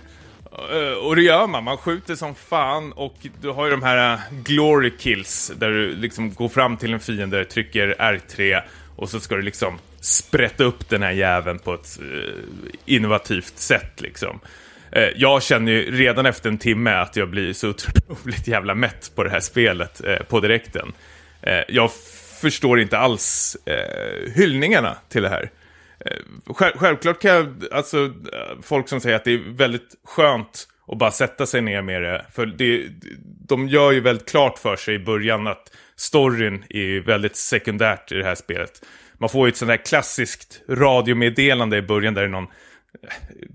Eh, 0.53 1.07
och 1.07 1.17
det 1.17 1.23
gör 1.23 1.47
man, 1.47 1.65
man 1.65 1.77
skjuter 1.77 2.15
som 2.15 2.35
fan 2.35 2.93
och 2.93 3.15
du 3.41 3.51
har 3.51 3.65
ju 3.65 3.71
de 3.71 3.83
här 3.83 4.13
eh, 4.13 4.21
glory 4.45 4.93
kills 4.99 5.53
där 5.57 5.71
du 5.71 5.95
liksom 5.95 6.35
går 6.35 6.49
fram 6.49 6.77
till 6.77 6.93
en 6.93 7.01
fiende, 7.01 7.45
trycker 7.45 7.95
R3 7.99 8.61
och 8.97 9.09
så 9.09 9.21
ska 9.21 9.37
du 9.37 9.43
liksom 9.43 9.79
sprätta 10.03 10.65
upp 10.65 10.89
den 10.89 11.03
här 11.03 11.11
jäveln 11.11 11.59
på 11.59 11.75
ett 11.75 11.99
eh, 12.01 12.35
innovativt 12.85 13.59
sätt 13.59 14.01
liksom. 14.01 14.41
Eh, 14.93 15.09
jag 15.17 15.43
känner 15.43 15.73
ju 15.73 15.97
redan 15.97 16.27
efter 16.27 16.49
en 16.49 16.59
timme 16.59 16.91
att 16.91 17.17
jag 17.17 17.31
blir 17.31 17.53
så 17.53 17.69
otroligt 17.69 18.49
jävla 18.49 18.75
mätt 18.75 19.13
på 19.15 19.25
det 19.25 19.31
här 19.31 19.41
spelet 19.41 20.05
eh, 20.05 20.17
på 20.17 20.41
direkten. 20.41 20.93
Jag 21.69 21.91
förstår 22.41 22.81
inte 22.81 22.99
alls 22.99 23.57
hyllningarna 24.35 24.97
till 25.09 25.23
det 25.23 25.29
här. 25.29 25.51
Självklart 26.55 27.23
kan 27.23 27.31
jag, 27.31 27.65
alltså 27.73 28.13
folk 28.63 28.89
som 28.89 29.01
säger 29.01 29.17
att 29.17 29.25
det 29.25 29.33
är 29.33 29.57
väldigt 29.57 29.95
skönt 30.05 30.69
att 30.89 30.99
bara 30.99 31.11
sätta 31.11 31.47
sig 31.47 31.61
ner 31.61 31.83
med 31.83 32.03
det. 32.03 32.27
För 32.33 32.47
det, 32.47 32.89
de 33.49 33.69
gör 33.69 33.93
ju 33.93 34.01
väldigt 34.01 34.29
klart 34.29 34.59
för 34.59 34.77
sig 34.77 34.95
i 34.95 34.99
början 34.99 35.47
att 35.47 35.73
storyn 35.97 36.65
är 36.69 36.83
ju 36.83 37.01
väldigt 37.03 37.37
sekundärt 37.37 38.13
i 38.13 38.15
det 38.15 38.25
här 38.25 38.35
spelet. 38.35 38.83
Man 39.19 39.29
får 39.29 39.47
ju 39.47 39.51
ett 39.51 39.57
sånt 39.57 39.71
här 39.71 39.77
klassiskt 39.77 40.61
radiomeddelande 40.69 41.77
i 41.77 41.83
början 41.83 42.15
där 42.15 42.23
det 42.23 42.29
är 42.29 42.31
någon 42.31 42.49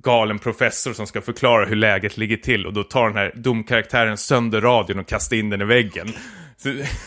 galen 0.03 0.39
professor 0.39 0.93
som 0.93 1.07
ska 1.07 1.21
förklara 1.21 1.65
hur 1.65 1.75
läget 1.75 2.17
ligger 2.17 2.37
till 2.37 2.65
och 2.65 2.73
då 2.73 2.83
tar 2.83 3.07
den 3.07 3.17
här 3.17 3.31
domkaraktären 3.35 4.17
sönder 4.17 4.61
radion 4.61 4.99
och 4.99 5.07
kastar 5.07 5.37
in 5.37 5.49
den 5.49 5.61
i 5.61 5.65
väggen. 5.65 6.07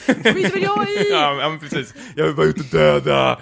Skit 0.06 0.54
väl 0.54 0.62
jag 0.62 0.88
i! 0.88 1.08
ja, 1.10 1.48
men 1.50 1.58
precis. 1.58 1.94
Jag 2.16 2.24
vill 2.24 2.34
bara 2.34 2.46
ut 2.46 2.58
och 2.58 2.64
döda. 2.64 3.40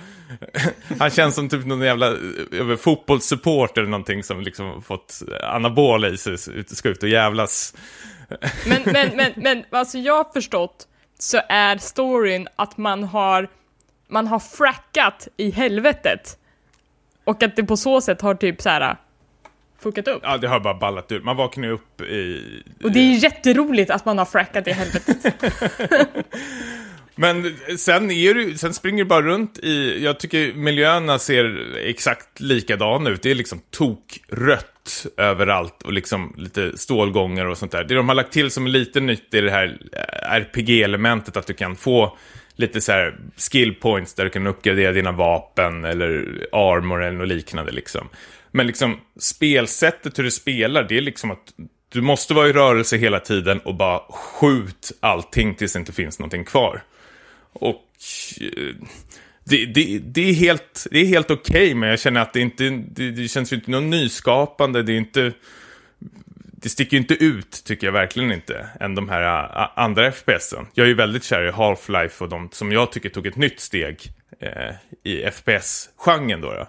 Han 0.99 1.11
känns 1.11 1.35
som 1.35 1.49
typ 1.49 1.67
någon 1.67 1.81
jävla 1.81 2.07
över 2.53 2.77
fotbollssupport 2.77 3.79
eller 3.79 3.89
någonting 3.89 4.23
som 4.23 4.41
liksom 4.41 4.83
fått 4.83 5.23
anabola 5.43 6.09
i 6.09 6.17
sig, 6.17 6.39
ska 6.67 6.89
ut 6.89 7.03
och 7.03 7.09
jävlas. 7.09 7.75
Men, 8.67 8.83
men, 8.85 9.17
men, 9.17 9.33
men 9.37 9.65
alltså 9.71 9.99
jag 9.99 10.17
har 10.17 10.33
förstått 10.33 10.89
så 11.19 11.41
är 11.49 11.79
storyn 11.79 12.49
att 12.57 12.77
man 12.77 13.05
har, 13.05 13.49
man 14.09 14.27
har 14.27 14.39
frackat 14.39 15.29
i 15.37 15.51
helvetet. 15.51 16.39
Och 17.25 17.43
att 17.43 17.57
det 17.57 17.65
på 17.65 17.77
så 17.77 18.01
sätt 18.01 18.21
har 18.21 18.35
typ 18.35 18.63
så 18.63 18.69
här 18.69 18.97
fuckat 19.79 20.09
upp. 20.09 20.21
Ja, 20.23 20.39
det 20.39 20.49
har 20.49 20.61
bara 20.61 20.75
ballat 20.75 21.13
ur. 21.13 21.21
Man 21.21 21.37
vaknar 21.37 21.69
ju 21.69 21.75
upp 21.75 22.01
i... 22.01 22.63
Och 22.83 22.93
det 22.93 22.99
är 22.99 23.15
jätteroligt 23.23 23.91
att 23.91 24.05
man 24.05 24.19
har 24.19 24.25
frackat 24.25 24.69
i 24.69 24.73
helvetet. 24.73 25.35
Men 27.21 27.57
sen, 27.79 28.11
är 28.11 28.35
du, 28.35 28.59
sen 28.59 28.75
springer 28.75 29.05
du 29.05 29.09
bara 29.09 29.23
runt 29.23 29.59
i, 29.59 30.05
jag 30.05 30.21
tycker 30.21 30.53
miljöerna 30.53 31.19
ser 31.19 31.77
exakt 31.77 32.41
likadana 32.41 33.11
ut. 33.11 33.23
Det 33.23 33.31
är 33.31 33.35
liksom 33.35 33.61
tokrött 33.71 35.07
överallt 35.17 35.83
och 35.83 35.93
liksom 35.93 36.35
lite 36.37 36.79
stålgångar 36.79 37.47
och 37.47 37.59
sånt 37.59 37.73
där. 37.73 37.85
Det 37.85 37.95
de 37.95 38.09
har 38.09 38.17
lagt 38.17 38.33
till 38.33 38.51
som 38.51 38.67
är 38.67 38.71
lite 38.71 39.01
nytt 39.01 39.35
är 39.35 39.43
det 39.43 39.51
här 39.51 39.79
eh, 39.93 40.35
RPG-elementet 40.35 41.37
att 41.37 41.47
du 41.47 41.55
kan 41.55 41.77
få 41.77 42.17
lite 42.59 42.81
så 42.81 42.93
här 42.93 43.19
skill 43.37 43.75
points 43.75 44.15
där 44.15 44.25
du 44.25 44.31
kan 44.31 44.47
uppgradera 44.47 44.93
dina 44.93 45.13
vapen 45.13 45.85
eller 45.85 46.09
armor 46.53 47.03
eller 47.03 47.19
något 47.19 47.29
liknande 47.29 47.73
liksom. 47.73 48.09
Men 48.51 48.67
liksom 48.67 49.01
spelsättet 49.17 50.19
hur 50.19 50.25
du 50.25 50.31
spelar, 50.31 50.83
det 50.83 50.97
är 50.97 51.01
liksom 51.01 51.31
att 51.31 51.55
du 51.89 52.01
måste 52.01 52.35
vara 52.35 52.49
i 52.49 52.53
rörelse 52.53 52.97
hela 52.97 53.21
tiden 53.21 53.59
och 53.59 53.75
bara 53.75 54.01
skjut 54.09 54.93
allting 55.01 55.55
tills 55.55 55.73
det 55.73 55.79
inte 55.79 55.93
finns 55.93 56.19
någonting 56.19 56.45
kvar. 56.45 56.83
Och 57.53 57.85
eh, 58.41 58.75
det, 59.45 59.67
det, 59.67 59.99
det 59.99 60.31
är 60.31 60.35
helt, 60.35 60.87
det 60.91 60.99
är 60.99 61.07
helt 61.07 61.31
okej, 61.31 61.63
okay, 61.63 61.75
men 61.75 61.89
jag 61.89 62.01
känner 62.01 62.21
att 62.21 62.33
det 62.33 62.41
inte, 62.41 62.71
det, 62.71 63.11
det 63.11 63.29
känns 63.29 63.53
ju 63.53 63.57
inte 63.57 63.71
något 63.71 63.83
nyskapande, 63.83 64.83
det 64.83 64.93
är 64.93 64.97
inte, 64.97 65.33
det 66.63 66.69
sticker 66.69 66.97
ju 66.97 67.01
inte 67.01 67.15
ut, 67.15 67.63
tycker 67.65 67.87
jag 67.87 67.93
verkligen 67.93 68.33
inte, 68.33 68.69
än 68.81 68.95
de 68.95 69.09
här 69.09 69.23
andra 69.79 70.13
FPSen. 70.13 70.67
Jag 70.75 70.85
är 70.85 70.89
ju 70.89 70.95
väldigt 70.95 71.25
kär 71.25 71.49
i 71.49 71.51
Half-Life 71.51 72.23
och 72.23 72.29
de 72.29 72.49
som 72.53 72.73
jag 72.73 72.93
tycker 72.93 73.09
tog 73.09 73.27
ett 73.27 73.37
nytt 73.37 73.61
steg 73.61 74.01
eh, 74.41 74.75
i 75.03 75.31
FPS-genren 75.31 76.41
då. 76.41 76.55
då. 76.55 76.69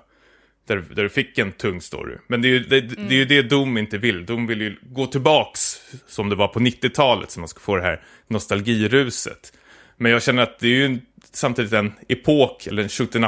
Där, 0.68 0.76
där 0.96 1.04
du 1.04 1.10
fick 1.10 1.38
en 1.38 1.52
tung 1.52 1.82
story. 1.82 2.16
Men 2.28 2.42
det 2.42 2.48
är, 2.48 2.50
ju, 2.50 2.60
det, 2.60 2.80
mm. 2.80 3.08
det 3.08 3.14
är 3.14 3.18
ju 3.18 3.26
det 3.26 3.42
Doom 3.42 3.78
inte 3.78 3.98
vill. 3.98 4.26
Doom 4.26 4.48
vill 4.48 4.62
ju 4.62 4.76
gå 4.82 5.06
tillbaks 5.06 5.82
som 6.08 6.30
det 6.30 6.36
var 6.36 6.48
på 6.48 6.60
90-talet, 6.60 7.32
så 7.32 7.40
man 7.40 7.50
ska 7.50 7.60
få 7.60 7.76
det 7.76 7.82
här 7.82 8.02
nostalgiruset. 8.28 9.54
Men 9.98 10.12
jag 10.12 10.24
känner 10.24 10.44
att 10.44 10.60
det 10.60 10.68
är 10.68 10.90
ju 10.90 11.00
samtidigt 11.32 11.74
en 11.74 11.94
epok, 12.08 12.68
eller 12.68 12.84
en 12.84 12.90
shoot 12.90 13.16
up 13.16 13.24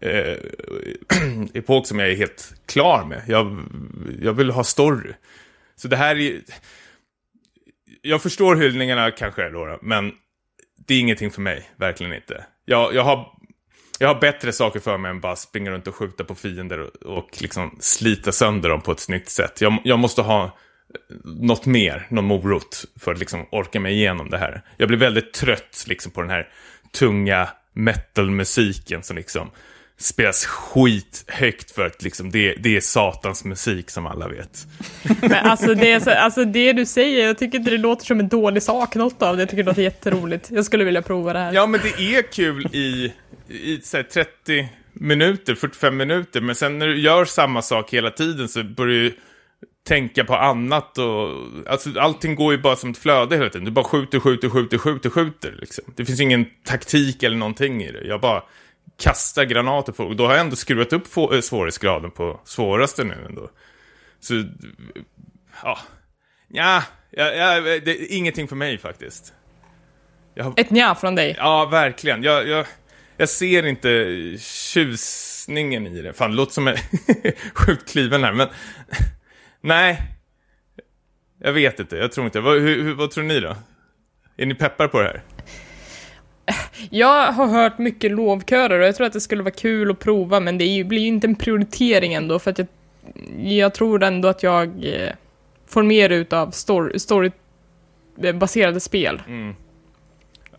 eh, 0.00 0.36
epok 1.54 1.86
som 1.86 1.98
jag 1.98 2.10
är 2.10 2.16
helt 2.16 2.54
klar 2.66 3.04
med. 3.04 3.22
Jag, 3.26 3.58
jag 4.22 4.32
vill 4.32 4.50
ha 4.50 4.64
story. 4.64 5.12
Så 5.80 5.88
det 5.88 5.96
här 5.96 6.16
är 6.16 6.42
Jag 8.02 8.22
förstår 8.22 8.56
hyllningarna 8.56 9.10
kanske 9.10 9.48
då, 9.48 9.78
men 9.82 10.12
det 10.86 10.94
är 10.94 11.00
ingenting 11.00 11.30
för 11.30 11.40
mig, 11.40 11.70
verkligen 11.76 12.12
inte. 12.12 12.44
Jag, 12.64 12.94
jag, 12.94 13.04
har, 13.04 13.26
jag 13.98 14.08
har 14.08 14.20
bättre 14.20 14.52
saker 14.52 14.80
för 14.80 14.98
mig 14.98 15.10
än 15.10 15.20
bara 15.20 15.36
springa 15.36 15.70
runt 15.70 15.86
och 15.86 15.94
skjuta 15.94 16.24
på 16.24 16.34
fiender 16.34 16.78
och, 16.78 17.18
och 17.18 17.42
liksom 17.42 17.76
slita 17.80 18.32
sönder 18.32 18.68
dem 18.68 18.80
på 18.80 18.92
ett 18.92 19.00
snyggt 19.00 19.28
sätt. 19.28 19.60
Jag, 19.60 19.78
jag 19.84 19.98
måste 19.98 20.22
ha 20.22 20.58
något 21.24 21.66
mer, 21.66 22.06
någon 22.10 22.24
morot 22.24 22.84
för 23.00 23.12
att 23.12 23.18
liksom 23.18 23.46
orka 23.50 23.80
mig 23.80 23.94
igenom 23.94 24.30
det 24.30 24.38
här. 24.38 24.62
Jag 24.76 24.88
blir 24.88 24.98
väldigt 24.98 25.32
trött 25.32 25.84
liksom 25.86 26.12
på 26.12 26.20
den 26.20 26.30
här 26.30 26.48
tunga 26.92 27.48
metal-musiken 27.72 29.02
som 29.02 29.16
liksom 29.16 29.50
spelas 30.00 30.44
skithögt 30.46 31.70
för 31.70 31.86
att 31.86 32.02
liksom 32.02 32.30
det, 32.30 32.54
det 32.54 32.76
är 32.76 32.80
satans 32.80 33.44
musik 33.44 33.90
som 33.90 34.06
alla 34.06 34.28
vet. 34.28 34.66
Men 35.20 35.32
alltså 35.32 35.74
det, 35.74 36.00
så, 36.00 36.10
alltså 36.10 36.44
det 36.44 36.72
du 36.72 36.86
säger, 36.86 37.26
jag 37.26 37.38
tycker 37.38 37.58
inte 37.58 37.70
det 37.70 37.78
låter 37.78 38.04
som 38.04 38.20
en 38.20 38.28
dålig 38.28 38.62
sak, 38.62 38.94
något 38.94 39.22
av 39.22 39.36
det. 39.36 39.42
Jag 39.42 39.48
tycker 39.50 39.62
det 39.62 39.70
låter 39.70 39.82
jätteroligt. 39.82 40.50
Jag 40.50 40.64
skulle 40.64 40.84
vilja 40.84 41.02
prova 41.02 41.32
det 41.32 41.38
här. 41.38 41.52
Ja, 41.52 41.66
men 41.66 41.80
det 41.82 42.16
är 42.16 42.32
kul 42.32 42.66
i, 42.72 43.12
i 43.48 43.80
så 43.82 43.96
här, 43.96 44.04
30 44.04 44.68
minuter, 44.92 45.54
45 45.54 45.96
minuter, 45.96 46.40
men 46.40 46.54
sen 46.54 46.78
när 46.78 46.86
du 46.86 47.00
gör 47.00 47.24
samma 47.24 47.62
sak 47.62 47.94
hela 47.94 48.10
tiden 48.10 48.48
så 48.48 48.64
börjar 48.64 48.94
du 48.94 49.14
tänka 49.88 50.24
på 50.24 50.34
annat 50.36 50.98
och 50.98 51.28
alltså 51.66 52.00
allting 52.00 52.34
går 52.34 52.52
ju 52.52 52.58
bara 52.58 52.76
som 52.76 52.90
ett 52.90 52.98
flöde 52.98 53.36
hela 53.36 53.48
tiden. 53.48 53.64
Du 53.64 53.70
bara 53.70 53.84
skjuter, 53.84 54.20
skjuter, 54.20 54.48
skjuter, 54.48 54.78
skjuter, 54.78 55.10
skjuter 55.10 55.54
liksom. 55.60 55.84
Det 55.96 56.04
finns 56.04 56.20
ingen 56.20 56.46
taktik 56.64 57.22
eller 57.22 57.36
någonting 57.36 57.82
i 57.82 57.92
det. 57.92 58.04
Jag 58.04 58.20
bara 58.20 58.42
kastar 59.00 59.44
granater 59.44 59.92
på 59.92 60.14
då 60.14 60.26
har 60.26 60.32
jag 60.32 60.40
ändå 60.40 60.56
skruvat 60.56 60.92
upp 60.92 61.06
få- 61.06 61.42
svårighetsgraden 61.42 62.10
på 62.10 62.40
svåraste 62.44 63.04
nu 63.04 63.24
ändå. 63.28 63.50
Så, 64.20 64.34
ja, 65.62 65.78
ja, 66.48 66.82
ja, 67.10 67.32
ja 67.34 67.60
det 67.60 67.90
är 67.90 68.12
ingenting 68.16 68.48
för 68.48 68.56
mig 68.56 68.78
faktiskt. 68.78 69.34
Har, 70.40 70.54
Ett 70.56 70.70
nja 70.70 70.94
från 70.94 71.14
dig. 71.14 71.34
Ja, 71.38 71.66
verkligen. 71.66 72.22
Jag, 72.22 72.48
jag, 72.48 72.66
jag 73.16 73.28
ser 73.28 73.66
inte 73.66 74.06
tjusningen 74.40 75.86
i 75.86 76.02
det. 76.02 76.12
Fan, 76.12 76.30
det 76.30 76.36
låter 76.36 76.52
som 76.52 76.68
en 76.68 76.76
sjukt 77.54 77.92
kliven 77.92 78.24
här, 78.24 78.32
men... 78.32 78.48
Nej. 79.60 80.02
Jag 81.42 81.52
vet 81.52 81.80
inte, 81.80 81.96
jag 81.96 82.12
tror 82.12 82.26
inte. 82.26 82.40
Vad, 82.40 82.58
hur, 82.60 82.94
vad 82.94 83.10
tror 83.10 83.24
ni 83.24 83.40
då? 83.40 83.56
Är 84.36 84.46
ni 84.46 84.54
peppar 84.54 84.88
på 84.88 85.00
det 85.00 85.06
här? 85.06 85.22
Jag 86.90 87.32
har 87.32 87.46
hört 87.46 87.78
mycket 87.78 88.10
lovkörer 88.10 88.80
och 88.80 88.86
jag 88.86 88.96
tror 88.96 89.06
att 89.06 89.12
det 89.12 89.20
skulle 89.20 89.42
vara 89.42 89.54
kul 89.54 89.90
att 89.90 89.98
prova, 89.98 90.40
men 90.40 90.58
det 90.58 90.84
blir 90.84 91.00
ju 91.00 91.06
inte 91.06 91.26
en 91.26 91.34
prioritering 91.34 92.14
ändå, 92.14 92.38
för 92.38 92.50
att 92.50 92.58
jag, 92.58 92.68
jag 93.40 93.74
tror 93.74 94.02
ändå 94.02 94.28
att 94.28 94.42
jag 94.42 94.84
eh, 94.84 95.10
får 95.68 95.82
mer 95.82 96.10
ut 96.10 96.32
av 96.32 96.50
story, 96.50 96.98
storybaserade 96.98 98.80
spel. 98.80 99.22
Mm. 99.26 99.54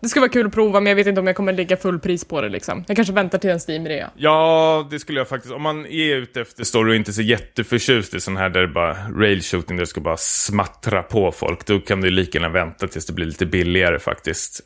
Det 0.02 0.08
skulle 0.08 0.20
vara 0.20 0.32
kul 0.32 0.46
att 0.46 0.52
prova, 0.52 0.80
men 0.80 0.90
jag 0.90 0.96
vet 0.96 1.06
inte 1.06 1.20
om 1.20 1.26
jag 1.26 1.36
kommer 1.36 1.52
lägga 1.52 1.76
full 1.76 1.98
pris 1.98 2.24
på 2.24 2.40
det 2.40 2.48
liksom. 2.48 2.84
Jag 2.88 2.96
kanske 2.96 3.14
väntar 3.14 3.38
till 3.38 3.50
en 3.50 3.58
Steam-rea. 3.58 4.10
Ja, 4.16 4.88
det 4.90 4.98
skulle 4.98 5.20
jag 5.20 5.28
faktiskt. 5.28 5.54
Om 5.54 5.62
man 5.62 5.86
är 5.86 6.16
ute 6.16 6.40
efter 6.40 6.64
story 6.64 6.92
och 6.92 6.96
inte 6.96 7.12
så 7.12 7.22
jätteförtjust 7.22 8.14
i 8.14 8.20
sån 8.20 8.36
här 8.36 8.48
där 8.48 8.60
det 8.60 8.68
bara 8.68 8.96
rail 9.16 9.42
shooting 9.42 9.76
där 9.76 9.82
det 9.82 9.86
ska 9.86 10.00
bara 10.00 10.16
smattra 10.16 11.02
på 11.02 11.32
folk, 11.32 11.66
då 11.66 11.80
kan 11.80 12.00
du 12.00 12.10
lika 12.10 12.38
gärna 12.38 12.52
vänta 12.52 12.88
tills 12.88 13.06
det 13.06 13.12
blir 13.12 13.26
lite 13.26 13.46
billigare 13.46 13.98
faktiskt. 13.98 14.60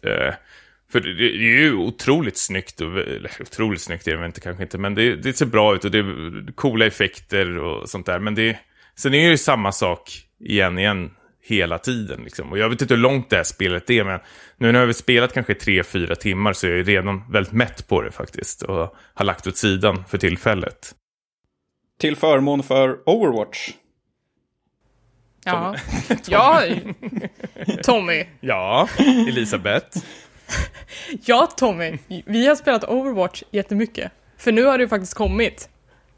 För 0.92 1.00
det, 1.00 1.14
det 1.14 1.24
är 1.24 1.60
ju 1.60 1.74
otroligt 1.74 2.38
snyggt, 2.38 2.80
och, 2.80 2.98
eller 2.98 3.30
otroligt 3.40 3.80
snyggt 3.80 4.08
är 4.08 4.16
det 4.16 4.26
inte 4.26 4.40
kanske 4.40 4.62
inte, 4.62 4.78
men 4.78 4.94
det, 4.94 5.16
det 5.16 5.32
ser 5.32 5.46
bra 5.46 5.74
ut 5.74 5.84
och 5.84 5.90
det 5.90 5.98
är 5.98 6.52
coola 6.52 6.86
effekter 6.86 7.58
och 7.58 7.88
sånt 7.88 8.06
där. 8.06 8.18
Men 8.18 8.34
det, 8.34 8.58
sen 8.94 9.14
är 9.14 9.24
det 9.24 9.30
ju 9.30 9.38
samma 9.38 9.72
sak 9.72 10.10
igen 10.40 10.78
igen 10.78 11.10
hela 11.42 11.78
tiden. 11.78 12.20
Liksom. 12.24 12.52
Och 12.52 12.58
jag 12.58 12.68
vet 12.68 12.82
inte 12.82 12.94
hur 12.94 13.00
långt 13.00 13.30
det 13.30 13.36
här 13.36 13.44
spelet 13.44 13.90
är, 13.90 14.04
men 14.04 14.20
nu 14.56 14.72
när 14.72 14.80
jag 14.80 14.86
har 14.86 14.92
spelat 14.92 15.32
kanske 15.32 15.54
tre 15.54 15.84
fyra 15.84 16.14
timmar 16.14 16.52
så 16.52 16.66
är 16.66 16.70
jag 16.70 16.78
ju 16.78 16.84
redan 16.84 17.32
väldigt 17.32 17.52
mätt 17.52 17.88
på 17.88 18.02
det 18.02 18.10
faktiskt. 18.10 18.62
Och 18.62 18.96
har 19.14 19.24
lagt 19.24 19.46
åt 19.46 19.56
sidan 19.56 20.04
för 20.08 20.18
tillfället. 20.18 20.94
Till 22.00 22.16
förmån 22.16 22.62
för 22.62 23.08
Overwatch. 23.08 23.70
Ja. 25.44 25.76
ja, 26.26 26.62
Tommy. 27.82 28.24
Ja, 28.40 28.88
Elisabeth. 29.28 29.98
Ja, 31.24 31.46
Tommy. 31.56 31.98
Vi 32.24 32.46
har 32.46 32.56
spelat 32.56 32.84
Overwatch 32.84 33.42
jättemycket. 33.50 34.12
För 34.36 34.52
nu 34.52 34.64
har 34.64 34.78
det 34.78 34.84
ju 34.84 34.88
faktiskt 34.88 35.14
kommit. 35.14 35.68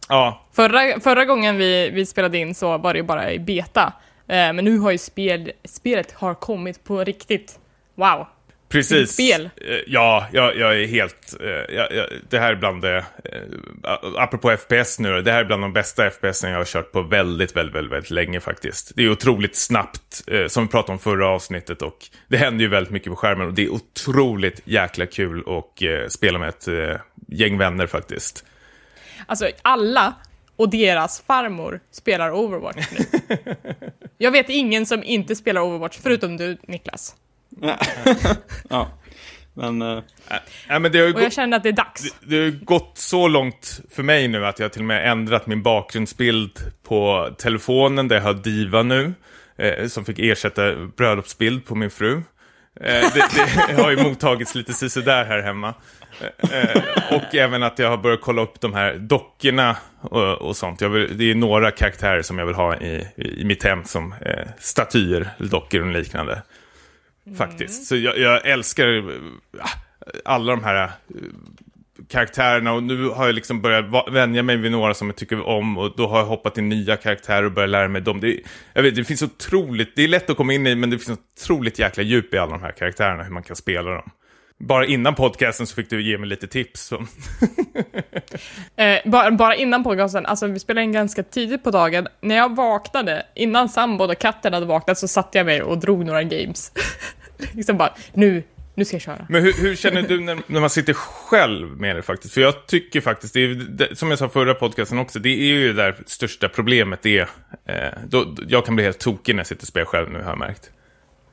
Ja, 0.08 0.46
Förra, 0.52 1.00
förra 1.00 1.24
gången 1.24 1.56
vi, 1.56 1.90
vi 1.90 2.06
spelade 2.06 2.38
in 2.38 2.54
så 2.54 2.78
var 2.78 2.92
det 2.92 2.98
ju 2.98 3.02
bara 3.04 3.32
i 3.32 3.38
beta. 3.38 3.92
Eh, 4.26 4.52
men 4.52 4.56
nu 4.56 4.78
har 4.78 4.90
ju 4.90 4.98
spel, 4.98 5.52
spelet 5.64 6.12
har 6.12 6.34
kommit 6.34 6.84
på 6.84 7.04
riktigt. 7.04 7.58
Wow. 7.94 8.26
Precis. 8.68 9.12
Spel. 9.12 9.50
Eh, 9.56 9.76
Ja, 9.86 10.26
jag, 10.32 10.56
jag 10.56 10.80
är 10.80 10.86
helt... 10.86 11.34
eh, 11.40 11.46
Jag, 11.48 11.92
jag, 11.92 12.06
det 12.30 12.38
här 12.38 12.50
är 12.52 12.56
bland 12.56 12.82
det... 12.82 12.96
eh, 13.24 13.92
Apropå 14.16 14.56
FPS 14.56 14.98
nu, 14.98 15.22
det 15.22 15.32
här 15.32 15.40
är 15.40 15.44
bland 15.44 15.62
de 15.62 15.72
bästa 15.72 16.10
FPS 16.10 16.42
jag 16.42 16.50
har 16.56 16.64
kört 16.64 16.92
på 16.92 17.02
väldigt, 17.02 17.56
väldigt, 17.56 17.74
väldigt, 17.74 17.92
väldigt 17.92 18.10
länge 18.10 18.40
faktiskt. 18.40 18.92
Det 18.96 19.02
är 19.04 19.10
otroligt 19.10 19.56
snabbt, 19.56 20.22
som 20.48 20.64
vi 20.64 20.70
pratade 20.70 20.92
om 20.92 20.98
förra 20.98 21.28
avsnittet 21.28 21.82
och 21.82 21.96
det 22.28 22.36
händer 22.36 22.62
ju 22.64 22.68
väldigt 22.70 22.92
mycket 22.92 23.10
på 23.10 23.16
skärmen 23.16 23.46
och 23.46 23.54
det 23.54 23.64
är 23.64 23.68
otroligt 23.72 24.60
jäkla 24.64 25.06
kul 25.06 25.44
att 25.46 26.12
spela 26.12 26.38
med 26.38 26.48
ett 26.48 26.68
gäng 27.28 27.58
vänner 27.58 27.86
faktiskt. 27.86 28.44
Alltså 29.26 29.48
alla 29.62 30.14
och 30.56 30.70
deras 30.70 31.20
farmor 31.26 31.80
spelar 31.90 32.30
Overwatch 32.32 32.86
nu. 32.98 33.36
Jag 34.18 34.30
vet 34.30 34.48
ingen 34.48 34.86
som 34.86 35.04
inte 35.04 35.36
spelar 35.36 35.60
Overwatch, 35.60 35.98
förutom 36.02 36.36
du, 36.36 36.58
Niklas. 36.66 37.14
ja, 38.70 38.88
men 39.54 39.82
eh, 39.82 40.02
Nej, 40.68 40.80
men 40.80 40.92
det 40.92 40.98
har 40.98 41.06
ju 41.06 41.12
Och 41.12 41.20
jag 41.20 41.24
gått- 41.26 41.32
känner 41.32 41.56
att 41.56 41.62
det 41.62 41.68
är 41.68 41.72
dags. 41.72 42.14
Det 42.20 42.36
har 42.36 42.44
ju 42.44 42.58
gått 42.62 42.92
så 42.98 43.28
långt 43.28 43.80
för 43.90 44.02
mig 44.02 44.28
nu 44.28 44.46
att 44.46 44.58
jag 44.58 44.72
till 44.72 44.82
och 44.82 44.86
med 44.86 45.10
ändrat 45.10 45.46
min 45.46 45.62
bakgrundsbild 45.62 46.58
på 46.88 47.28
telefonen 47.38 48.08
där 48.08 48.16
jag 48.16 48.22
har 48.22 48.34
Diva 48.34 48.82
nu. 48.82 49.14
Eh, 49.58 49.86
som 49.86 50.04
fick 50.04 50.18
ersätta 50.18 50.74
bröllopsbild 50.96 51.66
på 51.66 51.74
min 51.74 51.90
fru. 51.90 52.14
Eh, 52.80 53.12
det, 53.14 53.24
det 53.68 53.74
har 53.82 53.90
ju 53.90 54.02
mottagits 54.02 54.54
lite 54.54 55.00
där 55.00 55.24
här 55.24 55.42
hemma. 55.42 55.74
Eh, 56.50 56.60
eh, 56.62 56.82
och 57.10 57.34
även 57.34 57.62
att 57.62 57.78
jag 57.78 57.90
har 57.90 57.96
börjat 57.96 58.20
kolla 58.20 58.42
upp 58.42 58.60
de 58.60 58.74
här 58.74 58.94
dockorna 58.94 59.76
och, 60.00 60.32
och 60.32 60.56
sånt. 60.56 60.80
Jag 60.80 60.88
vill, 60.88 61.18
det 61.18 61.30
är 61.30 61.34
några 61.34 61.70
karaktärer 61.70 62.22
som 62.22 62.38
jag 62.38 62.46
vill 62.46 62.54
ha 62.54 62.76
i, 62.76 63.06
i 63.16 63.44
mitt 63.44 63.62
hem 63.64 63.84
som 63.84 64.12
eh, 64.20 64.48
statyer, 64.58 65.28
dockor 65.38 65.80
och 65.80 65.86
liknande. 65.92 66.42
Faktiskt. 67.36 67.86
Så 67.86 67.96
jag, 67.96 68.18
jag 68.18 68.46
älskar 68.46 68.88
äh, 68.98 69.14
alla 70.24 70.52
de 70.52 70.64
här 70.64 70.84
äh, 70.84 70.90
karaktärerna 72.08 72.72
och 72.72 72.82
nu 72.82 73.08
har 73.08 73.26
jag 73.26 73.34
liksom 73.34 73.60
börjat 73.62 73.84
vänja 74.12 74.42
mig 74.42 74.56
vid 74.56 74.72
några 74.72 74.94
som 74.94 75.06
jag 75.08 75.16
tycker 75.16 75.46
om 75.46 75.78
och 75.78 75.94
då 75.96 76.06
har 76.08 76.18
jag 76.18 76.26
hoppat 76.26 76.58
in 76.58 76.68
nya 76.68 76.96
karaktärer 76.96 77.42
och 77.44 77.52
börjat 77.52 77.70
lära 77.70 77.88
mig 77.88 78.00
dem. 78.02 78.20
Det, 78.20 78.28
är- 78.28 78.40
jag 78.72 78.82
vet, 78.82 78.94
det 78.94 79.04
finns 79.04 79.22
otroligt, 79.22 79.96
det 79.96 80.04
är 80.04 80.08
lätt 80.08 80.30
att 80.30 80.36
komma 80.36 80.52
in 80.52 80.66
i 80.66 80.74
men 80.74 80.90
det 80.90 80.98
finns 80.98 81.18
otroligt 81.40 81.78
jäkla 81.78 82.02
djup 82.02 82.34
i 82.34 82.38
alla 82.38 82.52
de 82.52 82.62
här 82.62 82.72
karaktärerna, 82.72 83.22
hur 83.22 83.30
man 83.32 83.42
kan 83.42 83.56
spela 83.56 83.90
dem. 83.90 84.10
Bara 84.60 84.86
innan 84.86 85.14
podcasten 85.14 85.66
så 85.66 85.74
fick 85.74 85.90
du 85.90 86.02
ge 86.02 86.18
mig 86.18 86.28
lite 86.28 86.46
tips. 86.46 86.92
Eh, 88.76 88.98
bara, 89.10 89.30
bara 89.30 89.54
innan 89.54 89.84
podcasten, 89.84 90.26
alltså 90.26 90.46
vi 90.46 90.58
spelade 90.58 90.84
in 90.84 90.92
ganska 90.92 91.22
tidigt 91.22 91.64
på 91.64 91.70
dagen. 91.70 92.06
När 92.20 92.36
jag 92.36 92.56
vaknade, 92.56 93.26
innan 93.34 93.68
sambon 93.68 94.10
och 94.10 94.18
katten 94.18 94.52
hade 94.52 94.66
vaknat, 94.66 94.98
så 94.98 95.08
satte 95.08 95.38
jag 95.38 95.44
mig 95.46 95.62
och 95.62 95.78
drog 95.78 96.04
några 96.04 96.22
games. 96.22 96.72
liksom 97.52 97.76
bara, 97.76 97.94
nu, 98.12 98.42
nu 98.74 98.84
ska 98.84 98.94
jag 98.94 99.02
köra. 99.02 99.26
Men 99.28 99.42
hur, 99.42 99.52
hur 99.52 99.76
känner 99.76 100.02
du 100.02 100.20
när, 100.20 100.38
när 100.46 100.60
man 100.60 100.70
sitter 100.70 100.92
själv 100.92 101.68
med 101.68 101.96
det 101.96 102.02
faktiskt? 102.02 102.34
För 102.34 102.40
jag 102.40 102.66
tycker 102.66 103.00
faktiskt, 103.00 103.34
det 103.34 103.40
är, 103.40 103.54
det, 103.54 103.98
som 103.98 104.10
jag 104.10 104.18
sa 104.18 104.28
förra 104.28 104.54
podcasten 104.54 104.98
också, 104.98 105.18
det 105.18 105.28
är 105.28 105.54
ju 105.54 105.72
där 105.72 105.96
största 106.06 106.48
problemet 106.48 107.06
är. 107.06 107.28
Eh, 107.64 107.74
då, 108.08 108.34
jag 108.48 108.66
kan 108.66 108.74
bli 108.74 108.84
helt 108.84 108.98
tokig 108.98 109.34
när 109.34 109.40
jag 109.40 109.46
sitter 109.46 109.62
och 109.62 109.68
spelar 109.68 109.86
själv 109.86 110.10
nu 110.10 110.22
har 110.22 110.30
jag 110.30 110.38
märkt. 110.38 110.70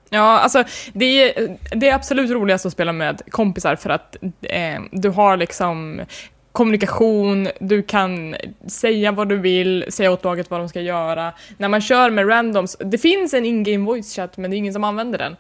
Ja, 0.10 0.40
alltså 0.40 0.64
det 0.94 1.06
är, 1.06 1.58
det 1.76 1.90
är 1.90 1.96
absolut 1.96 2.32
roligast 2.32 2.66
att 2.66 2.74
spela 2.74 2.94
med 2.94 3.22
kompisar 3.30 3.76
för 3.76 3.90
att 3.90 4.16
eh, 4.42 4.82
du 4.92 5.10
har 5.10 5.38
liksom 5.38 6.02
kommunikation, 6.52 7.48
du 7.60 7.84
kan 7.84 8.36
säga 8.68 9.12
vad 9.12 9.30
du 9.30 9.38
vill, 9.38 9.86
säga 9.90 10.12
åt 10.12 10.24
laget 10.24 10.50
vad 10.50 10.60
de 10.60 10.70
ska 10.70 10.82
göra. 10.82 11.34
När 11.58 11.70
man 11.70 11.82
kör 11.82 12.10
med 12.10 12.30
randoms, 12.30 12.78
det 12.80 12.98
finns 12.98 13.34
en 13.34 13.46
in-game 13.46 13.86
voice 13.86 14.16
chat 14.16 14.38
men 14.38 14.52
det 14.52 14.56
är 14.56 14.58
ingen 14.58 14.74
som 14.74 14.84
använder 14.84 15.20
den. 15.20 15.36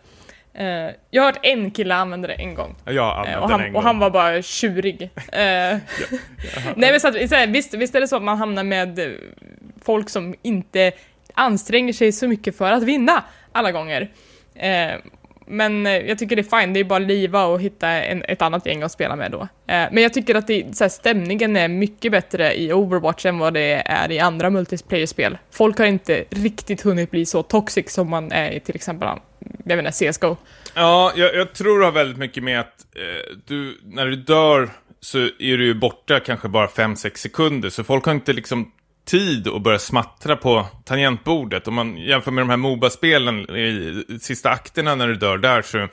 Eh, 0.57 0.91
jag 1.11 1.23
har 1.23 1.31
hört 1.31 1.39
en 1.41 1.71
kille 1.71 1.95
använda 1.95 2.27
det 2.27 2.33
en 2.33 2.55
gång. 2.55 2.75
Använt 2.85 3.43
och, 3.43 3.49
han, 3.49 3.61
en 3.61 3.67
och 3.67 3.73
gång. 3.73 3.83
han 3.83 3.99
var 3.99 4.09
bara 4.09 4.41
tjurig. 4.41 5.01
Eh, 5.01 5.09
Nej, 6.75 6.91
men 6.91 6.99
så 6.99 7.07
att, 7.07 7.29
så 7.29 7.35
här, 7.35 7.47
visst, 7.47 7.73
visst 7.73 7.95
är 7.95 8.01
det 8.01 8.07
så 8.07 8.15
att 8.15 8.23
man 8.23 8.37
hamnar 8.37 8.63
med 8.63 9.15
folk 9.81 10.09
som 10.09 10.35
inte 10.41 10.91
anstränger 11.33 11.93
sig 11.93 12.11
så 12.11 12.27
mycket 12.27 12.57
för 12.57 12.71
att 12.71 12.83
vinna 12.83 13.23
alla 13.51 13.71
gånger. 13.71 14.09
Men 15.47 15.85
jag 15.85 16.17
tycker 16.17 16.35
det 16.35 16.41
är 16.41 16.61
fine, 16.61 16.73
det 16.73 16.79
är 16.79 16.83
bara 16.83 17.01
att 17.01 17.07
liva 17.07 17.45
och 17.45 17.61
hitta 17.61 17.89
en, 17.89 18.23
ett 18.23 18.41
annat 18.41 18.65
gäng 18.65 18.83
att 18.83 18.91
spela 18.91 19.15
med 19.15 19.31
då. 19.31 19.47
Men 19.65 19.97
jag 19.97 20.13
tycker 20.13 20.35
att 20.35 20.47
det, 20.47 20.77
så 20.77 20.83
här, 20.83 20.89
stämningen 20.89 21.55
är 21.55 21.67
mycket 21.67 22.11
bättre 22.11 22.59
i 22.59 22.73
Overwatch 22.73 23.25
än 23.25 23.37
vad 23.37 23.53
det 23.53 23.83
är 23.85 24.11
i 24.11 24.19
andra 24.19 24.49
multiplayer-spel. 24.49 25.37
Folk 25.51 25.77
har 25.77 25.85
inte 25.85 26.23
riktigt 26.29 26.81
hunnit 26.81 27.11
bli 27.11 27.25
så 27.25 27.43
toxic 27.43 27.93
som 27.93 28.09
man 28.09 28.31
är 28.31 28.51
i 28.51 28.59
till 28.59 28.75
exempel, 28.75 29.09
jag 29.65 29.77
menar 29.77 29.91
CSGO. 29.91 30.37
Ja, 30.73 31.13
jag, 31.15 31.35
jag 31.35 31.53
tror 31.53 31.79
det 31.79 31.85
har 31.85 31.91
väldigt 31.91 32.17
mycket 32.17 32.43
med 32.43 32.59
att 32.59 32.85
eh, 32.95 33.37
du, 33.45 33.77
när 33.83 34.05
du 34.05 34.15
dör 34.15 34.69
så 34.99 35.17
är 35.17 35.57
du 35.57 35.65
ju 35.65 35.73
borta 35.73 36.19
kanske 36.19 36.47
bara 36.47 36.67
5-6 36.67 37.15
sekunder. 37.15 37.69
Så 37.69 37.83
folk 37.83 38.05
har 38.05 38.11
inte 38.11 38.33
liksom 38.33 38.71
tid 39.05 39.47
att 39.47 39.61
börja 39.61 39.79
smattra 39.79 40.35
på 40.35 40.65
tangentbordet. 40.85 41.67
Om 41.67 41.73
man 41.73 41.97
jämför 41.97 42.31
med 42.31 42.41
de 42.41 42.49
här 42.49 42.57
Moba-spelen 42.57 43.55
i 43.55 44.03
sista 44.21 44.49
akterna 44.49 44.95
när 44.95 45.07
du 45.07 45.15
dör 45.15 45.37
där 45.37 45.61
så 45.61 45.77
eh, 45.77 45.87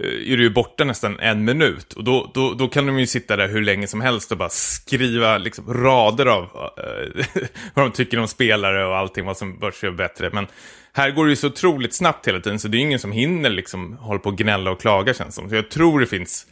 är 0.00 0.36
du 0.36 0.42
ju 0.42 0.50
borta 0.50 0.84
nästan 0.84 1.20
en 1.20 1.44
minut. 1.44 1.92
Och 1.92 2.04
då, 2.04 2.30
då, 2.34 2.54
då 2.54 2.68
kan 2.68 2.86
de 2.86 2.98
ju 2.98 3.06
sitta 3.06 3.36
där 3.36 3.48
hur 3.48 3.62
länge 3.62 3.86
som 3.86 4.00
helst 4.00 4.32
och 4.32 4.38
bara 4.38 4.48
skriva 4.48 5.38
liksom, 5.38 5.74
rader 5.74 6.26
av 6.26 6.42
eh, 6.42 7.24
vad 7.74 7.84
de 7.84 7.92
tycker 7.92 8.18
om 8.18 8.28
spelare 8.28 8.86
och 8.86 8.96
allting, 8.96 9.24
vad 9.24 9.36
som 9.36 9.58
bör 9.58 9.70
se 9.70 9.90
bättre. 9.90 10.30
Men 10.32 10.46
här 10.92 11.10
går 11.10 11.24
det 11.24 11.30
ju 11.30 11.36
så 11.36 11.46
otroligt 11.46 11.94
snabbt 11.94 12.28
hela 12.28 12.40
tiden, 12.40 12.58
så 12.58 12.68
det 12.68 12.76
är 12.76 12.80
ingen 12.80 12.98
som 12.98 13.12
hinner 13.12 13.50
liksom 13.50 13.96
hålla 14.00 14.18
på 14.18 14.28
och 14.28 14.38
gnälla 14.38 14.70
och 14.70 14.80
klaga 14.80 15.14
känns 15.14 15.34
som. 15.34 15.48
Så 15.48 15.54
jag 15.54 15.70
tror 15.70 16.00
det 16.00 16.06
finns 16.06 16.46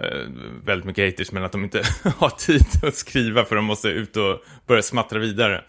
uh, 0.00 0.30
väldigt 0.64 0.86
mycket 0.86 1.04
haters, 1.10 1.32
men 1.32 1.44
att 1.44 1.52
de 1.52 1.64
inte 1.64 1.82
har 2.18 2.30
tid 2.30 2.66
att 2.82 2.94
skriva 2.94 3.44
för 3.44 3.56
de 3.56 3.64
måste 3.64 3.88
ut 3.88 4.16
och 4.16 4.44
börja 4.66 4.82
smattra 4.82 5.18
vidare. 5.18 5.64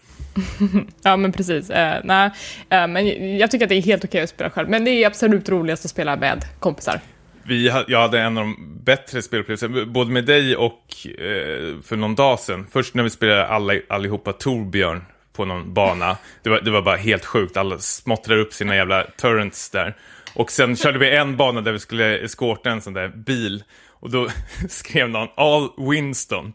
ja, 1.02 1.16
men 1.16 1.32
precis. 1.32 1.70
Uh, 1.70 1.94
nej, 2.04 2.30
uh, 2.72 2.86
men 2.86 3.38
jag 3.38 3.50
tycker 3.50 3.64
att 3.64 3.68
det 3.68 3.74
är 3.74 3.82
helt 3.82 4.04
okej 4.04 4.22
att 4.22 4.30
spela 4.30 4.50
själv, 4.50 4.68
men 4.68 4.84
det 4.84 4.90
är 4.90 5.06
absolut 5.06 5.48
roligast 5.48 5.84
att 5.84 5.90
spela 5.90 6.16
med 6.16 6.44
kompisar. 6.60 7.00
Vi, 7.42 7.72
jag 7.88 8.00
hade 8.00 8.20
en 8.20 8.38
av 8.38 8.44
de 8.44 8.80
bättre 8.84 9.22
spelupplevelserna, 9.22 9.84
både 9.86 10.10
med 10.10 10.24
dig 10.24 10.56
och 10.56 10.84
eh, 11.04 11.80
för 11.82 11.96
någon 11.96 12.14
dag 12.14 12.38
sedan. 12.38 12.66
Först 12.70 12.94
när 12.94 13.02
vi 13.02 13.10
spelade 13.10 13.46
alla, 13.46 13.74
allihopa 13.88 14.32
Torbjörn 14.32 15.04
på 15.38 15.44
någon 15.44 15.74
bana. 15.74 16.16
Det 16.42 16.50
var, 16.50 16.60
det 16.60 16.70
var 16.70 16.82
bara 16.82 16.96
helt 16.96 17.24
sjukt, 17.24 17.56
alla 17.56 17.78
smottrar 17.78 18.36
upp 18.36 18.52
sina 18.52 18.76
jävla 18.76 19.02
turrents 19.02 19.70
där. 19.70 19.96
Och 20.34 20.50
sen 20.50 20.76
körde 20.76 20.98
vi 20.98 21.16
en 21.16 21.36
bana 21.36 21.60
där 21.60 21.72
vi 21.72 21.78
skulle 21.78 22.18
eskorta 22.18 22.70
en 22.70 22.82
sån 22.82 22.92
där 22.92 23.08
bil. 23.08 23.64
Och 23.90 24.10
då 24.10 24.28
skrev 24.68 25.08
någon 25.08 25.28
All 25.36 25.70
Winston. 25.90 26.52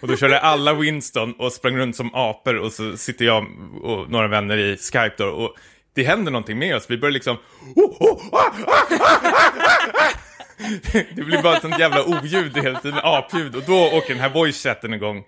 och 0.00 0.08
då 0.08 0.16
körde 0.16 0.40
alla 0.40 0.74
Winston 0.74 1.32
och 1.32 1.52
sprang 1.52 1.76
runt 1.76 1.96
som 1.96 2.14
apor 2.14 2.56
och 2.56 2.72
så 2.72 2.96
sitter 2.96 3.24
jag 3.24 3.46
och 3.82 4.10
några 4.10 4.28
vänner 4.28 4.56
i 4.56 4.76
Skype 4.76 5.14
då 5.18 5.26
och 5.26 5.54
det 5.94 6.04
händer 6.04 6.32
någonting 6.32 6.58
med 6.58 6.76
oss. 6.76 6.86
Vi 6.88 6.98
börjar 6.98 7.12
liksom... 7.12 7.36
Oh, 7.76 8.02
oh, 8.02 8.28
ah, 8.32 8.52
ah, 8.66 8.82
ah, 8.98 10.12
det 11.14 11.22
blir 11.22 11.42
bara 11.42 11.56
ett 11.56 11.62
sånt 11.62 11.78
jävla 11.78 12.04
oljud 12.04 12.58
hela 12.58 12.80
tiden, 12.80 13.00
apljud. 13.02 13.56
Och 13.56 13.62
då 13.66 13.86
åker 13.86 14.08
den 14.08 14.20
här 14.20 14.30
voice 14.30 14.62
chatten 14.62 14.94
igång 14.94 15.24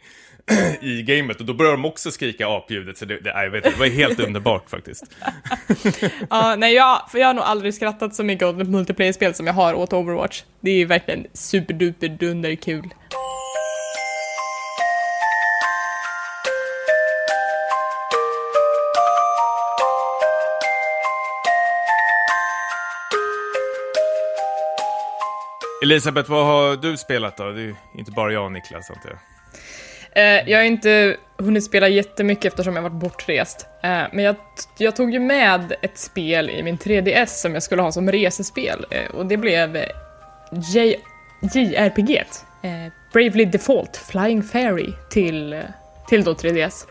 i 0.81 1.03
gamet 1.03 1.41
och 1.41 1.47
då 1.47 1.55
börjar 1.55 1.73
de 1.73 1.85
också 1.85 2.11
skrika 2.11 2.49
apljudet 2.49 2.99
så 2.99 3.05
det, 3.05 3.21
det, 3.21 3.31
jag 3.31 3.51
vet, 3.51 3.65
det 3.65 3.79
var 3.79 3.87
helt 3.87 4.21
underbart 4.21 4.71
faktiskt. 4.71 5.05
ja, 6.31 6.57
nej, 6.59 6.75
jag, 6.75 7.03
för 7.11 7.19
jag 7.19 7.27
har 7.27 7.35
nog 7.35 7.45
aldrig 7.45 7.75
skrattat 7.75 8.15
så 8.15 8.25
mycket 8.25 8.47
åt 8.47 8.61
ett 8.61 8.69
multiplayer-spel 8.69 9.35
som 9.35 9.47
jag 9.47 9.55
har 9.55 9.75
åt 9.75 9.93
Overwatch. 9.93 10.43
Det 10.61 10.71
är 10.71 10.87
verkligen 10.87 11.27
superduper 11.33 12.09
dunder 12.09 12.55
kul. 12.55 12.95
Elisabeth, 25.83 26.31
vad 26.31 26.47
har 26.47 26.77
du 26.77 26.97
spelat 26.97 27.37
då? 27.37 27.51
Det 27.51 27.63
är 27.63 27.77
inte 27.95 28.11
bara 28.13 28.33
jag 28.33 28.45
och 28.45 28.53
Niklas, 28.53 28.91
antar 28.91 29.11
jag. 29.11 29.38
Eh, 30.19 30.51
jag 30.51 30.59
har 30.59 30.65
inte 30.65 31.17
hunnit 31.39 31.65
spela 31.65 31.89
jättemycket 31.89 32.45
eftersom 32.45 32.77
jag 32.77 32.83
varit 32.83 33.01
bortrest. 33.01 33.67
Eh, 33.83 34.03
men 34.13 34.25
jag, 34.25 34.37
jag, 34.79 34.97
tog 34.97 35.13
ju 35.13 35.19
med 35.19 35.73
ett 35.83 35.99
spel 35.99 36.51
i 36.51 36.63
min 36.63 36.79
3DS 36.79 37.27
som 37.27 37.55
jag 37.55 37.63
skulle 37.63 37.83
ha 37.83 37.93
som 37.93 38.13
resespel 38.13 38.87
eh, 38.91 39.15
och 39.15 39.27
det 39.27 39.37
blev 39.37 39.77
J 40.75 40.97
JRPG. 41.55 42.25
Bravely 43.13 43.45
Default 43.45 43.97
Flying 43.97 44.43
Fairy 44.43 44.93
till 45.11 45.63
till 46.09 46.25
då 46.25 46.35
3DS. 46.35 46.87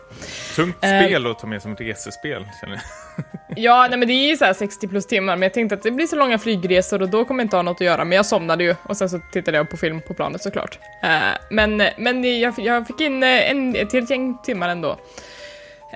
Tungt 0.56 0.76
spel 0.76 1.26
uh, 1.26 1.30
att 1.30 1.38
ta 1.38 1.46
med 1.46 1.62
som 1.62 1.76
resespel, 1.76 2.46
känner 2.60 2.74
jag. 2.74 3.24
ja, 3.56 3.86
nej 3.90 3.98
men 3.98 4.08
det 4.08 4.14
är 4.14 4.28
ju 4.28 4.36
så 4.36 4.54
60 4.54 4.88
plus 4.88 5.06
timmar, 5.06 5.36
men 5.36 5.42
jag 5.42 5.54
tänkte 5.54 5.74
att 5.74 5.82
det 5.82 5.90
blir 5.90 6.06
så 6.06 6.16
långa 6.16 6.38
flygresor 6.38 7.02
och 7.02 7.08
då 7.08 7.24
kommer 7.24 7.42
jag 7.42 7.44
inte 7.44 7.56
ha 7.56 7.62
något 7.62 7.76
att 7.76 7.80
göra, 7.80 8.04
men 8.04 8.16
jag 8.16 8.26
somnade 8.26 8.64
ju 8.64 8.74
och 8.82 8.96
sen 8.96 9.10
så 9.10 9.20
tittade 9.32 9.56
jag 9.56 9.70
på 9.70 9.76
film 9.76 10.00
på 10.08 10.14
planet 10.14 10.42
såklart. 10.42 10.78
Uh, 11.04 11.36
men 11.50 11.82
men 11.98 12.40
jag, 12.40 12.54
jag 12.58 12.86
fick 12.86 13.00
in 13.00 13.22
eh, 13.22 13.50
en, 13.50 13.76
ett 13.76 13.92
helt 13.92 14.10
gäng 14.10 14.38
timmar 14.42 14.68
ändå. 14.68 14.90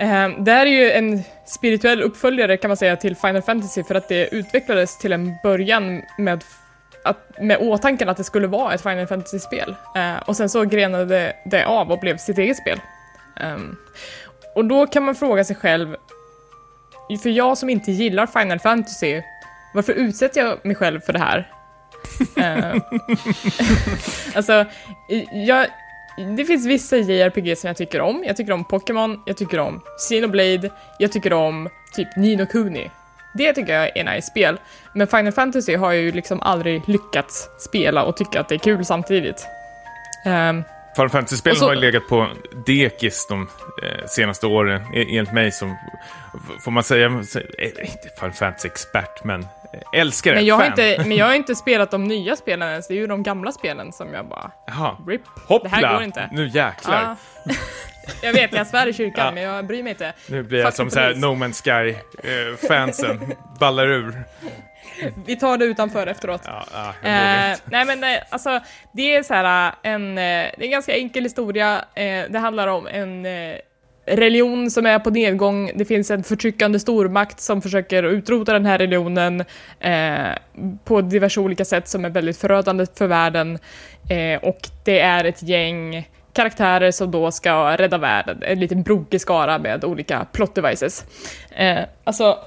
Uh, 0.03 0.43
det 0.45 0.53
här 0.53 0.66
är 0.66 0.70
ju 0.70 0.93
en 0.93 1.23
spirituell 1.47 2.03
uppföljare 2.03 2.57
kan 2.57 2.68
man 2.68 2.77
säga 2.77 2.97
till 2.97 3.16
Final 3.16 3.43
Fantasy 3.43 3.85
för 3.85 3.95
att 3.95 4.09
det 4.09 4.35
utvecklades 4.35 4.99
till 4.99 5.12
en 5.12 5.33
början 5.43 6.03
med 6.18 6.45
att, 7.05 7.39
med 7.41 7.59
åtanken 7.61 8.09
att 8.09 8.16
det 8.16 8.25
skulle 8.25 8.47
vara 8.47 8.75
ett 8.75 8.83
Final 8.83 9.07
Fantasy-spel. 9.07 9.75
Uh, 9.97 10.23
och 10.27 10.37
sen 10.37 10.49
så 10.49 10.64
grenade 10.64 11.33
det 11.45 11.64
av 11.64 11.93
och 11.93 11.99
blev 11.99 12.16
sitt 12.16 12.39
eget 12.39 12.57
spel. 12.57 12.81
Um, 13.41 13.76
och 14.55 14.64
då 14.64 14.87
kan 14.87 15.03
man 15.03 15.14
fråga 15.14 15.45
sig 15.45 15.57
själv, 15.57 15.97
för 17.22 17.30
jag 17.30 17.59
som 17.59 17.70
inte 17.70 17.93
gillar 17.93 18.26
Final 18.26 18.59
Fantasy, 18.59 19.22
varför 19.74 19.93
utsätter 19.93 20.41
jag 20.41 20.64
mig 20.64 20.76
själv 20.76 21.01
för 21.01 21.12
det 21.12 21.18
här? 21.18 21.51
uh, 22.39 22.83
alltså, 24.35 24.64
jag, 25.47 25.66
det 26.37 26.45
finns 26.45 26.66
vissa 26.66 26.97
JRPG 26.97 27.59
som 27.59 27.68
jag 27.68 27.76
tycker 27.76 28.01
om. 28.01 28.24
Jag 28.26 28.37
tycker 28.37 28.53
om 28.53 28.64
Pokémon, 28.64 29.22
jag 29.26 29.37
tycker 29.37 29.59
om 29.59 29.80
Xenoblade, 29.99 30.70
jag 30.99 31.12
tycker 31.12 31.33
om 31.33 31.68
typ 31.95 32.16
Nino 32.16 32.47
Kuni. 32.47 32.91
Det 33.35 33.53
tycker 33.53 33.74
jag 33.74 33.97
är 33.97 34.05
nice 34.05 34.26
spel. 34.26 34.61
Men 34.93 35.07
Final 35.07 35.33
Fantasy 35.33 35.74
har 35.74 35.93
jag 35.93 36.03
ju 36.03 36.12
liksom 36.12 36.41
aldrig 36.43 36.89
lyckats 36.89 37.49
spela 37.59 38.05
och 38.05 38.16
tycka 38.16 38.41
att 38.41 38.49
det 38.49 38.55
är 38.55 38.59
kul 38.59 38.85
samtidigt. 38.85 39.47
Um, 40.26 40.64
Final 40.97 41.11
Fantasy-spelen 41.11 41.62
har 41.62 41.74
ju 41.74 41.80
legat 41.80 42.09
på 42.09 42.28
dekis 42.66 43.26
de 43.28 43.49
eh, 43.82 44.07
senaste 44.07 44.47
åren, 44.47 44.82
e-, 44.95 45.07
enligt 45.18 45.32
mig 45.32 45.53
som, 45.53 45.76
får 46.64 46.70
man 46.70 46.82
säga, 46.82 47.07
eh, 47.07 47.68
inte 47.68 48.09
Final 48.18 48.32
Fantasy-expert, 48.32 49.24
men 49.24 49.43
eh, 49.43 50.01
älskar 50.01 50.34
men 50.34 50.47
jag 50.47 50.61
fan. 50.61 50.72
Har 50.78 50.90
inte, 50.90 51.09
men 51.09 51.16
jag 51.16 51.26
har 51.26 51.34
inte 51.34 51.55
spelat 51.64 51.90
de 51.90 52.05
nya 52.05 52.36
spelen 52.36 52.68
ens, 52.68 52.88
det 52.88 52.95
är 52.95 52.99
ju 52.99 53.07
de 53.07 53.22
gamla 53.22 53.53
spelen 53.53 53.93
som 53.93 54.14
jag 54.14 54.28
bara... 54.28 54.51
Jaha. 54.66 54.97
RIP. 55.07 55.22
Hoppla. 55.47 55.70
Det 55.70 55.76
här 55.76 55.95
går 55.95 56.03
inte. 56.03 56.28
Nu 56.32 56.47
jäklar. 56.47 57.16
Ja. 57.45 57.55
jag 58.22 58.32
vet, 58.32 58.53
jag 58.53 58.66
svär 58.66 58.86
i 58.86 58.93
kyrkan, 58.93 59.26
ja. 59.26 59.32
men 59.32 59.43
jag 59.43 59.66
bryr 59.66 59.82
mig 59.82 59.90
inte. 59.90 60.12
Nu 60.26 60.43
blir 60.43 60.59
jag 60.59 60.68
Fuck 60.68 60.76
som 60.76 60.90
såhär 60.90 61.14
No 61.14 61.26
Man's 61.26 61.62
Sky-fansen, 61.62 63.22
eh, 63.22 63.28
ballar 63.61 63.88
ur. 63.88 64.24
Vi 65.26 65.36
tar 65.36 65.59
det 65.59 65.64
utanför 65.64 66.07
efteråt. 66.07 66.43
Ja, 66.45 66.64
ja, 66.72 66.88
eh, 66.88 67.59
nej 67.64 67.84
men 67.84 68.05
eh, 68.05 68.20
alltså, 68.28 68.61
det 68.93 69.14
är 69.14 69.22
så 69.22 69.34
här 69.34 69.68
eh, 69.68 69.93
en, 69.93 70.14
det 70.14 70.22
är 70.22 70.62
en 70.62 70.70
ganska 70.70 70.97
enkel 70.97 71.22
historia. 71.22 71.84
Eh, 71.95 72.24
det 72.30 72.38
handlar 72.38 72.68
om 72.68 72.86
en 72.86 73.26
eh, 73.26 73.57
religion 74.07 74.70
som 74.70 74.86
är 74.86 74.99
på 74.99 75.11
nedgång. 75.11 75.70
Det 75.74 75.84
finns 75.84 76.11
en 76.11 76.24
förtryckande 76.24 76.78
stormakt 76.78 77.40
som 77.40 77.62
försöker 77.62 78.03
utrota 78.03 78.53
den 78.53 78.66
här 78.66 78.78
religionen 78.78 79.45
eh, 79.80 80.38
på 80.84 81.01
diverse 81.01 81.40
olika 81.40 81.64
sätt 81.64 81.88
som 81.88 82.05
är 82.05 82.11
väldigt 82.11 82.38
förödande 82.38 82.86
för 82.95 83.07
världen. 83.07 83.59
och 84.43 84.61
det 84.84 85.01
är 85.01 85.24
ett 85.24 85.43
gäng 85.43 86.09
karaktärer 86.32 86.90
som 86.90 87.11
då 87.11 87.30
ska 87.30 87.76
rädda 87.76 87.99
världen, 87.99 88.43
en 88.43 88.61
liten 88.61 88.82
brokig 88.82 89.20
skara 89.20 89.59
med 89.59 89.84
olika 89.84 90.26
plot 90.32 90.55
devices. 90.55 91.05
alltså, 92.05 92.38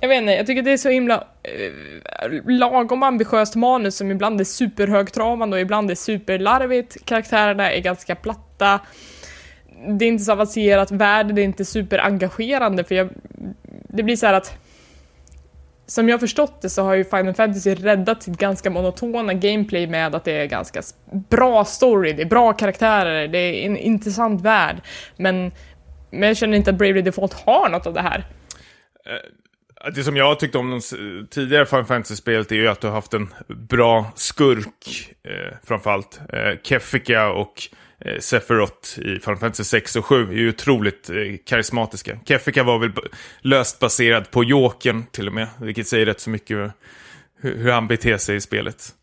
jag 0.00 0.08
vet 0.08 0.20
inte, 0.20 0.32
jag 0.32 0.46
tycker 0.46 0.62
det 0.62 0.72
är 0.72 0.76
så 0.76 0.88
himla 0.88 1.14
eh, 1.14 1.20
Eh, 1.46 2.30
lagom 2.46 3.02
ambitiöst 3.02 3.54
manus 3.54 3.96
som 3.96 4.10
ibland 4.10 4.40
är 4.40 4.44
superhögtravande 4.44 5.56
och 5.56 5.60
ibland 5.60 5.90
är 5.90 5.94
superlarvigt. 5.94 7.04
Karaktärerna 7.04 7.72
är 7.72 7.80
ganska 7.80 8.14
platta. 8.14 8.80
Det 9.88 10.04
är 10.04 10.08
inte 10.08 10.24
så 10.24 10.32
avancerat, 10.32 10.90
världen 10.90 11.38
är 11.38 11.42
inte 11.42 11.64
superengagerande 11.64 12.84
för 12.84 12.94
jag, 12.94 13.08
det 13.88 14.02
blir 14.02 14.16
så 14.16 14.26
att 14.26 14.58
som 15.86 16.08
jag 16.08 16.14
har 16.14 16.20
förstått 16.20 16.62
det 16.62 16.70
så 16.70 16.82
har 16.82 16.94
ju 16.94 17.04
Final 17.04 17.34
Fantasy 17.34 17.74
räddat 17.74 18.22
sitt 18.22 18.38
ganska 18.38 18.70
monotona 18.70 19.34
gameplay 19.34 19.86
med 19.86 20.14
att 20.14 20.24
det 20.24 20.32
är 20.32 20.46
ganska 20.46 20.82
bra 21.28 21.64
story, 21.64 22.12
det 22.12 22.22
är 22.22 22.26
bra 22.26 22.52
karaktärer, 22.52 23.28
det 23.28 23.38
är 23.38 23.66
en 23.66 23.76
intressant 23.76 24.40
värld. 24.40 24.76
Men, 25.16 25.52
men 26.10 26.28
jag 26.28 26.36
känner 26.36 26.56
inte 26.56 26.70
att 26.70 26.78
Bravely 26.78 27.02
Default 27.02 27.32
har 27.32 27.68
något 27.68 27.86
av 27.86 27.94
det 27.94 28.00
här. 28.00 28.18
Eh, 29.06 29.45
det 29.94 30.04
som 30.04 30.16
jag 30.16 30.24
har 30.24 30.34
tyckt 30.34 30.54
om 30.54 30.70
de 30.70 30.80
tidigare 31.30 31.66
Final 31.66 31.84
Fantasy-spelet 31.84 32.52
är 32.52 32.56
ju 32.56 32.68
att 32.68 32.80
du 32.80 32.86
har 32.86 32.94
haft 32.94 33.14
en 33.14 33.34
bra 33.48 34.12
skurk, 34.14 35.14
eh, 35.24 35.56
framförallt. 35.64 36.20
Eh, 36.32 36.60
Kefika 36.62 37.28
och 37.28 37.62
eh, 38.00 38.18
Sephiroth 38.18 38.98
i 38.98 39.18
Final 39.20 39.36
Fantasy 39.36 39.64
6 39.64 39.96
och 39.96 40.06
7 40.06 40.28
är 40.28 40.32
ju 40.32 40.48
otroligt 40.48 41.10
eh, 41.10 41.16
karismatiska. 41.46 42.18
Kefika 42.24 42.62
var 42.62 42.78
väl 42.78 42.92
löst 43.40 43.78
baserad 43.78 44.30
på 44.30 44.44
Jokern 44.44 45.04
till 45.06 45.26
och 45.28 45.34
med, 45.34 45.48
vilket 45.60 45.86
säger 45.86 46.06
rätt 46.06 46.20
så 46.20 46.30
mycket 46.30 46.56
hur, 47.40 47.56
hur 47.56 47.70
han 47.70 47.88
beter 47.88 48.16
sig 48.16 48.36
i 48.36 48.40
spelet. 48.40 48.94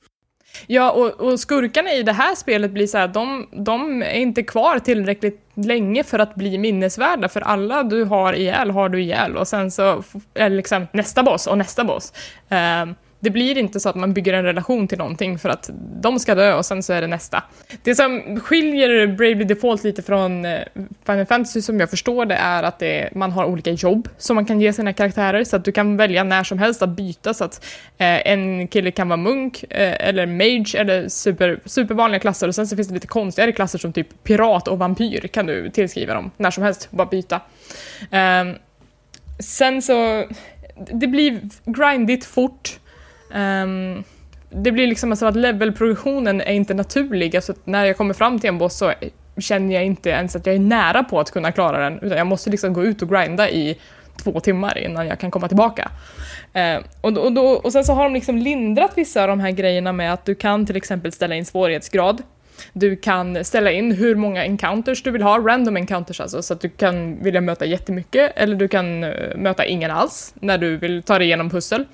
Ja, 0.68 0.92
och, 0.92 1.22
och, 1.22 1.40
skurkarna 1.40 1.94
i 1.94 2.04
det 2.04 2.12
här 2.12 2.36
spelet 2.36 2.72
blir 2.72 2.88
så 2.88 2.98
här, 2.98 3.08
de, 3.08 3.48
de 3.52 4.04
är 4.04 4.20
inte 4.20 4.44
kvar 4.44 4.80
tillräckligt 4.80 5.40
länge 5.54 6.04
för 6.04 6.20
att 6.20 6.36
bli 6.36 6.58
minnesvärda, 6.58 7.30
för 7.30 7.42
alla 7.42 7.84
du 7.84 8.04
har 8.04 8.34
ihjäl 8.34 8.72
har 8.72 8.90
du 8.90 9.02
ihjäl 9.02 9.38
och 9.38 9.48
sen 9.48 9.72
så 9.72 10.04
är 10.34 10.50
liksom 10.50 10.88
nästa 10.92 11.24
boss 11.24 11.48
och 11.48 11.58
nästa 11.58 11.84
boss. 11.84 12.14
Uh, 12.52 12.94
det 13.24 13.30
blir 13.30 13.58
inte 13.58 13.80
så 13.80 13.90
att 13.90 13.96
man 13.96 14.14
bygger 14.14 14.34
en 14.34 14.44
relation 14.44 14.88
till 14.88 14.98
någonting 14.98 15.40
för 15.40 15.50
att 15.50 15.70
de 16.02 16.20
ska 16.20 16.36
dö 16.36 16.54
och 16.54 16.66
sen 16.66 16.84
så 16.84 16.94
är 16.94 17.02
det 17.02 17.08
nästa. 17.08 17.44
Det 17.84 17.96
som 17.96 18.40
skiljer 18.40 19.08
Bravely 19.08 19.44
Default 19.44 19.84
lite 19.84 20.02
från 20.02 20.46
eh, 20.46 20.60
Final 21.06 21.26
Fantasy 21.26 21.62
som 21.62 21.80
jag 21.80 21.90
förstår 21.90 22.26
det 22.26 22.36
är 22.36 22.64
att 22.64 22.80
det, 22.80 23.10
man 23.16 23.32
har 23.32 23.46
olika 23.46 23.72
jobb 23.72 24.10
som 24.18 24.36
man 24.36 24.46
kan 24.46 24.62
ge 24.62 24.74
sina 24.74 24.94
karaktärer 24.94 25.44
så 25.44 25.56
att 25.56 25.66
du 25.66 25.72
kan 25.72 25.98
välja 25.98 26.24
när 26.24 26.44
som 26.44 26.60
helst 26.60 26.82
att 26.82 26.90
byta 26.90 27.34
så 27.34 27.44
att 27.44 27.66
eh, 27.98 28.32
en 28.32 28.68
kille 28.68 28.92
kan 28.92 29.10
vara 29.10 29.18
munk 29.18 29.64
eh, 29.70 30.08
eller 30.08 30.26
mage 30.26 30.76
eller 30.78 31.08
super, 31.08 31.60
supervanliga 31.66 32.20
klasser 32.20 32.48
och 32.48 32.56
sen 32.56 32.68
så 32.68 32.76
finns 32.76 32.88
det 32.88 32.94
lite 32.94 33.08
konstigare 33.08 33.52
klasser 33.52 33.80
som 33.80 33.94
typ 33.94 34.24
pirat 34.24 34.68
och 34.68 34.80
vampyr 34.80 35.28
kan 35.28 35.46
du 35.46 35.70
tillskriva 35.70 36.14
dem 36.14 36.32
när 36.38 36.52
som 36.52 36.64
helst, 36.64 36.92
bara 36.92 37.08
byta. 37.08 37.42
Eh, 38.12 38.46
sen 39.40 39.82
så, 39.82 40.26
det 40.92 41.08
blir 41.08 41.40
grindigt 41.66 42.26
fort. 42.26 42.80
Um, 43.36 44.04
det 44.50 44.72
blir 44.72 44.88
liksom 44.88 45.12
alltså 45.12 45.26
att 45.26 45.36
levelprogressionen 45.36 46.42
är 46.42 46.54
inte 46.54 46.74
naturlig, 46.74 47.36
alltså 47.36 47.54
när 47.64 47.86
jag 47.86 47.98
kommer 47.98 48.14
fram 48.14 48.40
till 48.40 48.48
en 48.48 48.58
boss 48.58 48.78
så 48.78 48.94
känner 49.38 49.74
jag 49.74 49.86
inte 49.86 50.10
ens 50.10 50.36
att 50.36 50.46
jag 50.46 50.56
är 50.56 50.60
nära 50.60 51.04
på 51.04 51.20
att 51.20 51.32
kunna 51.32 51.52
klara 51.52 51.90
den, 51.90 52.00
utan 52.00 52.18
jag 52.18 52.28
måste 52.28 52.50
liksom 52.50 52.74
gå 52.74 52.84
ut 52.84 53.02
och 53.02 53.10
grinda 53.10 53.50
i 53.50 53.78
två 54.24 54.40
timmar 54.40 54.78
innan 54.78 55.08
jag 55.08 55.20
kan 55.20 55.32
komma 55.32 55.48
tillbaka. 55.48 55.92
Eh, 56.54 56.78
och, 57.02 57.18
och, 57.18 57.34
då, 57.34 57.48
och 57.48 57.72
sen 57.72 57.84
så 57.84 57.94
har 57.94 58.04
de 58.04 58.14
liksom 58.14 58.38
lindrat 58.38 58.92
vissa 58.96 59.22
av 59.22 59.28
de 59.28 59.40
här 59.40 59.52
grejerna 59.52 59.92
med 59.92 60.14
att 60.14 60.26
du 60.26 60.36
kan 60.36 60.66
till 60.66 60.76
exempel 60.76 61.12
ställa 61.12 61.36
in 61.36 61.46
svårighetsgrad. 61.46 62.22
Du 62.74 62.96
kan 62.96 63.46
ställa 63.46 63.72
in 63.72 63.92
hur 63.92 64.16
många 64.16 64.46
encounters 64.46 65.04
du 65.04 65.12
vill 65.12 65.22
ha, 65.22 65.38
random 65.38 65.78
encounters 65.78 66.20
alltså, 66.20 66.42
så 66.42 66.54
att 66.54 66.62
du 66.62 66.70
kan 66.70 67.24
vilja 67.24 67.42
möta 67.42 67.66
jättemycket 67.66 68.32
eller 68.36 68.56
du 68.56 68.68
kan 68.68 69.04
eh, 69.04 69.36
möta 69.36 69.66
ingen 69.66 69.92
alls 69.92 70.34
när 70.40 70.58
du 70.58 70.78
vill 70.78 71.04
ta 71.04 71.18
dig 71.18 71.28
igenom 71.28 71.50
pussel. 71.50 71.86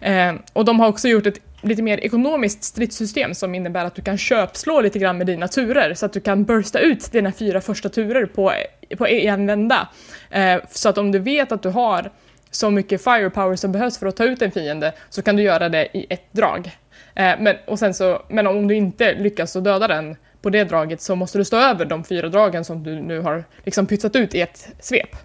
Eh, 0.00 0.34
och 0.52 0.64
de 0.64 0.80
har 0.80 0.88
också 0.88 1.08
gjort 1.08 1.26
ett 1.26 1.40
lite 1.62 1.82
mer 1.82 1.98
ekonomiskt 1.98 2.64
stridssystem 2.64 3.34
som 3.34 3.54
innebär 3.54 3.84
att 3.84 3.94
du 3.94 4.02
kan 4.02 4.18
köpslå 4.18 4.80
lite 4.80 4.98
grann 4.98 5.18
med 5.18 5.26
dina 5.26 5.48
turer 5.48 5.94
så 5.94 6.06
att 6.06 6.12
du 6.12 6.20
kan 6.20 6.44
bursta 6.44 6.78
ut 6.78 7.12
dina 7.12 7.32
fyra 7.32 7.60
första 7.60 7.88
turer 7.88 8.26
på, 8.26 8.52
på 8.98 9.06
en 9.06 9.46
vända. 9.46 9.88
Eh, 10.30 10.56
så 10.70 10.88
att 10.88 10.98
om 10.98 11.12
du 11.12 11.18
vet 11.18 11.52
att 11.52 11.62
du 11.62 11.68
har 11.68 12.10
så 12.50 12.70
mycket 12.70 13.04
firepower 13.04 13.56
som 13.56 13.72
behövs 13.72 13.98
för 13.98 14.06
att 14.06 14.16
ta 14.16 14.24
ut 14.24 14.42
en 14.42 14.50
fiende 14.50 14.92
så 15.08 15.22
kan 15.22 15.36
du 15.36 15.42
göra 15.42 15.68
det 15.68 15.88
i 15.96 16.06
ett 16.10 16.32
drag. 16.32 16.70
Eh, 17.14 17.34
men, 17.38 17.56
och 17.66 17.78
sen 17.78 17.94
så, 17.94 18.22
men 18.28 18.46
om 18.46 18.68
du 18.68 18.74
inte 18.74 19.14
lyckas 19.14 19.56
att 19.56 19.64
döda 19.64 19.88
den 19.88 20.16
på 20.42 20.50
det 20.50 20.64
draget 20.64 21.00
så 21.00 21.16
måste 21.16 21.38
du 21.38 21.44
stå 21.44 21.56
över 21.56 21.84
de 21.84 22.04
fyra 22.04 22.28
dragen 22.28 22.64
som 22.64 22.82
du 22.82 22.94
nu 22.94 23.20
har 23.20 23.44
liksom 23.64 23.86
pytsat 23.86 24.16
ut 24.16 24.34
i 24.34 24.40
ett 24.40 24.68
svep. 24.80 25.16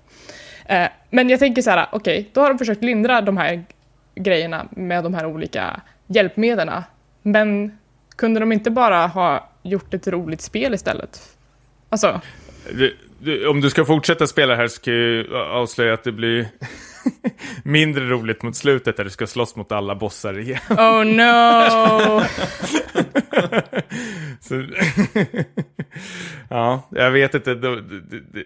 Eh, 0.66 0.88
men 1.10 1.30
jag 1.30 1.40
tänker 1.40 1.62
så 1.62 1.70
här, 1.70 1.88
okej, 1.92 2.20
okay, 2.20 2.32
då 2.34 2.42
har 2.42 2.50
de 2.50 2.58
försökt 2.58 2.84
lindra 2.84 3.22
de 3.22 3.38
här 3.38 3.64
grejerna 4.16 4.68
med 4.70 5.04
de 5.04 5.14
här 5.14 5.26
olika 5.26 5.82
hjälpmedlen. 6.08 6.84
Men 7.22 7.78
kunde 8.16 8.40
de 8.40 8.52
inte 8.52 8.72
bara 8.72 9.08
ha 9.08 9.50
gjort 9.64 9.94
ett 9.94 10.08
roligt 10.08 10.42
spel 10.42 10.74
istället? 10.74 11.22
Alltså... 11.90 12.22
Du, 12.72 12.98
du, 13.20 13.48
om 13.48 13.62
du 13.62 13.70
ska 13.70 13.86
fortsätta 13.86 14.28
spela 14.28 14.56
här 14.56 14.68
så 14.68 14.82
kan 14.82 14.94
jag 14.94 15.34
avslöja 15.34 15.94
att 15.94 16.04
det 16.04 16.12
blir 16.12 16.48
mindre 17.64 18.04
roligt 18.10 18.44
mot 18.44 18.56
slutet 18.56 18.98
där 18.98 19.04
du 19.04 19.10
ska 19.10 19.28
slåss 19.28 19.56
mot 19.56 19.72
alla 19.72 19.96
bossar 19.96 20.40
igen. 20.40 20.60
Oh 20.70 21.06
no! 21.06 22.24
Så, 24.42 24.64
ja, 26.50 26.88
jag 26.92 27.12
vet 27.12 27.34
inte. 27.34 27.56
Det, 27.56 27.82
det, 27.82 28.00
det, 28.10 28.44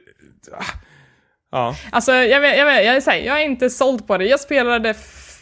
ja. 1.51 1.76
Alltså, 1.89 2.12
jag, 2.12 2.41
vet, 2.41 2.58
jag, 2.58 2.66
vet, 2.66 2.86
jag, 2.86 2.95
är 2.95 3.01
så 3.01 3.12
här, 3.12 3.18
jag 3.18 3.41
är 3.41 3.45
inte 3.45 3.70
såld 3.70 4.08
på 4.08 4.18
det. 4.18 4.26
Jag 4.26 4.39
spelade, 4.39 4.95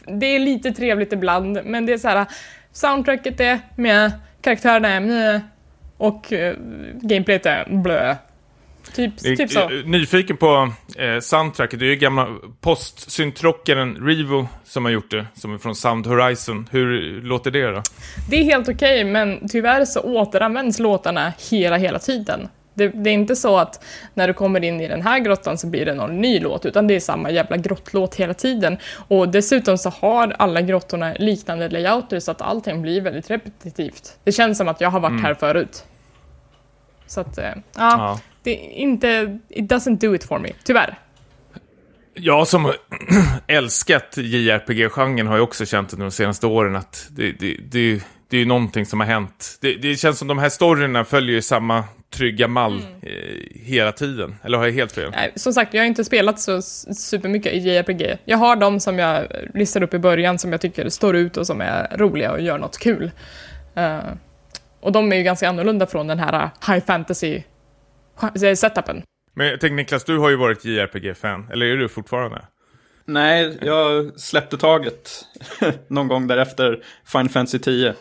det 0.07 0.25
är 0.25 0.39
lite 0.39 0.71
trevligt 0.71 1.13
ibland, 1.13 1.59
men 1.65 1.85
det 1.85 1.93
är 1.93 1.97
så 1.97 2.07
här, 2.07 2.25
soundtracket 2.71 3.39
är 3.39 3.59
med, 3.75 4.11
karaktärerna 4.41 4.89
är 4.89 4.99
med 4.99 5.41
och 5.97 6.31
uh, 6.31 6.53
gameplayet 7.01 7.45
är 7.45 7.65
blö. 7.69 8.15
Typ, 8.95 9.17
typ 9.17 9.51
så. 9.51 9.69
Nyfiken 9.69 10.37
på 10.37 10.71
eh, 10.97 11.19
soundtracket. 11.19 11.79
Det 11.79 11.85
är 11.85 11.89
ju 11.89 11.95
gamla 11.95 12.27
postsyntrockaren 12.61 13.95
Revo 13.95 14.47
som 14.63 14.85
har 14.85 14.91
gjort 14.91 15.11
det, 15.11 15.25
som 15.33 15.53
är 15.53 15.57
från 15.57 15.75
Sound 15.75 16.07
Horizon. 16.07 16.69
Hur 16.71 17.21
låter 17.21 17.51
det 17.51 17.71
då? 17.71 17.81
Det 18.29 18.35
är 18.35 18.43
helt 18.43 18.69
okej, 18.69 19.01
okay, 19.01 19.11
men 19.11 19.49
tyvärr 19.49 19.85
så 19.85 20.01
återanvänds 20.01 20.79
låtarna 20.79 21.33
hela, 21.51 21.77
hela 21.77 21.99
tiden. 21.99 22.49
Det, 22.73 22.87
det, 22.87 23.09
är 23.09 23.13
inte 23.13 23.35
så 23.35 23.57
att 23.57 23.83
när 24.13 24.27
du 24.27 24.33
kommer 24.33 24.63
in 24.63 24.81
i 24.81 24.87
den 24.87 25.01
här 25.01 25.19
grottan 25.19 25.57
så 25.57 25.67
blir 25.67 25.85
det 25.85 25.93
någon 25.93 26.21
ny 26.21 26.39
låt, 26.39 26.65
utan 26.65 26.87
det 26.87 26.95
är 26.95 26.99
samma 26.99 27.31
jävla 27.31 27.57
grottlåt 27.57 28.15
hela 28.15 28.33
tiden. 28.33 28.77
Och 29.07 29.29
dessutom 29.29 29.77
så 29.77 29.89
har 29.89 30.35
alla 30.39 30.61
grottorna 30.61 31.13
liknande 31.13 31.69
layouter 31.69 32.19
så 32.19 32.31
att 32.31 32.41
allting 32.41 32.81
blir 32.81 33.01
väldigt 33.01 33.29
repetitivt. 33.29 34.17
Det 34.23 34.31
känns 34.31 34.57
som 34.57 34.67
att 34.67 34.81
jag 34.81 34.89
har 34.89 34.99
varit 34.99 35.11
mm. 35.11 35.23
här 35.23 35.33
förut. 35.33 35.83
Så 37.07 37.21
att, 37.21 37.37
eh, 37.37 37.45
ja. 37.45 37.55
ja 37.75 38.19
det 38.43 38.65
är 38.65 38.71
inte, 38.71 39.39
it 39.49 39.71
doesn't 39.71 39.99
do 39.99 40.15
it 40.15 40.23
for 40.23 40.39
me, 40.39 40.49
tyvärr. 40.63 40.99
Jag 42.13 42.47
som 42.47 42.73
älskat 43.47 44.17
JRPG-genren 44.17 45.27
har 45.27 45.35
ju 45.35 45.41
också 45.41 45.65
känt 45.65 45.93
under 45.93 46.05
de 46.05 46.11
senaste 46.11 46.47
åren 46.47 46.75
att 46.75 47.07
det, 47.09 47.31
det, 47.31 47.57
det, 47.71 48.03
det 48.29 48.37
är 48.37 48.39
ju 48.39 48.45
någonting 48.45 48.85
som 48.85 48.99
har 48.99 49.07
hänt. 49.07 49.57
Det, 49.61 49.75
det 49.75 49.95
känns 49.95 50.19
som 50.19 50.27
de 50.27 50.37
här 50.37 50.49
storyna 50.49 51.05
följer 51.05 51.35
ju 51.35 51.41
samma 51.41 51.83
trygga 52.13 52.47
mall 52.47 52.81
mm. 52.81 52.93
eh, 53.01 53.61
hela 53.65 53.91
tiden. 53.91 54.35
Eller 54.43 54.57
har 54.57 54.65
jag 54.65 54.73
helt 54.73 54.91
fel? 54.91 55.11
Nej, 55.11 55.31
som 55.35 55.53
sagt, 55.53 55.73
jag 55.73 55.81
har 55.81 55.87
inte 55.87 56.03
spelat 56.03 56.39
så 56.39 56.61
supermycket 56.61 57.53
i 57.53 57.57
JRPG. 57.57 58.17
Jag 58.25 58.37
har 58.37 58.55
de 58.55 58.79
som 58.79 58.99
jag 58.99 59.27
listade 59.53 59.85
upp 59.85 59.93
i 59.93 59.99
början 59.99 60.39
som 60.39 60.51
jag 60.51 60.61
tycker 60.61 60.89
står 60.89 61.15
ut 61.15 61.37
och 61.37 61.47
som 61.47 61.61
är 61.61 61.97
roliga 61.97 62.31
och 62.31 62.41
gör 62.41 62.57
något 62.57 62.77
kul. 62.77 63.11
Uh, 63.77 64.13
och 64.79 64.91
de 64.91 65.11
är 65.11 65.15
ju 65.15 65.23
ganska 65.23 65.49
annorlunda 65.49 65.87
från 65.87 66.07
den 66.07 66.19
här 66.19 66.49
high 66.67 66.85
fantasy 66.85 67.41
setupen. 68.55 69.03
Men 69.33 69.47
jag 69.47 69.61
tänkte 69.61 69.75
Niklas, 69.75 70.03
du 70.03 70.17
har 70.17 70.29
ju 70.29 70.35
varit 70.35 70.65
JRPG-fan, 70.65 71.49
eller 71.51 71.65
är 71.65 71.77
du 71.77 71.89
fortfarande? 71.89 72.41
Nej, 73.05 73.57
jag 73.61 74.19
släppte 74.19 74.57
taget 74.57 75.25
någon 75.87 76.07
gång 76.07 76.27
därefter 76.27 76.83
Final 77.05 77.29
Fantasy 77.29 77.59
10. 77.59 77.93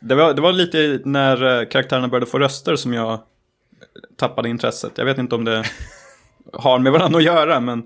Det 0.00 0.14
var, 0.14 0.34
det 0.34 0.40
var 0.40 0.52
lite 0.52 1.00
när 1.04 1.60
eh, 1.60 1.68
karaktärerna 1.68 2.08
började 2.08 2.26
få 2.26 2.38
röster 2.38 2.76
som 2.76 2.92
jag 2.92 3.20
tappade 4.16 4.48
intresset. 4.48 4.92
Jag 4.96 5.04
vet 5.04 5.18
inte 5.18 5.34
om 5.34 5.44
det 5.44 5.64
har 6.52 6.78
med 6.78 6.92
varandra 6.92 7.18
att 7.18 7.24
göra, 7.24 7.60
men 7.60 7.82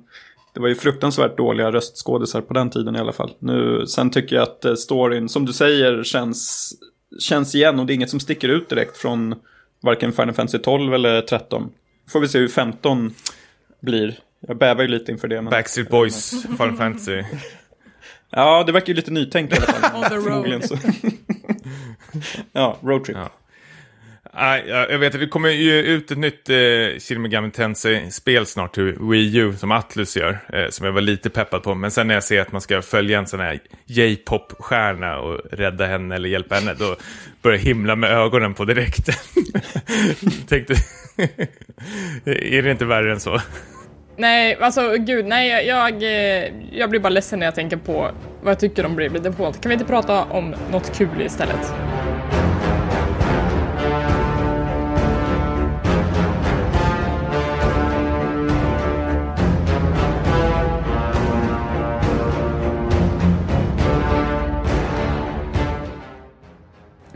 det 0.54 0.60
var 0.60 0.68
ju 0.68 0.74
fruktansvärt 0.74 1.36
dåliga 1.36 1.72
röstskådisar 1.72 2.40
på 2.40 2.54
den 2.54 2.70
tiden 2.70 2.96
i 2.96 2.98
alla 2.98 3.12
fall. 3.12 3.34
Nu, 3.38 3.86
sen 3.86 4.10
tycker 4.10 4.36
jag 4.36 4.42
att 4.42 4.64
eh, 4.64 4.74
storyn, 4.74 5.28
som 5.28 5.46
du 5.46 5.52
säger, 5.52 6.02
känns, 6.02 6.72
känns 7.18 7.54
igen 7.54 7.80
och 7.80 7.86
det 7.86 7.92
är 7.92 7.94
inget 7.94 8.10
som 8.10 8.20
sticker 8.20 8.48
ut 8.48 8.68
direkt 8.68 8.96
från 8.96 9.34
varken 9.83 10.12
Final 10.12 10.35
Fantasy 10.35 10.59
12 10.59 10.95
eller 10.95 11.20
13. 11.20 11.72
Får 12.11 12.20
vi 12.20 12.28
se 12.28 12.39
hur 12.39 12.49
15 12.49 13.14
blir. 13.81 14.18
Jag 14.49 14.59
bävar 14.59 14.83
ju 14.83 14.89
lite 14.89 15.12
inför 15.12 15.28
det. 15.28 15.43
Men... 15.43 15.51
Backstreet 15.51 15.91
Boys, 15.91 16.43
Final 16.43 16.76
Fantasy. 16.76 17.22
Ja, 18.31 18.64
det 18.64 18.72
verkar 18.72 18.89
ju 18.89 18.95
lite 18.95 19.11
nytänkt 19.11 19.53
i 19.53 19.57
alla 19.57 19.66
fall. 19.66 20.03
On 20.03 20.09
the 20.09 20.31
road. 20.31 20.62
ja, 22.53 22.78
roadtrip. 22.83 23.16
Ja. 23.16 23.31
Nej, 24.35 24.64
jag 24.68 24.99
vet 24.99 25.14
att 25.14 25.20
det 25.20 25.26
kommer 25.26 25.49
ju 25.49 25.83
ut 25.83 26.11
ett 26.11 26.18
nytt 26.18 26.51
eh, 26.51 26.57
Shin 26.99 27.22
Megami 27.22 27.51
Tensei-spel 27.51 28.47
snart 28.47 28.74
till 28.74 28.97
Wii 29.01 29.37
U 29.37 29.55
som 29.59 29.72
Atlus 29.72 30.16
gör. 30.16 30.39
Eh, 30.53 30.68
som 30.68 30.87
jag 30.87 30.93
var 30.93 31.01
lite 31.01 31.31
peppad 31.31 31.62
på. 31.62 31.74
Men 31.74 31.91
sen 31.91 32.07
när 32.07 32.14
jag 32.14 32.24
ser 32.24 32.41
att 32.41 32.53
man 32.53 32.61
ska 32.61 32.83
följa 32.83 33.18
en 33.18 33.26
sån 33.26 33.41
här 33.41 33.61
J-pop-stjärna 33.87 35.18
och 35.18 35.41
rädda 35.53 35.87
henne 35.87 36.14
eller 36.14 36.28
hjälpa 36.28 36.55
henne. 36.55 36.74
Då 36.74 36.97
börjar 37.43 37.59
jag 37.59 37.64
himla 37.64 37.97
med 37.97 38.11
ögonen 38.11 38.55
på 38.55 38.64
direkten. 38.64 39.14
Tänkte, 40.49 40.74
är 42.24 42.62
det 42.62 42.70
inte 42.70 42.84
värre 42.84 43.12
än 43.12 43.20
så? 43.20 43.41
Nej, 44.16 44.59
alltså 44.61 44.97
gud, 44.99 45.26
nej, 45.26 45.66
jag, 45.66 46.03
eh, 46.03 46.53
jag 46.72 46.91
blir 46.91 47.01
bara 47.01 47.09
ledsen 47.09 47.38
när 47.38 47.47
jag 47.47 47.55
tänker 47.55 47.76
på 47.76 48.11
vad 48.43 48.51
jag 48.51 48.59
tycker 48.59 48.86
om 48.86 48.97
Bravely 48.97 49.18
Default. 49.18 49.61
Kan 49.61 49.68
vi 49.68 49.72
inte 49.72 49.86
prata 49.86 50.24
om 50.24 50.55
något 50.70 50.99
kul 50.99 51.22
istället? 51.22 51.72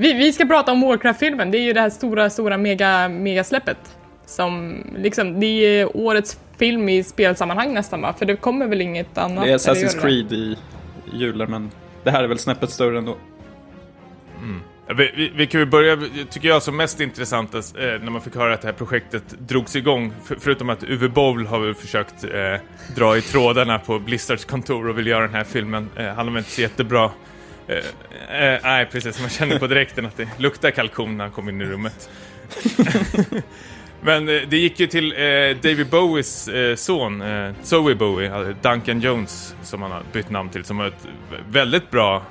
Vi, 0.04 0.12
vi 0.12 0.32
ska 0.32 0.44
prata 0.44 0.72
om 0.72 0.80
Warcraft-filmen, 0.80 1.50
det 1.50 1.58
är 1.58 1.62
ju 1.62 1.72
det 1.72 1.80
här 1.80 1.90
stora, 1.90 2.30
stora 2.30 2.58
mega, 2.58 3.08
megasläppet. 3.08 3.76
Som 4.26 4.76
liksom, 4.96 5.40
det 5.40 5.46
är 5.46 5.96
årets 5.96 6.38
film 6.58 6.88
i 6.88 7.04
spelsammanhang 7.04 7.74
nästan 7.74 8.00
va? 8.00 8.14
För 8.18 8.26
det 8.26 8.36
kommer 8.36 8.66
väl 8.66 8.80
inget 8.80 9.18
annat? 9.18 9.44
Det 9.44 9.50
är 9.50 9.58
Assassin's 9.58 10.00
Creed 10.00 10.32
i 10.32 10.56
julen 11.12 11.50
men 11.50 11.70
det 12.02 12.10
här 12.10 12.24
är 12.24 12.28
väl 12.28 12.38
snäppet 12.38 12.70
större 12.70 12.98
ändå. 12.98 13.16
Mm. 14.42 14.60
Vi, 14.98 15.12
vi, 15.16 15.32
vi, 15.36 15.46
kan 15.46 15.60
ju 15.60 15.66
börja, 15.66 15.98
tycker 16.30 16.48
jag, 16.48 16.62
som 16.62 16.76
mest 16.76 17.00
intressant 17.00 17.54
eh, 17.54 17.60
när 17.76 18.10
man 18.10 18.20
fick 18.20 18.36
höra 18.36 18.54
att 18.54 18.60
det 18.60 18.68
här 18.68 18.74
projektet 18.74 19.24
drogs 19.38 19.76
igång. 19.76 20.12
För, 20.24 20.36
förutom 20.40 20.70
att 20.70 20.82
Uwe 20.82 21.08
Boll 21.08 21.46
har 21.46 21.58
väl 21.58 21.74
försökt 21.74 22.24
eh, 22.24 22.30
dra 22.96 23.16
i 23.16 23.20
trådarna 23.20 23.78
på 23.78 23.98
Blizzards 23.98 24.44
kontor 24.44 24.88
och 24.88 24.98
vill 24.98 25.06
göra 25.06 25.22
den 25.22 25.34
här 25.34 25.44
filmen. 25.44 25.90
Eh, 25.96 26.06
han 26.06 26.16
har 26.16 26.24
väl 26.24 26.36
inte 26.36 26.50
så 26.50 26.60
jättebra 26.60 27.10
Eh, 27.68 27.76
eh, 27.76 28.60
nej, 28.62 28.86
precis. 28.86 29.20
Man 29.20 29.30
känner 29.30 29.58
på 29.58 29.66
direkten 29.66 30.06
att 30.06 30.16
det 30.16 30.28
luktar 30.38 30.70
kalkon 30.70 31.16
när 31.16 31.24
han 31.24 31.32
kommer 31.32 31.52
in 31.52 31.60
i 31.60 31.64
rummet. 31.64 32.10
Men 34.00 34.28
eh, 34.28 34.42
det 34.48 34.56
gick 34.56 34.80
ju 34.80 34.86
till 34.86 35.12
eh, 35.12 35.56
David 35.62 35.86
Bowies 35.86 36.48
eh, 36.48 36.76
son, 36.76 37.22
eh, 37.22 37.52
Zoe 37.62 37.94
Bowie, 37.94 38.34
alltså 38.34 38.54
Duncan 38.62 39.00
Jones, 39.00 39.54
som 39.62 39.82
han 39.82 39.90
har 39.90 40.02
bytt 40.12 40.30
namn 40.30 40.48
till, 40.48 40.64
som 40.64 40.78
har 40.78 40.86
ett 40.86 41.06
väldigt 41.50 41.90
bra 41.90 42.22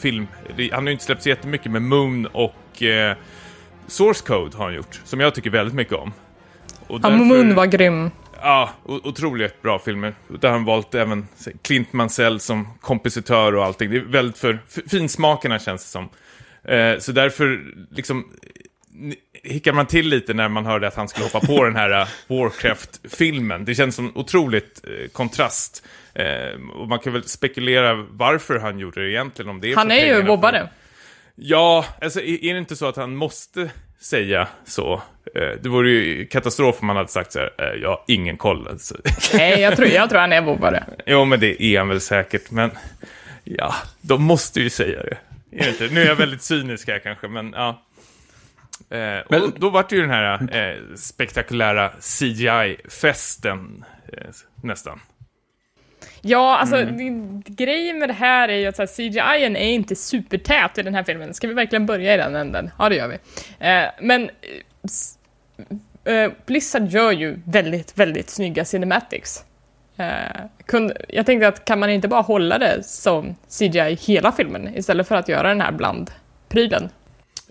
film. 0.00 0.26
Han 0.72 0.72
har 0.72 0.82
ju 0.82 0.92
inte 0.92 1.04
släppt 1.04 1.22
så 1.22 1.28
jättemycket, 1.28 1.72
med 1.72 1.82
Moon 1.82 2.26
och 2.26 2.82
eh, 2.82 3.16
Source 3.86 4.24
Code 4.26 4.56
har 4.56 4.64
han 4.64 4.74
gjort, 4.74 5.00
som 5.04 5.20
jag 5.20 5.34
tycker 5.34 5.50
väldigt 5.50 5.74
mycket 5.74 5.94
om. 5.94 6.12
Och 6.86 7.00
därför, 7.00 7.16
ja, 7.16 7.24
Moon 7.24 7.54
var 7.54 7.66
grym. 7.66 8.10
Ja, 8.42 8.70
otroligt 8.84 9.62
bra 9.62 9.78
filmer. 9.78 10.14
Där 10.28 10.48
har 10.48 10.56
han 10.56 10.64
valt 10.64 10.94
även 10.94 11.26
Clint 11.62 11.92
Mansell 11.92 12.40
som 12.40 12.68
kompositör 12.80 13.54
och 13.54 13.64
allting. 13.64 13.90
Det 13.90 13.96
är 13.96 14.00
väldigt 14.00 14.38
för 14.38 14.58
finsmakarna 14.90 15.58
känns 15.58 15.84
det 15.84 15.88
som. 15.88 16.08
Eh, 16.64 16.98
så 16.98 17.12
därför, 17.12 17.74
liksom, 17.90 18.24
hickar 19.42 19.72
man 19.72 19.86
till 19.86 20.08
lite 20.08 20.34
när 20.34 20.48
man 20.48 20.66
hörde 20.66 20.88
att 20.88 20.94
han 20.94 21.08
skulle 21.08 21.26
hoppa 21.26 21.40
på 21.40 21.64
den 21.64 21.76
här 21.76 22.00
uh, 22.00 22.08
Warcraft-filmen. 22.26 23.64
Det 23.64 23.74
känns 23.74 23.96
som 23.96 24.12
otroligt 24.14 24.80
eh, 24.84 25.08
kontrast. 25.08 25.86
Eh, 26.14 26.60
och 26.74 26.88
man 26.88 26.98
kan 26.98 27.12
väl 27.12 27.24
spekulera 27.24 27.94
varför 27.94 28.58
han 28.58 28.78
gjorde 28.78 29.02
det 29.02 29.10
egentligen. 29.10 29.48
Om 29.48 29.60
det 29.60 29.72
är 29.72 29.76
han 29.76 29.90
är 29.90 30.16
ju 30.16 30.22
bobbare. 30.22 30.68
Ja, 31.34 31.84
alltså 32.00 32.20
är 32.20 32.52
det 32.52 32.58
inte 32.58 32.76
så 32.76 32.86
att 32.86 32.96
han 32.96 33.16
måste 33.16 33.70
säga 34.02 34.48
så? 34.64 35.02
Eh, 35.34 35.50
det 35.62 35.68
vore 35.68 35.90
ju 35.90 36.26
katastrof 36.26 36.76
om 36.80 36.86
man 36.86 36.96
hade 36.96 37.08
sagt 37.08 37.32
så 37.32 37.38
här, 37.38 37.52
eh, 37.58 37.80
jag 37.82 37.88
har 37.88 38.04
ingen 38.08 38.36
koll. 38.36 38.68
Alltså. 38.68 38.96
Nej, 39.34 39.60
jag 39.60 39.76
tror, 39.76 39.88
jag 39.88 40.10
tror 40.10 40.20
han 40.20 40.32
är 40.32 40.42
bobbare. 40.42 40.84
jo, 41.06 41.24
men 41.24 41.40
det 41.40 41.62
är 41.62 41.78
han 41.78 41.88
väl 41.88 42.00
säkert. 42.00 42.50
Men 42.50 42.70
ja, 43.44 43.74
de 44.00 44.22
måste 44.22 44.60
ju 44.60 44.70
säga 44.70 45.02
det. 45.02 45.18
Är 45.56 45.74
det? 45.78 45.92
Nu 45.92 46.02
är 46.02 46.06
jag 46.06 46.16
väldigt 46.16 46.42
cynisk 46.42 46.88
här 46.88 46.98
kanske, 46.98 47.28
men 47.28 47.52
ja. 47.56 47.82
Eh, 48.90 49.22
men, 49.28 49.42
och 49.42 49.60
då 49.60 49.70
var 49.70 49.86
det 49.88 49.96
ju 49.96 50.00
den 50.00 50.10
här 50.10 50.56
eh, 50.56 50.94
spektakulära 50.96 51.90
CGI-festen 52.00 53.84
eh, 54.12 54.30
nästan. 54.62 55.00
Ja, 56.24 56.58
alltså 56.58 56.76
mm. 56.76 57.42
grejen 57.46 57.98
med 57.98 58.08
det 58.08 58.12
här 58.12 58.48
är 58.48 58.56
ju 58.56 58.66
att 58.66 58.96
CGI 58.96 59.18
är 59.18 59.56
inte 59.56 59.96
supertät 59.96 60.78
i 60.78 60.82
den 60.82 60.94
här 60.94 61.04
filmen. 61.04 61.34
Ska 61.34 61.48
vi 61.48 61.54
verkligen 61.54 61.86
börja 61.86 62.14
i 62.14 62.16
den 62.16 62.34
änden? 62.34 62.70
Ja, 62.78 62.88
det 62.88 62.96
gör 62.96 63.08
vi. 63.08 63.18
Eh, 63.66 63.84
men 64.00 64.30
eh, 66.04 66.32
Blizzard 66.46 66.88
gör 66.88 67.12
ju 67.12 67.38
väldigt, 67.44 67.98
väldigt 67.98 68.30
snygga 68.30 68.64
cinematics. 68.64 69.44
Eh, 69.96 70.40
kun, 70.66 70.92
jag 71.08 71.26
tänkte 71.26 71.48
att 71.48 71.64
kan 71.64 71.80
man 71.80 71.90
inte 71.90 72.08
bara 72.08 72.20
hålla 72.20 72.58
det 72.58 72.82
som 72.84 73.36
CGI 73.58 73.98
hela 74.00 74.32
filmen 74.32 74.76
istället 74.76 75.08
för 75.08 75.16
att 75.16 75.28
göra 75.28 75.48
den 75.48 75.60
här 75.60 75.72
blandprylen? 75.72 76.88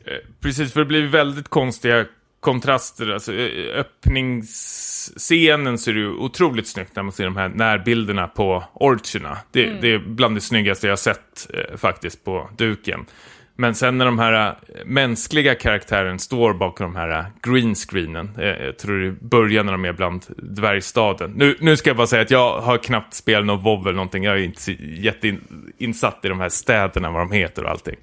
Eh, 0.06 0.30
precis, 0.42 0.74
för 0.74 0.80
det 0.80 0.86
blir 0.86 1.08
väldigt 1.08 1.48
konstiga 1.48 2.06
kontraster. 2.42 3.10
Alltså, 3.14 3.34
eh, 3.34 3.80
öppningsscenen 3.80 5.78
ser 5.78 5.94
ju 5.94 6.10
otroligt 6.10 6.68
snyggt 6.68 6.96
när 6.96 7.04
man 7.04 7.12
ser 7.12 7.24
de 7.24 7.38
här 7.38 7.50
närbilderna 7.50 8.28
på 8.28 8.64
orcherna. 8.74 9.38
Det, 9.52 9.68
mm. 9.68 9.82
det 9.82 9.94
är 9.94 10.00
bland 10.00 10.36
det 10.36 10.42
snyggaste 10.42 10.88
jag 10.88 11.00
sett 11.00 11.48
eh, 11.54 11.78
faktiskt 11.78 12.24
på 12.24 12.50
duken. 12.58 13.06
Men 13.56 13.76
sen 13.76 13.98
när 13.98 14.06
de 14.06 14.20
här 14.20 14.48
äh, 14.48 14.54
mänskliga 14.86 15.56
karaktären 15.56 16.20
står 16.20 16.54
bakom 16.54 16.94
de 16.94 17.00
här 17.00 17.20
äh, 17.20 17.26
green 17.42 17.76
screenen, 17.76 18.32
eh, 18.38 18.66
jag 18.66 18.78
tror 18.78 19.00
det 19.00 19.12
börjar 19.12 19.64
när 19.64 19.72
de 19.72 19.86
är 19.86 19.94
bland 19.94 20.26
dvärgstaden. 20.38 21.32
Nu, 21.36 21.58
nu 21.60 21.78
ska 21.78 21.90
jag 21.90 21.98
bara 21.98 22.08
säga 22.08 22.22
att 22.22 22.32
jag 22.32 22.62
har 22.62 22.78
knappt 22.78 23.14
spelat 23.14 23.46
någon 23.46 23.64
WoW 23.64 23.88
eller 23.88 23.96
någonting, 23.96 24.24
jag 24.24 24.36
är 24.36 24.44
inte 24.44 24.72
jätteinsatt 24.82 26.20
i 26.26 26.28
de 26.28 26.40
här 26.40 26.50
städerna, 26.50 27.12
vad 27.12 27.22
de 27.22 27.32
heter 27.32 27.64
och 27.64 27.70
allting. 27.70 27.96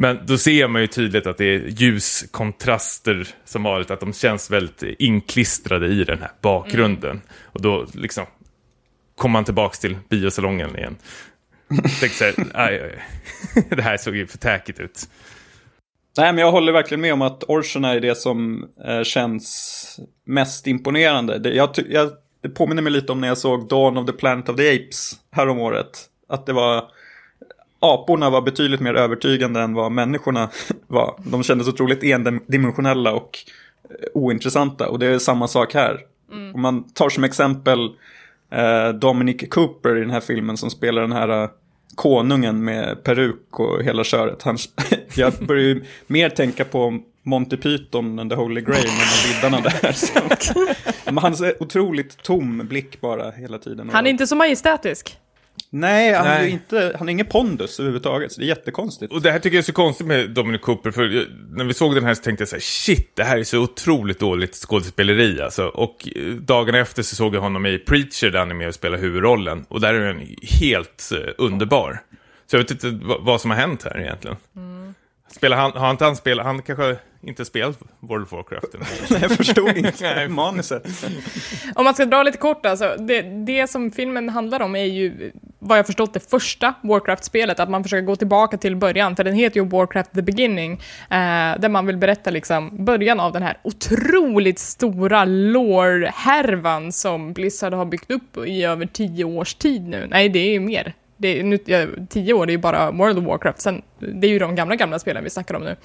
Men 0.00 0.18
då 0.26 0.38
ser 0.38 0.68
man 0.68 0.80
ju 0.80 0.86
tydligt 0.86 1.26
att 1.26 1.38
det 1.38 1.44
är 1.44 1.58
ljuskontraster 1.68 3.28
som 3.44 3.62
vanligt, 3.62 3.90
att 3.90 4.00
de 4.00 4.12
känns 4.12 4.50
väldigt 4.50 4.82
inklistrade 4.98 5.86
i 5.86 6.04
den 6.04 6.18
här 6.18 6.30
bakgrunden. 6.40 7.10
Mm. 7.10 7.22
Och 7.42 7.62
då 7.62 7.86
liksom 7.94 8.26
kommer 9.16 9.32
man 9.32 9.44
tillbaka 9.44 9.76
till 9.76 9.96
biosalongen 10.08 10.78
igen. 10.78 10.96
Tänkte 12.00 12.08
så 12.08 12.24
här, 12.24 12.34
aj, 12.54 12.80
aj. 12.80 13.04
det 13.76 13.82
här 13.82 13.96
såg 13.96 14.16
ju 14.16 14.26
för 14.26 14.38
täkigt 14.38 14.80
ut. 14.80 15.08
Nej, 16.16 16.32
men 16.32 16.44
jag 16.44 16.52
håller 16.52 16.72
verkligen 16.72 17.00
med 17.00 17.12
om 17.12 17.22
att 17.22 17.44
Orcherna 17.44 17.92
är 17.92 18.00
det 18.00 18.14
som 18.14 18.68
eh, 18.84 19.02
känns 19.02 20.00
mest 20.24 20.66
imponerande. 20.66 21.38
Det, 21.38 21.54
jag, 21.54 21.70
jag, 21.88 22.10
det 22.42 22.48
påminner 22.48 22.82
mig 22.82 22.92
lite 22.92 23.12
om 23.12 23.20
när 23.20 23.28
jag 23.28 23.38
såg 23.38 23.68
Dawn 23.68 23.96
of 23.96 24.06
the 24.06 24.12
Planet 24.12 24.48
of 24.48 24.56
the 24.56 24.74
Apes 24.74 25.12
häromåret. 25.30 26.04
Att 26.28 26.46
det 26.46 26.52
var 26.52 26.84
aporna 27.80 28.30
var 28.30 28.42
betydligt 28.42 28.80
mer 28.80 28.94
övertygande 28.94 29.60
än 29.60 29.74
vad 29.74 29.92
människorna 29.92 30.50
var. 30.86 31.14
De 31.24 31.42
kändes 31.42 31.68
otroligt 31.68 32.04
endimensionella 32.04 33.12
och 33.12 33.38
eh, 33.90 33.94
ointressanta. 34.14 34.88
Och 34.88 34.98
det 34.98 35.06
är 35.06 35.18
samma 35.18 35.48
sak 35.48 35.74
här. 35.74 36.00
Mm. 36.32 36.54
Om 36.54 36.62
man 36.62 36.84
tar 36.92 37.08
som 37.08 37.24
exempel 37.24 37.90
eh, 38.52 38.88
Dominic 38.88 39.48
Cooper 39.50 39.96
i 39.96 40.00
den 40.00 40.10
här 40.10 40.20
filmen 40.20 40.56
som 40.56 40.70
spelar 40.70 41.02
den 41.02 41.12
här 41.12 41.42
eh, 41.42 41.50
konungen 41.94 42.64
med 42.64 43.04
peruk 43.04 43.60
och 43.60 43.82
hela 43.82 44.04
köret. 44.04 44.42
Han, 44.42 44.58
jag 45.14 45.32
börjar 45.32 45.64
ju 45.64 45.84
mer 46.06 46.28
tänka 46.30 46.64
på 46.64 46.98
Monty 47.22 47.56
Python 47.56 48.18
and 48.18 48.30
the 48.30 48.36
Holy 48.36 48.60
Grail 48.60 48.86
än 48.86 49.32
riddarna 49.34 49.60
där. 49.60 49.92
Så. 49.92 50.20
Men 51.04 51.18
han 51.18 51.34
har 51.34 51.62
otroligt 51.62 52.22
tom 52.22 52.66
blick 52.68 53.00
bara 53.00 53.30
hela 53.30 53.58
tiden. 53.58 53.90
Han 53.92 54.06
är 54.06 54.10
inte 54.10 54.26
så 54.26 54.36
majestätisk. 54.36 55.18
Nej, 55.70 56.12
han, 56.12 56.26
Nej. 56.26 56.46
Är 56.46 56.48
inte, 56.48 56.92
han 56.98 57.08
har 57.08 57.12
ingen 57.12 57.26
pondus 57.26 57.80
överhuvudtaget, 57.80 58.32
så 58.32 58.40
det 58.40 58.46
är 58.46 58.48
jättekonstigt. 58.48 59.12
Och 59.12 59.22
det 59.22 59.30
här 59.30 59.38
tycker 59.38 59.56
jag 59.56 59.62
är 59.62 59.66
så 59.66 59.72
konstigt 59.72 60.06
med 60.06 60.30
Dominic 60.30 60.60
Cooper, 60.60 60.90
för 60.90 61.26
när 61.56 61.64
vi 61.64 61.74
såg 61.74 61.94
den 61.94 62.04
här 62.04 62.14
så 62.14 62.22
tänkte 62.22 62.42
jag 62.42 62.48
så 62.48 62.56
här, 62.56 62.60
shit, 62.60 63.16
det 63.16 63.24
här 63.24 63.38
är 63.38 63.44
så 63.44 63.58
otroligt 63.58 64.18
dåligt 64.18 64.54
skådespeleri 64.54 65.40
alltså. 65.40 65.66
Och 65.66 66.08
eh, 66.16 66.22
dagarna 66.32 66.78
efter 66.78 67.02
så 67.02 67.16
såg 67.16 67.34
jag 67.34 67.40
honom 67.40 67.66
i 67.66 67.78
Preacher, 67.78 68.30
där 68.30 68.38
han 68.38 68.50
är 68.50 68.54
med 68.54 68.68
och 68.68 68.74
spelar 68.74 68.98
huvudrollen. 68.98 69.64
Och 69.68 69.80
där 69.80 69.94
är 69.94 70.06
han 70.06 70.26
helt 70.60 71.10
uh, 71.12 71.18
underbar. 71.38 72.00
Så 72.46 72.56
jag 72.56 72.60
vet 72.62 72.70
inte 72.70 72.98
vad 73.20 73.40
som 73.40 73.50
har 73.50 73.58
hänt 73.58 73.82
här 73.82 74.00
egentligen. 74.00 74.36
Mm. 74.56 74.94
Spelar 75.30 75.56
han, 75.56 75.72
har 75.72 75.90
inte 75.90 76.04
han 76.04 76.16
spelat, 76.16 76.46
han 76.46 76.62
kanske 76.62 76.96
inte 77.22 77.44
spelat 77.44 77.78
World 78.00 78.22
of 78.22 78.32
Warcraft? 78.32 78.66
Nej, 79.10 79.20
jag 79.22 79.30
förstod 79.30 79.76
inte 79.76 80.28
manuset. 80.30 81.04
Om 81.74 81.84
man 81.84 81.94
ska 81.94 82.04
dra 82.04 82.22
lite 82.22 82.38
kort 82.38 82.66
alltså, 82.66 82.96
det, 82.98 83.22
det 83.22 83.70
som 83.70 83.90
filmen 83.90 84.28
handlar 84.28 84.60
om 84.62 84.76
är 84.76 84.84
ju, 84.84 85.32
vad 85.58 85.78
jag 85.78 85.86
förstått, 85.86 86.14
det 86.14 86.30
första 86.30 86.74
Warcraft-spelet, 86.82 87.60
att 87.60 87.70
man 87.70 87.82
försöker 87.82 88.06
gå 88.06 88.16
tillbaka 88.16 88.56
till 88.56 88.76
början, 88.76 89.16
för 89.16 89.24
den 89.24 89.34
heter 89.34 89.60
ju 89.60 89.66
Warcraft 89.66 90.12
the 90.12 90.22
beginning, 90.22 90.72
eh, 91.10 91.58
där 91.58 91.68
man 91.68 91.86
vill 91.86 91.96
berätta 91.96 92.30
liksom 92.30 92.84
början 92.84 93.20
av 93.20 93.32
den 93.32 93.42
här 93.42 93.58
otroligt 93.62 94.58
stora 94.58 95.24
lore-härvan 95.24 96.92
som 96.92 97.32
Blizzard 97.32 97.72
har 97.72 97.84
byggt 97.84 98.10
upp 98.10 98.36
i 98.36 98.64
över 98.64 98.86
tio 98.86 99.24
års 99.24 99.54
tid 99.54 99.88
nu. 99.88 100.06
Nej, 100.10 100.28
det 100.28 100.38
är 100.38 100.50
ju 100.50 100.60
mer 100.60 100.94
det 101.18 101.40
är, 101.40 101.42
nu, 101.42 101.58
ja, 101.64 101.86
tio 102.08 102.32
år, 102.32 102.46
det 102.46 102.50
är 102.50 102.54
ju 102.54 102.58
bara 102.58 102.90
World 102.90 103.18
of 103.18 103.24
Warcraft, 103.24 103.60
sen, 103.60 103.82
det 103.98 104.26
är 104.26 104.30
ju 104.30 104.38
de 104.38 104.54
gamla, 104.54 104.76
gamla 104.76 104.98
spelen 104.98 105.24
vi 105.24 105.30
snackar 105.30 105.54
om 105.54 105.62
nu. 105.62 105.76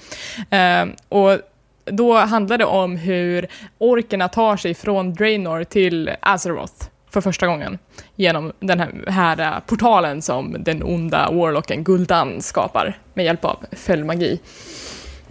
Uh, 0.57 0.93
och 1.09 1.39
då 1.85 2.17
handlar 2.17 2.57
det 2.57 2.65
om 2.65 2.95
hur 2.95 3.47
orkerna 3.77 4.27
tar 4.27 4.57
sig 4.57 4.73
från 4.73 5.13
Draenor 5.13 5.63
till 5.63 6.11
Azeroth 6.19 6.87
för 7.09 7.21
första 7.21 7.47
gången 7.47 7.79
genom 8.15 8.51
den 8.59 8.79
här, 8.79 8.91
här 9.07 9.59
portalen 9.59 10.21
som 10.21 10.55
den 10.59 10.83
onda 10.83 11.31
warlocken 11.31 11.83
Gul'dan 11.83 12.41
skapar 12.41 12.97
med 13.13 13.25
hjälp 13.25 13.45
av 13.45 13.65
följdmagi. 13.71 14.39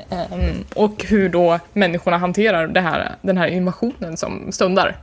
Um, 0.09 0.65
och 0.75 1.05
hur 1.05 1.29
då 1.29 1.59
människorna 1.73 2.19
hanterar 2.19 2.67
det 2.67 2.81
här, 2.81 3.15
den 3.23 3.39
här 3.39 3.47
invasionen 3.47 4.17
som 4.17 4.53
stundar. 4.53 4.97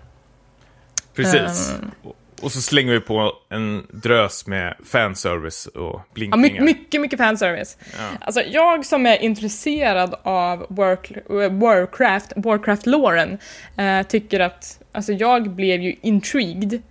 Precis. 1.15 1.75
Um, 2.03 2.13
och 2.41 2.51
så 2.51 2.61
slänger 2.61 2.93
vi 2.93 2.99
på 2.99 3.33
en 3.49 3.87
drös 3.89 4.47
med 4.47 4.75
fanservice 4.85 5.65
och 5.65 6.01
blinkningar. 6.13 6.55
Ja, 6.55 6.63
mycket, 6.63 7.01
mycket, 7.01 7.19
fanservice. 7.19 7.77
Ja. 7.97 8.17
Alltså, 8.21 8.41
jag 8.41 8.85
som 8.85 9.05
är 9.05 9.23
intresserad 9.23 10.15
av 10.23 10.65
work, 10.69 11.11
Warcraft, 11.51 12.33
Warcraft-låren, 12.35 13.37
eh, 13.77 14.07
tycker 14.07 14.39
att, 14.39 14.81
alltså 14.91 15.13
jag 15.13 15.49
blev 15.49 15.81
ju 15.81 15.95
intrigued. 16.01 16.81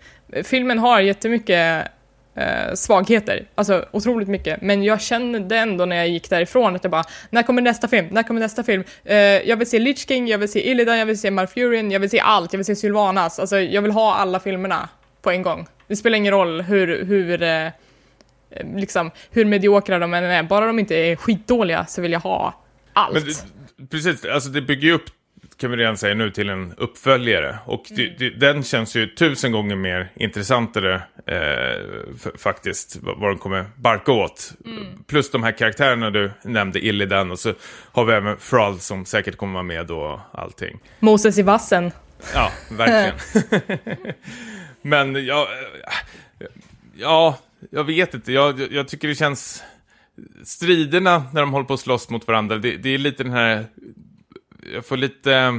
Filmen 0.45 0.79
har 0.79 1.01
jättemycket 1.01 1.89
eh, 2.35 2.75
svagheter, 2.75 3.47
alltså 3.55 3.85
otroligt 3.91 4.29
mycket, 4.29 4.63
men 4.63 4.83
jag 4.83 5.01
kände 5.01 5.57
ändå 5.57 5.85
när 5.85 5.97
jag 5.97 6.09
gick 6.09 6.31
därifrån 6.31 6.77
att 6.77 6.85
jag 6.85 6.91
bara, 6.91 7.05
när 7.31 7.43
kommer 7.43 7.63
nästa 7.63 7.89
film? 7.89 8.07
När 8.11 8.23
kommer 8.23 8.41
nästa 8.41 8.65
film? 8.65 8.85
Eh, 9.05 9.17
jag 9.17 9.57
vill 9.57 9.71
se 9.71 9.79
Lich 9.79 10.09
King, 10.09 10.29
jag 10.29 10.39
vill 10.39 10.53
se 10.53 10.71
Illidan, 10.71 10.99
jag 10.99 11.07
vill 11.07 11.21
se 11.21 11.31
Malfurion, 11.31 11.91
jag 11.91 12.01
vill 12.01 12.11
se 12.11 12.21
allt, 12.21 12.53
jag 12.53 12.59
vill 12.59 12.67
se 12.67 12.77
Sylvanas, 12.77 13.39
alltså 13.39 13.61
jag 13.61 13.83
vill 13.83 13.93
ha 13.93 14.15
alla 14.15 14.41
filmerna 14.41 14.89
på 15.23 15.31
en 15.31 15.43
gång. 15.43 15.67
Det 15.87 15.97
spelar 15.97 16.17
ingen 16.17 16.33
roll 16.33 16.61
hur, 16.61 17.05
hur, 17.05 17.43
eh, 17.43 17.69
liksom, 18.77 19.11
hur 19.31 19.45
mediokra 19.45 19.99
de 19.99 20.15
än 20.15 20.25
är, 20.25 20.43
bara 20.43 20.67
de 20.67 20.79
inte 20.79 20.97
är 20.97 21.17
skitdåliga 21.17 21.87
så 21.87 22.03
vill 22.03 22.13
jag 22.13 22.21
ha 22.21 22.63
allt. 22.93 23.15
Men, 23.15 23.89
precis, 23.89 24.25
alltså 24.25 24.49
det 24.49 24.63
bygger 24.63 24.89
ju 24.89 24.93
upp 24.93 25.11
kan 25.59 25.71
vi 25.71 25.77
redan 25.77 25.97
säga 25.97 26.15
nu, 26.15 26.31
till 26.31 26.49
en 26.49 26.75
uppföljare. 26.77 27.59
Och 27.65 27.85
det, 27.89 28.19
det, 28.19 28.31
den 28.31 28.63
känns 28.63 28.95
ju 28.97 29.07
tusen 29.07 29.53
gånger 29.53 29.77
mer 29.77 30.13
intressantare 30.15 31.03
eh, 31.27 32.29
faktiskt, 32.39 32.99
vad, 33.03 33.31
den 33.31 33.39
kommer 33.39 33.65
barka 33.77 34.13
åt. 34.13 34.53
Plus 35.07 35.31
de 35.31 35.43
här 35.43 35.53
karaktärerna 35.53 36.11
du 36.11 36.31
nämnde, 36.43 36.87
Illidan, 36.87 37.31
och 37.31 37.39
så 37.39 37.55
har 37.93 38.05
vi 38.05 38.13
även 38.13 38.37
Thrall 38.37 38.79
som 38.81 39.05
säkert 39.05 39.37
kommer 39.37 39.53
vara 39.53 39.63
med 39.63 39.91
och 39.91 40.21
allting. 40.33 40.79
Moses 41.01 41.39
i 41.39 41.43
vassen. 41.43 41.93
Ja, 42.35 42.53
verkligen. 42.71 43.15
Men 44.83 45.27
ja, 45.27 45.49
ja, 46.97 47.39
jag 47.71 47.85
vet 47.85 48.15
inte. 48.15 48.33
Jag, 48.33 48.61
jag- 48.61 48.73
jag 48.73 48.89
tycker 48.89 49.09
det 49.09 49.15
känns... 49.15 49.63
Striderna 50.45 51.25
när 51.33 51.41
de 51.41 51.53
håller 51.53 51.67
på 51.67 51.75
att 51.75 51.81
slåss 51.81 52.11
mot 52.11 52.27
varandra, 52.27 52.57
det, 52.59 52.77
det 52.77 52.95
är 52.95 52.99
lite 52.99 53.23
den 53.23 53.33
här... 53.33 53.67
Jag 54.75 54.87
får 54.87 54.97
lite 54.97 55.35
eh, 55.35 55.53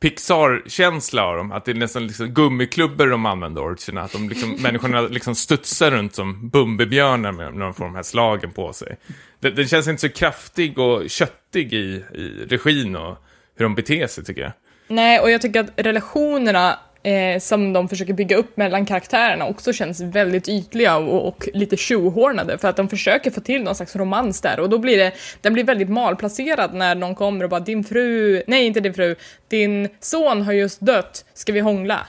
Pixar-känsla 0.00 1.24
av 1.24 1.36
dem. 1.36 1.52
Att 1.52 1.64
det 1.64 1.70
är 1.70 1.74
nästan 1.74 2.06
liksom 2.06 2.26
gummiklubbor 2.26 3.06
de 3.06 3.26
använder, 3.26 3.62
orcherna. 3.62 4.02
Att 4.02 4.12
de 4.12 4.28
liksom, 4.28 4.50
människorna 4.62 5.00
liksom 5.00 5.34
studsar 5.34 5.90
runt 5.90 6.14
som 6.14 6.48
Bumbibjörnar 6.48 7.32
när 7.32 7.60
de 7.60 7.74
får 7.74 7.84
de 7.84 7.94
här 7.94 8.02
slagen 8.02 8.50
på 8.52 8.72
sig. 8.72 8.96
Den, 9.40 9.54
den 9.54 9.68
känns 9.68 9.88
inte 9.88 10.00
så 10.00 10.08
kraftig 10.08 10.78
och 10.78 11.10
köttig 11.10 11.72
i, 11.74 12.04
i 12.14 12.46
regin 12.48 12.96
och 12.96 13.16
hur 13.56 13.64
de 13.64 13.74
beter 13.74 14.06
sig, 14.06 14.24
tycker 14.24 14.40
jag. 14.42 14.52
Nej, 14.88 15.20
och 15.20 15.30
jag 15.30 15.40
tycker 15.42 15.60
att 15.60 15.70
relationerna 15.76 16.78
eh, 17.02 17.38
som 17.38 17.72
de 17.72 17.88
försöker 17.88 18.12
bygga 18.12 18.36
upp 18.36 18.56
mellan 18.56 18.86
karaktärerna 18.86 19.46
också 19.46 19.72
känns 19.72 20.00
väldigt 20.00 20.48
ytliga 20.48 20.96
och, 20.96 21.28
och 21.28 21.48
lite 21.54 21.76
tjohornade 21.76 22.58
för 22.58 22.68
att 22.68 22.76
de 22.76 22.88
försöker 22.88 23.30
få 23.30 23.40
till 23.40 23.62
någon 23.62 23.74
slags 23.74 23.96
romans 23.96 24.40
där 24.40 24.60
och 24.60 24.70
då 24.70 24.78
blir 24.78 24.98
det, 24.98 25.12
den 25.40 25.52
blir 25.52 25.64
väldigt 25.64 25.88
malplacerad 25.88 26.74
när 26.74 26.94
någon 26.94 27.14
kommer 27.14 27.44
och 27.44 27.50
bara 27.50 27.60
din 27.60 27.84
fru, 27.84 28.42
nej 28.46 28.66
inte 28.66 28.80
din 28.80 28.94
fru, 28.94 29.16
din 29.48 29.88
son 30.00 30.42
har 30.42 30.52
just 30.52 30.80
dött, 30.80 31.24
ska 31.34 31.52
vi 31.52 31.60
hångla? 31.60 32.06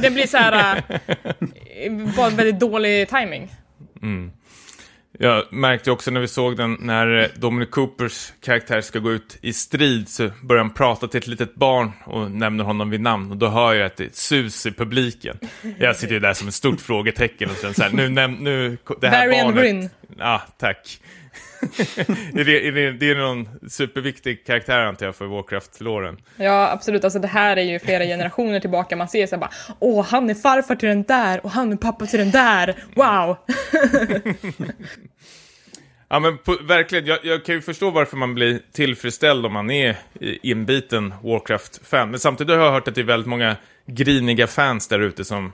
Det 0.00 0.10
blir 0.10 0.26
så 0.26 0.36
här, 0.36 0.82
eh, 1.82 1.92
bara 2.16 2.30
väldigt 2.30 2.60
dålig 2.60 3.08
timing. 3.08 3.50
Jag 5.18 5.52
märkte 5.52 5.90
också 5.90 6.10
när 6.10 6.20
vi 6.20 6.28
såg 6.28 6.56
den, 6.56 6.76
när 6.80 7.22
eh, 7.22 7.28
Dominic 7.34 7.70
Coopers 7.70 8.32
karaktär 8.40 8.80
ska 8.80 8.98
gå 8.98 9.12
ut 9.12 9.38
i 9.40 9.52
strid 9.52 10.08
så 10.08 10.30
börjar 10.42 10.62
han 10.62 10.74
prata 10.74 11.08
till 11.08 11.18
ett 11.18 11.26
litet 11.26 11.54
barn 11.54 11.92
och 12.04 12.30
nämner 12.30 12.64
honom 12.64 12.90
vid 12.90 13.00
namn 13.00 13.30
och 13.30 13.36
då 13.36 13.48
hör 13.48 13.74
jag 13.74 13.86
att 13.86 13.96
det 13.96 14.04
är 14.04 14.08
ett 14.08 14.16
sus 14.16 14.66
i 14.66 14.72
publiken. 14.72 15.38
Jag 15.78 15.96
sitter 15.96 16.14
ju 16.14 16.20
där 16.20 16.34
som 16.34 16.48
ett 16.48 16.54
stort 16.54 16.80
frågetecken 16.80 17.50
och 17.50 17.56
känner 17.56 17.74
så 17.74 17.82
här, 17.82 17.90
nu, 17.90 18.08
nu, 18.28 18.78
det 19.00 19.08
här 19.08 19.28
Varian 19.28 19.46
barnet... 19.46 19.60
Bryn. 19.60 19.90
Ja, 20.18 20.42
tack. 20.58 21.00
är 22.34 22.44
det, 22.44 22.68
är 22.68 22.72
det, 22.72 22.92
det 22.92 23.10
är 23.10 23.14
någon 23.14 23.48
superviktig 23.68 24.46
karaktär 24.46 24.78
antar 24.78 25.06
jag 25.06 25.16
för 25.16 25.26
Warcraft-låren. 25.26 26.16
Ja, 26.36 26.70
absolut. 26.70 27.04
Alltså 27.04 27.18
det 27.18 27.28
här 27.28 27.56
är 27.56 27.62
ju 27.62 27.78
flera 27.78 28.04
generationer 28.04 28.60
tillbaka. 28.60 28.96
Man 28.96 29.08
ser 29.08 29.26
så 29.26 29.34
här 29.34 29.40
bara, 29.40 29.50
åh, 29.78 30.04
han 30.04 30.30
är 30.30 30.34
farfar 30.34 30.74
till 30.74 30.88
den 30.88 31.02
där 31.02 31.44
och 31.44 31.50
han 31.50 31.72
är 31.72 31.76
pappa 31.76 32.06
till 32.06 32.18
den 32.18 32.30
där. 32.30 32.76
Wow! 32.94 33.36
Ja 36.08 36.20
men 36.20 36.38
på, 36.38 36.56
verkligen, 36.62 37.06
jag, 37.06 37.18
jag 37.22 37.44
kan 37.44 37.54
ju 37.54 37.60
förstå 37.60 37.90
varför 37.90 38.16
man 38.16 38.34
blir 38.34 38.60
tillfredsställd 38.72 39.46
om 39.46 39.52
man 39.52 39.70
är 39.70 39.96
inbiten 40.20 41.14
Warcraft-fan. 41.22 42.10
Men 42.10 42.20
samtidigt 42.20 42.56
har 42.56 42.64
jag 42.64 42.72
hört 42.72 42.88
att 42.88 42.94
det 42.94 43.00
är 43.00 43.04
väldigt 43.04 43.28
många 43.28 43.56
griniga 43.86 44.46
fans 44.46 44.88
där 44.88 45.00
ute 45.00 45.24
som 45.24 45.52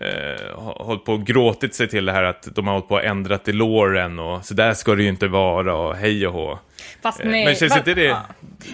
eh, 0.00 0.58
hållit 0.58 1.04
på 1.04 1.12
och 1.12 1.26
gråtit 1.26 1.74
sig 1.74 1.88
till 1.88 2.04
det 2.04 2.12
här 2.12 2.22
att 2.22 2.48
de 2.54 2.66
har 2.66 2.74
hållit 2.74 2.88
på 2.88 2.94
och 2.94 3.04
ändrat 3.04 3.48
i 3.48 3.52
låren 3.52 4.18
och 4.18 4.44
så 4.44 4.54
där 4.54 4.74
ska 4.74 4.94
det 4.94 5.02
ju 5.02 5.08
inte 5.08 5.28
vara 5.28 5.74
och 5.76 5.96
hej 5.96 6.26
och 6.26 6.32
hå. 6.32 6.58
Fast 7.02 7.20
Eh, 7.20 7.26
nej. 7.28 7.44
men 7.44 7.54
känns 7.54 7.76
inte 7.76 7.94
det- 7.94 8.04
ja. 8.04 8.22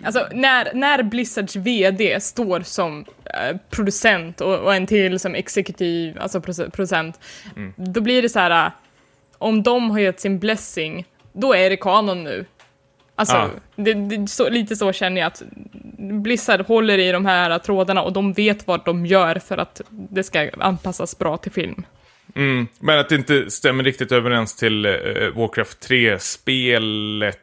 Alltså, 0.04 0.28
när, 0.32 0.68
när 0.74 1.02
Blizzards 1.02 1.56
VD 1.56 2.20
står 2.20 2.60
som 2.60 3.04
eh, 3.24 3.56
producent 3.70 4.40
och, 4.40 4.54
och 4.58 4.74
en 4.74 4.86
till 4.86 5.18
som 5.18 5.34
exekutiv, 5.34 6.18
alltså 6.20 6.40
producent, 6.40 7.20
Mm. 7.56 7.72
då 7.76 8.00
blir 8.00 8.22
det 8.22 8.28
så 8.28 8.38
här, 8.38 8.66
eh, 8.66 8.72
om 9.38 9.62
de 9.62 9.90
har 9.90 9.98
gett 9.98 10.20
sin 10.20 10.38
blessing, 10.38 11.04
då 11.32 11.54
är 11.54 11.70
det 11.70 11.76
kanon 11.76 12.24
nu. 12.24 12.44
Alltså, 13.18 13.36
Ja. 13.36 13.48
det, 13.76 13.94
det, 13.94 14.28
så, 14.28 14.48
lite 14.48 14.76
så 14.76 14.92
känner 14.92 15.20
jag 15.20 15.26
att 15.26 15.42
Blizzard 15.98 16.60
håller 16.60 16.98
i 16.98 17.12
de 17.12 17.26
här 17.26 17.58
trådarna 17.58 18.02
och 18.02 18.12
de 18.12 18.32
vet 18.32 18.66
vad 18.66 18.84
de 18.84 19.06
gör 19.06 19.38
för 19.38 19.58
att 19.58 19.80
det 19.90 20.22
ska 20.22 20.50
anpassas 20.58 21.18
bra 21.18 21.36
till 21.36 21.52
film. 21.52 21.84
Mm, 22.34 22.66
men 22.78 22.98
att 22.98 23.08
det 23.08 23.14
inte 23.14 23.50
stämmer 23.50 23.84
riktigt 23.84 24.12
överens 24.12 24.56
till 24.56 24.86
eh, 24.86 24.92
Warcraft 25.34 25.88
3-spelet 25.88 27.38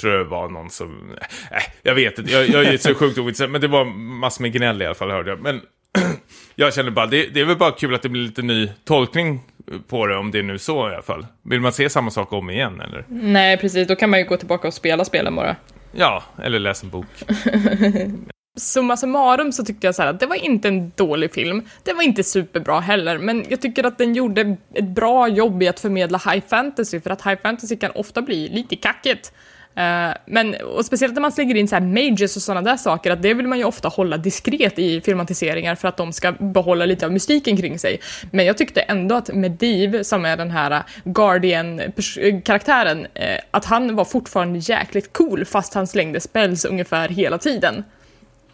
tror 0.00 0.14
jag 0.14 0.24
var 0.24 0.48
någon 0.48 0.70
som... 0.70 1.10
Äh, 1.50 1.62
jag 1.82 1.94
vet 1.94 2.18
inte, 2.18 2.32
jag, 2.32 2.48
jag 2.48 2.64
är 2.64 2.76
så 2.76 2.94
sjukt 2.94 3.18
ointresserad, 3.18 3.50
men 3.50 3.60
det 3.60 3.68
var 3.68 3.84
massor 3.84 4.42
med 4.42 4.52
gnäll 4.52 4.82
i 4.82 4.86
alla 4.86 4.94
fall 4.94 5.10
hörde 5.10 5.30
jag. 5.30 5.40
Men 5.40 5.60
jag 6.54 6.74
känner 6.74 6.90
bara, 6.90 7.06
det, 7.06 7.26
det 7.26 7.40
är 7.40 7.44
väl 7.44 7.56
bara 7.56 7.70
kul 7.70 7.94
att 7.94 8.02
det 8.02 8.08
blir 8.08 8.22
lite 8.22 8.42
ny 8.42 8.68
tolkning 8.84 9.40
på 9.88 10.06
det, 10.06 10.16
om 10.16 10.30
det 10.30 10.38
är 10.38 10.42
nu 10.42 10.58
så 10.58 10.90
i 10.90 10.92
alla 10.92 11.02
fall. 11.02 11.26
Vill 11.42 11.60
man 11.60 11.72
se 11.72 11.90
samma 11.90 12.10
sak 12.10 12.32
om 12.32 12.50
igen 12.50 12.80
eller? 12.80 13.04
Nej, 13.08 13.56
precis, 13.56 13.88
då 13.88 13.96
kan 13.96 14.10
man 14.10 14.18
ju 14.18 14.26
gå 14.26 14.36
tillbaka 14.36 14.68
och 14.68 14.74
spela 14.74 15.04
spelen 15.04 15.36
bara. 15.36 15.56
Ja, 15.98 16.22
eller 16.42 16.58
läs 16.58 16.82
en 16.82 16.90
bok. 16.90 17.06
summa 18.56 18.96
summarum 18.96 19.52
så 19.52 19.64
tyckte 19.64 19.86
jag 19.86 19.94
så 19.94 20.02
här 20.02 20.10
att 20.10 20.20
det 20.20 20.26
var 20.26 20.36
inte 20.36 20.68
en 20.68 20.92
dålig 20.96 21.34
film. 21.34 21.62
Det 21.82 21.92
var 21.92 22.02
inte 22.02 22.24
superbra 22.24 22.80
heller, 22.80 23.18
men 23.18 23.44
jag 23.48 23.60
tycker 23.60 23.84
att 23.84 23.98
den 23.98 24.14
gjorde 24.14 24.56
ett 24.74 24.88
bra 24.88 25.28
jobb 25.28 25.62
i 25.62 25.68
att 25.68 25.80
förmedla 25.80 26.18
high 26.18 26.46
fantasy, 26.48 27.00
för 27.00 27.10
att 27.10 27.26
high 27.26 27.42
fantasy 27.42 27.76
kan 27.76 27.90
ofta 27.90 28.22
bli 28.22 28.48
lite 28.48 28.76
kackigt. 28.76 29.32
Eh, 29.76 30.10
men, 30.26 30.54
och 30.54 30.84
speciellt 30.84 31.14
när 31.14 31.20
man 31.20 31.32
slänger 31.32 31.54
in 31.54 31.68
så 31.68 31.74
här 31.74 31.82
mages 31.82 32.36
och 32.36 32.42
sådana 32.42 32.70
där 32.70 32.76
saker, 32.76 33.10
att 33.10 33.22
det 33.22 33.34
vill 33.34 33.46
man 33.46 33.58
ju 33.58 33.64
ofta 33.64 33.88
hålla 33.88 34.16
diskret 34.16 34.78
i 34.78 35.00
filmatiseringar 35.00 35.74
för 35.74 35.88
att 35.88 35.96
de 35.96 36.12
ska 36.12 36.32
behålla 36.32 36.86
lite 36.86 37.06
av 37.06 37.12
mystiken 37.12 37.56
kring 37.56 37.78
sig. 37.78 38.00
Men 38.30 38.46
jag 38.46 38.58
tyckte 38.58 38.80
ändå 38.80 39.14
att 39.14 39.34
Mediv, 39.34 40.02
som 40.02 40.24
är 40.24 40.36
den 40.36 40.50
här 40.50 40.82
Guardian-karaktären, 41.04 43.06
eh, 43.14 43.38
att 43.50 43.64
han 43.64 43.96
var 43.96 44.04
fortfarande 44.04 44.58
jäkligt 44.58 45.12
cool 45.12 45.44
fast 45.44 45.74
han 45.74 45.86
slängde 45.86 46.20
spells 46.20 46.64
ungefär 46.64 47.08
hela 47.08 47.38
tiden. 47.38 47.84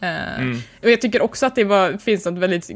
Eh, 0.01 0.47
Och 0.83 0.91
jag 0.91 1.01
tycker 1.01 1.23
också 1.23 1.47
att 1.47 1.55
det 1.55 1.65
var, 1.65 1.99
finns 1.99 2.25
något 2.25 2.39
väldigt 2.39 2.71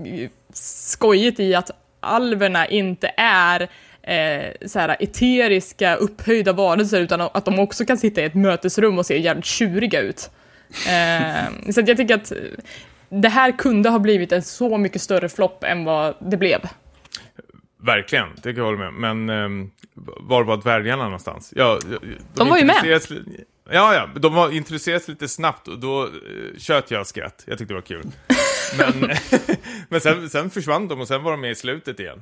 skojigt 0.53 1.41
i 1.41 1.55
att 1.55 1.71
alverna 2.01 2.67
inte 2.67 3.13
är 3.17 3.69
eh, 4.07 4.69
så 4.69 4.79
här 4.79 4.97
eteriska, 5.01 5.97
upphöjda 5.97 6.53
varelser, 6.53 7.01
utan 7.01 7.21
att 7.21 7.45
de 7.45 7.59
också 7.59 7.85
kan 7.85 7.99
sitta 7.99 8.21
i 8.21 8.25
ett 8.25 8.35
mötesrum 8.35 8.99
och 8.99 9.07
se 9.07 9.19
jävligt 9.19 9.45
tjuriga 9.45 10.01
ut. 10.01 10.31
Eh, 10.89 11.73
så 11.73 11.81
jag 11.87 11.97
tycker 11.97 12.15
att 12.15 12.33
det 13.09 13.29
här 13.29 13.59
kunde 13.59 13.89
ha 13.89 13.99
blivit 13.99 14.33
en 14.33 14.43
så 14.43 14.79
mycket 14.79 15.03
större 15.03 15.29
flopp 15.29 15.65
än 15.65 15.85
vad 15.85 16.15
det 16.21 16.37
blev. 16.37 16.61
Verkligen, 17.83 18.29
det 18.43 18.53
kan 18.53 18.57
jag 18.57 18.65
hålla 18.65 18.91
med 18.91 18.93
Men 18.93 19.29
ehm, 19.31 19.71
var 20.21 20.45
var 20.45 20.57
dvärgarna 20.57 21.05
någonstans? 21.05 21.53
Ja, 21.57 21.79
de, 21.85 21.99
De 22.35 22.49
var 22.49 22.59
ju 22.59 22.65
med. 22.65 23.01
Ja, 23.71 23.95
ja, 23.95 24.21
de 24.21 24.35
var 24.35 24.51
introducerades 24.51 25.09
lite 25.09 25.29
snabbt 25.29 25.69
och 25.69 25.79
då 25.79 26.05
uh, 26.05 26.11
tjöt 26.59 26.91
jag 26.91 27.07
skratt. 27.07 27.45
Jag 27.47 27.59
tyckte 27.59 27.75
det 27.75 27.81
var 27.81 27.83
kul. 27.83 28.11
Men, 28.79 29.11
men 29.89 30.01
sen, 30.01 30.31
sen 30.31 30.51
försvann 30.51 30.89
de 30.89 31.01
och 31.01 31.09
sen 31.09 31.23
var 31.23 31.31
de 31.31 31.41
med 31.41 31.51
i 31.51 31.55
slutet 31.55 32.01
igen. 32.01 32.19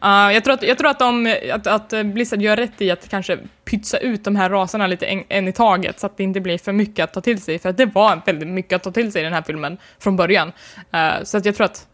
Ja, 0.00 0.32
jag 0.32 0.44
tror, 0.44 0.54
att, 0.54 0.62
jag 0.62 0.78
tror 0.78 0.90
att, 0.90 0.98
de, 0.98 1.36
att, 1.52 1.66
att 1.66 2.06
Blizzard 2.06 2.42
gör 2.42 2.56
rätt 2.56 2.82
i 2.82 2.90
att 2.90 3.08
kanske 3.08 3.38
pytsa 3.64 3.98
ut 3.98 4.24
de 4.24 4.36
här 4.36 4.50
raserna 4.50 4.86
lite 4.86 5.06
en, 5.06 5.24
en 5.28 5.48
i 5.48 5.52
taget 5.52 6.00
så 6.00 6.06
att 6.06 6.16
det 6.16 6.22
inte 6.22 6.40
blir 6.40 6.58
för 6.58 6.72
mycket 6.72 7.04
att 7.04 7.12
ta 7.12 7.20
till 7.20 7.42
sig. 7.42 7.58
För 7.58 7.68
att 7.68 7.76
det 7.76 7.86
var 7.86 8.22
väldigt 8.26 8.48
mycket 8.48 8.76
att 8.76 8.82
ta 8.82 8.90
till 8.90 9.12
sig 9.12 9.20
i 9.20 9.24
den 9.24 9.32
här 9.32 9.42
filmen 9.42 9.78
från 9.98 10.16
början. 10.16 10.52
Eh, 10.92 11.22
så 11.24 11.38
att 11.38 11.44
jag 11.44 11.54
tror 11.54 11.64
att 11.64 11.86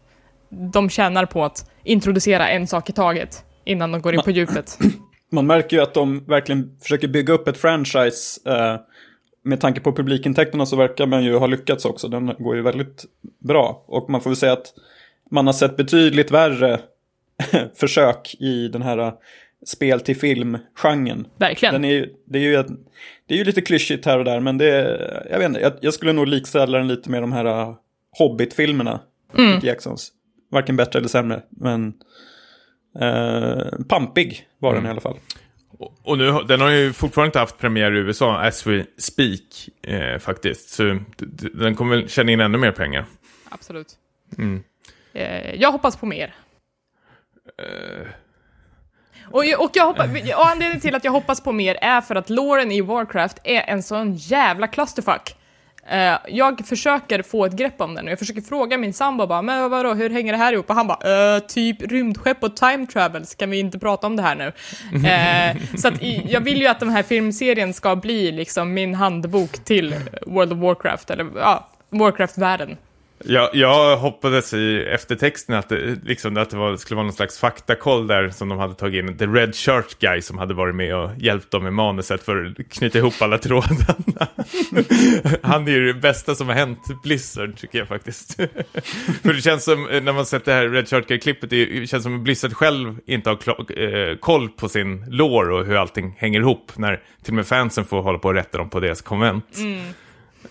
de 0.71 0.89
tjänar 0.89 1.25
på 1.25 1.45
att 1.45 1.71
introducera 1.83 2.49
en 2.49 2.67
sak 2.67 2.89
i 2.89 2.93
taget 2.93 3.43
innan 3.65 3.91
de 3.91 4.01
går 4.01 4.15
in 4.15 4.21
på 4.21 4.31
djupet. 4.31 4.77
Man 5.31 5.47
märker 5.47 5.77
ju 5.77 5.83
att 5.83 5.93
de 5.93 6.25
verkligen 6.25 6.77
försöker 6.81 7.07
bygga 7.07 7.33
upp 7.33 7.47
ett 7.47 7.57
franchise. 7.57 8.49
Eh, 8.49 8.79
med 9.45 9.61
tanke 9.61 9.79
på 9.79 9.93
publikintäkterna 9.93 10.65
så 10.65 10.75
verkar 10.75 11.05
man 11.05 11.23
ju 11.23 11.37
ha 11.37 11.47
lyckats 11.47 11.85
också. 11.85 12.07
Den 12.07 12.35
går 12.39 12.55
ju 12.55 12.61
väldigt 12.61 13.05
bra. 13.39 13.83
Och 13.87 14.09
man 14.09 14.21
får 14.21 14.29
väl 14.29 14.37
säga 14.37 14.53
att 14.53 14.73
man 15.31 15.45
har 15.45 15.53
sett 15.53 15.77
betydligt 15.77 16.31
värre 16.31 16.79
försök 17.75 18.35
i 18.39 18.67
den 18.67 18.81
här 18.81 18.97
eh, 18.97 19.13
spel 19.65 20.01
till 20.01 20.15
film-genren. 20.15 21.27
Verkligen. 21.37 21.73
Den 21.73 21.85
är 21.85 21.93
ju, 21.93 22.13
det, 22.25 22.39
är 22.39 22.43
ju 22.43 22.63
det 23.27 23.33
är 23.33 23.37
ju 23.37 23.43
lite 23.43 23.61
klyschigt 23.61 24.05
här 24.05 24.17
och 24.17 24.25
där, 24.25 24.39
men 24.39 24.57
det 24.57 24.69
är, 24.69 25.27
jag 25.31 25.39
vet 25.39 25.45
inte, 25.45 25.59
jag, 25.59 25.73
jag 25.81 25.93
skulle 25.93 26.13
nog 26.13 26.27
likställa 26.27 26.77
den 26.77 26.87
lite 26.87 27.09
med 27.09 27.23
de 27.23 27.31
här 27.31 27.45
uh, 27.45 27.75
Hobbit-filmerna. 28.17 28.99
Mm. 29.37 29.59
Jacksons. 29.63 30.11
Varken 30.51 30.75
bättre 30.75 30.99
eller 30.99 31.09
sämre, 31.09 31.41
men 31.49 31.93
uh, 33.01 33.85
pampig 33.87 34.47
var 34.59 34.73
den 34.75 34.85
i 34.85 34.89
alla 34.89 35.01
fall. 35.01 35.17
Och, 36.03 36.17
nu, 36.17 36.31
den 36.47 36.61
har 36.61 36.69
ju 36.69 36.93
fortfarande 36.93 37.27
inte 37.27 37.39
haft 37.39 37.57
premiär 37.57 37.95
i 37.95 37.97
USA, 37.97 38.37
as 38.37 38.67
we 38.67 38.85
speak, 38.97 39.69
eh, 39.81 40.19
faktiskt. 40.19 40.69
Så 40.69 40.99
den 41.53 41.75
kommer 41.75 41.95
väl 41.95 42.09
tjäna 42.09 42.31
in 42.31 42.39
ännu 42.39 42.57
mer 42.57 42.71
pengar. 42.71 43.05
Absolut. 43.49 43.87
Mm. 44.37 44.63
Eh, 45.13 45.55
jag 45.55 45.71
hoppas 45.71 45.97
på 45.97 46.05
mer. 46.05 46.35
Och, 49.31 49.43
och, 49.57 49.71
jag 49.73 49.85
hoppas, 49.85 50.07
och 50.35 50.47
anledningen 50.47 50.81
till 50.81 50.95
att 50.95 51.03
jag 51.03 51.11
hoppas 51.11 51.41
på 51.41 51.51
mer 51.51 51.77
är 51.81 52.01
för 52.01 52.15
att 52.15 52.29
Lauren 52.29 52.71
i 52.71 52.81
Warcraft 52.81 53.37
är 53.43 53.61
en 53.61 53.83
sån 53.83 54.15
jävla 54.15 54.67
clusterfuck. 54.67 55.35
Eh, 55.89 56.17
jag 56.27 56.67
försöker 56.67 57.21
få 57.21 57.45
ett 57.45 57.53
grepp 57.53 57.81
om 57.81 57.95
den 57.95 58.05
och 58.05 58.11
jag 58.11 58.19
försöker 58.19 58.41
fråga 58.41 58.77
min 58.77 58.93
sambo 58.93 59.27
bara, 59.27 59.41
men 59.41 59.69
vadå, 59.69 59.93
hur 59.93 60.09
hänger 60.09 60.31
det 60.31 60.37
här 60.37 60.53
ihop? 60.53 60.69
Och 60.69 60.75
han 60.75 60.87
bara, 60.87 61.35
äh, 61.35 61.39
typ 61.39 61.81
rymdskepp 61.81 62.43
och 62.43 62.55
time 62.55 62.87
travel, 62.87 63.25
kan 63.37 63.49
vi 63.49 63.59
inte 63.59 63.79
prata 63.79 64.07
om 64.07 64.15
det 64.15 64.21
här 64.21 64.35
nu? 64.35 64.51
Eh, 65.05 65.77
så 65.77 65.87
att 65.87 66.01
jag 66.25 66.41
vill 66.41 66.61
ju 66.61 66.67
att 66.67 66.79
den 66.79 66.89
här 66.89 67.03
filmserien 67.03 67.73
ska 67.73 67.95
bli 67.95 68.31
liksom 68.31 68.73
min 68.73 68.95
handbok 68.95 69.51
till 69.51 69.95
World 70.25 70.53
of 70.53 70.59
Warcraft, 70.59 71.09
eller 71.09 71.27
ja, 71.35 71.67
Warcraft-världen. 71.89 72.77
Jag, 73.27 73.49
jag 73.53 73.97
hoppades 73.97 74.53
i 74.53 74.83
eftertexten 74.83 75.55
att 75.55 75.69
det, 75.69 75.97
liksom, 76.03 76.37
att 76.37 76.49
det 76.49 76.57
var, 76.57 76.77
skulle 76.77 76.95
vara 76.95 77.05
någon 77.05 77.13
slags 77.13 77.39
faktakoll 77.39 78.07
där 78.07 78.29
som 78.29 78.49
de 78.49 78.59
hade 78.59 78.73
tagit 78.73 79.03
in. 79.03 79.17
The 79.17 79.25
Red 79.25 79.55
Shirt 79.55 79.99
Guy 79.99 80.21
som 80.21 80.37
hade 80.37 80.53
varit 80.53 80.75
med 80.75 80.95
och 80.95 81.09
hjälpt 81.17 81.51
dem 81.51 81.63
med 81.63 81.73
manuset 81.73 82.23
för 82.23 82.45
att 82.45 82.69
knyta 82.69 82.97
ihop 82.97 83.13
alla 83.19 83.37
trådarna. 83.37 83.95
Han 85.41 85.67
är 85.67 85.71
ju 85.71 85.93
det 85.93 85.99
bästa 85.99 86.35
som 86.35 86.47
har 86.47 86.55
hänt 86.55 86.79
Blizzard 87.03 87.57
tycker 87.57 87.79
jag 87.79 87.87
faktiskt. 87.87 88.35
för 89.23 89.33
det 89.33 89.41
känns 89.41 89.63
som, 89.63 89.89
eh, 89.89 90.03
när 90.03 90.13
man 90.13 90.25
sett 90.25 90.45
det 90.45 90.53
här 90.53 90.67
Red 90.67 90.89
Shirt 90.89 91.07
Guy-klippet, 91.07 91.49
det 91.49 91.89
känns 91.89 92.03
som 92.03 92.15
att 92.15 92.21
Blizzard 92.21 92.53
själv 92.53 92.99
inte 93.05 93.29
har 93.29 93.79
eh, 93.81 94.15
koll 94.17 94.49
på 94.49 94.69
sin 94.69 95.05
lår 95.07 95.49
och 95.49 95.65
hur 95.65 95.75
allting 95.75 96.15
hänger 96.17 96.39
ihop. 96.39 96.71
När 96.75 97.01
till 97.23 97.31
och 97.31 97.35
med 97.35 97.47
fansen 97.47 97.85
får 97.85 98.01
hålla 98.01 98.17
på 98.17 98.27
och 98.27 98.33
rätta 98.33 98.57
dem 98.57 98.69
på 98.69 98.79
deras 98.79 99.01
konvent. 99.01 99.57
Mm 99.57 99.93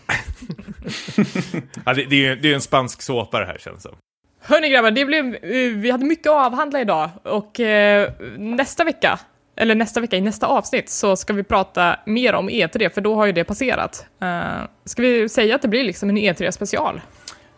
ja, 1.85 1.95
det, 1.95 2.05
det, 2.05 2.17
är 2.17 2.29
ju 2.29 2.37
det 2.37 2.51
är 2.51 2.55
en 2.55 2.61
spansk 2.61 3.03
såpa 3.03 3.41
det 3.41 3.47
här 3.47 3.59
känns 3.59 3.83
som. 3.83 3.93
Hörni 4.41 4.69
grabbar, 4.69 4.91
det 4.91 5.05
blev, 5.05 5.35
eh, 5.35 5.77
vi 5.77 5.91
hade 5.91 6.05
mycket 6.05 6.27
att 6.27 6.47
avhandla 6.47 6.81
idag 6.81 7.11
och 7.23 7.61
eh, 7.61 8.13
nästa 8.39 8.85
vecka, 8.85 9.19
eller 9.57 9.75
nästa 9.75 10.01
vecka 10.01 10.17
i 10.17 10.21
nästa 10.21 10.47
avsnitt, 10.47 10.89
så 10.91 11.17
ska 11.17 11.33
vi 11.33 11.43
prata 11.43 11.97
mer 12.07 12.35
om 12.35 12.51
E3, 12.51 12.89
för 12.89 13.01
då 13.01 13.15
har 13.15 13.27
ju 13.27 13.33
det 13.33 13.45
passerat. 13.45 14.07
Uh, 14.23 14.67
ska 14.85 15.03
vi 15.03 15.29
säga 15.29 15.55
att 15.55 15.63
det 15.63 15.69
blir 15.69 15.85
liksom 15.85 16.11
en 16.11 16.19
E3 16.19 16.51
special? 16.51 17.01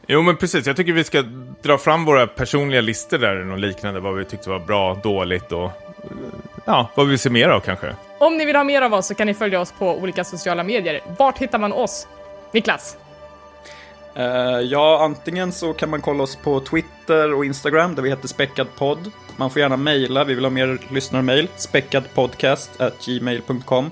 Jo 0.06 0.22
men 0.22 0.36
precis, 0.36 0.66
jag 0.66 0.76
tycker 0.76 0.92
vi 0.92 1.04
ska 1.04 1.22
dra 1.62 1.78
fram 1.78 2.04
våra 2.04 2.26
personliga 2.26 2.80
listor 2.80 3.18
där 3.18 3.52
och 3.52 3.58
liknande, 3.58 4.00
vad 4.00 4.14
vi 4.14 4.24
tyckte 4.24 4.50
var 4.50 4.58
bra, 4.58 4.94
dåligt 4.94 5.52
och 5.52 5.70
ja, 6.64 6.90
vad 6.94 7.06
vi 7.06 7.10
vill 7.10 7.18
se 7.18 7.30
mer 7.30 7.48
av 7.48 7.60
kanske. 7.60 7.94
Om 8.18 8.36
ni 8.36 8.44
vill 8.44 8.56
ha 8.56 8.64
mer 8.64 8.82
av 8.82 8.94
oss 8.94 9.06
så 9.06 9.14
kan 9.14 9.26
ni 9.26 9.34
följa 9.34 9.60
oss 9.60 9.72
på 9.72 9.94
olika 9.96 10.24
sociala 10.24 10.62
medier. 10.62 11.00
Vart 11.18 11.38
hittar 11.38 11.58
man 11.58 11.72
oss? 11.72 12.08
Niklas? 12.56 12.96
Uh, 14.18 14.60
ja, 14.60 15.04
antingen 15.04 15.52
så 15.52 15.72
kan 15.72 15.90
man 15.90 16.00
kolla 16.00 16.22
oss 16.22 16.36
på 16.36 16.60
Twitter 16.60 17.34
och 17.34 17.44
Instagram 17.44 17.94
där 17.94 18.02
vi 18.02 18.08
heter 18.08 18.28
Späckadpodd. 18.28 19.10
Man 19.36 19.50
får 19.50 19.60
gärna 19.60 19.76
mejla, 19.76 20.24
vi 20.24 20.34
vill 20.34 20.44
ha 20.44 20.50
mer 20.50 20.78
lyssnarmail. 20.90 21.48
Späckadpodcast.gmail.com 21.56 23.90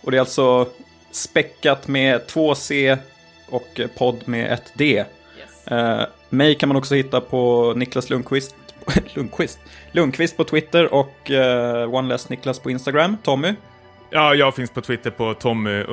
Och 0.00 0.10
det 0.10 0.16
är 0.16 0.20
alltså 0.20 0.68
späckat 1.10 1.88
med 1.88 2.26
två 2.26 2.54
C 2.54 2.96
och 3.50 3.80
podd 3.98 4.22
med 4.24 4.52
ett 4.52 4.72
D. 4.74 4.94
Yes. 4.94 5.06
Uh, 5.72 6.02
mig 6.28 6.54
kan 6.54 6.68
man 6.68 6.76
också 6.76 6.94
hitta 6.94 7.20
på 7.20 7.72
Niklas 7.76 8.10
Lundqvist, 8.10 8.54
Lundqvist, 9.14 9.58
Lundqvist 9.92 10.36
på 10.36 10.44
Twitter 10.44 10.94
och 10.94 11.30
uh, 11.30 11.94
One 11.94 12.08
Less 12.08 12.28
Niklas 12.28 12.58
på 12.58 12.70
Instagram. 12.70 13.16
Tommy? 13.22 13.54
Ja, 14.10 14.34
jag 14.34 14.54
finns 14.54 14.70
på 14.70 14.80
Twitter 14.80 15.10
på 15.10 15.34
Tommy 15.34 15.84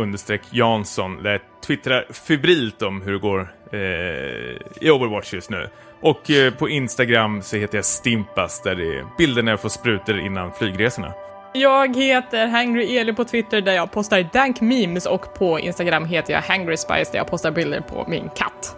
Jansson. 0.50 1.24
Där 1.24 1.32
jag 1.32 1.42
twittrar 1.66 2.06
febrilt 2.28 2.82
om 2.82 3.02
hur 3.02 3.12
det 3.12 3.20
går 3.20 3.54
eh, 3.72 4.88
i 4.88 4.92
Overwatch 4.92 5.34
just 5.34 5.50
nu. 5.50 5.70
Och 6.02 6.32
eh, 6.32 6.54
på 6.54 6.70
Instagram 6.70 7.42
så 7.42 7.58
heter 7.58 7.78
jag 7.78 7.86
Stimpas 7.86 8.62
där 8.62 8.76
det 8.76 8.98
är 8.98 9.06
bilder 9.18 9.44
när 9.44 9.52
jag 9.52 9.60
får 9.60 9.70
sprutor 9.70 10.20
innan 10.20 10.52
flygresorna. 10.52 11.14
Jag 11.54 11.96
heter 11.96 12.48
Hangry 12.48 12.98
Eli 12.98 13.14
på 13.14 13.24
Twitter 13.24 13.62
där 13.62 13.74
jag 13.74 13.92
postar 13.92 14.30
dank 14.34 14.62
memes 14.62 15.06
och 15.06 15.34
på 15.34 15.60
Instagram 15.60 16.06
heter 16.06 16.34
jag 16.34 16.42
Hangry 16.42 16.78
Spice 16.78 17.12
där 17.12 17.18
jag 17.18 17.28
postar 17.28 17.52
bilder 17.52 17.82
på 17.82 18.06
min 18.08 18.30
katt. 18.30 18.76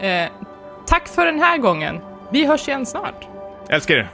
Eh, 0.00 0.28
tack 0.86 1.08
för 1.08 1.26
den 1.26 1.40
här 1.40 1.58
gången. 1.58 2.00
Vi 2.32 2.46
hörs 2.46 2.68
igen 2.68 2.86
snart. 2.86 3.26
Älskar 3.68 3.94
er. 3.94 4.08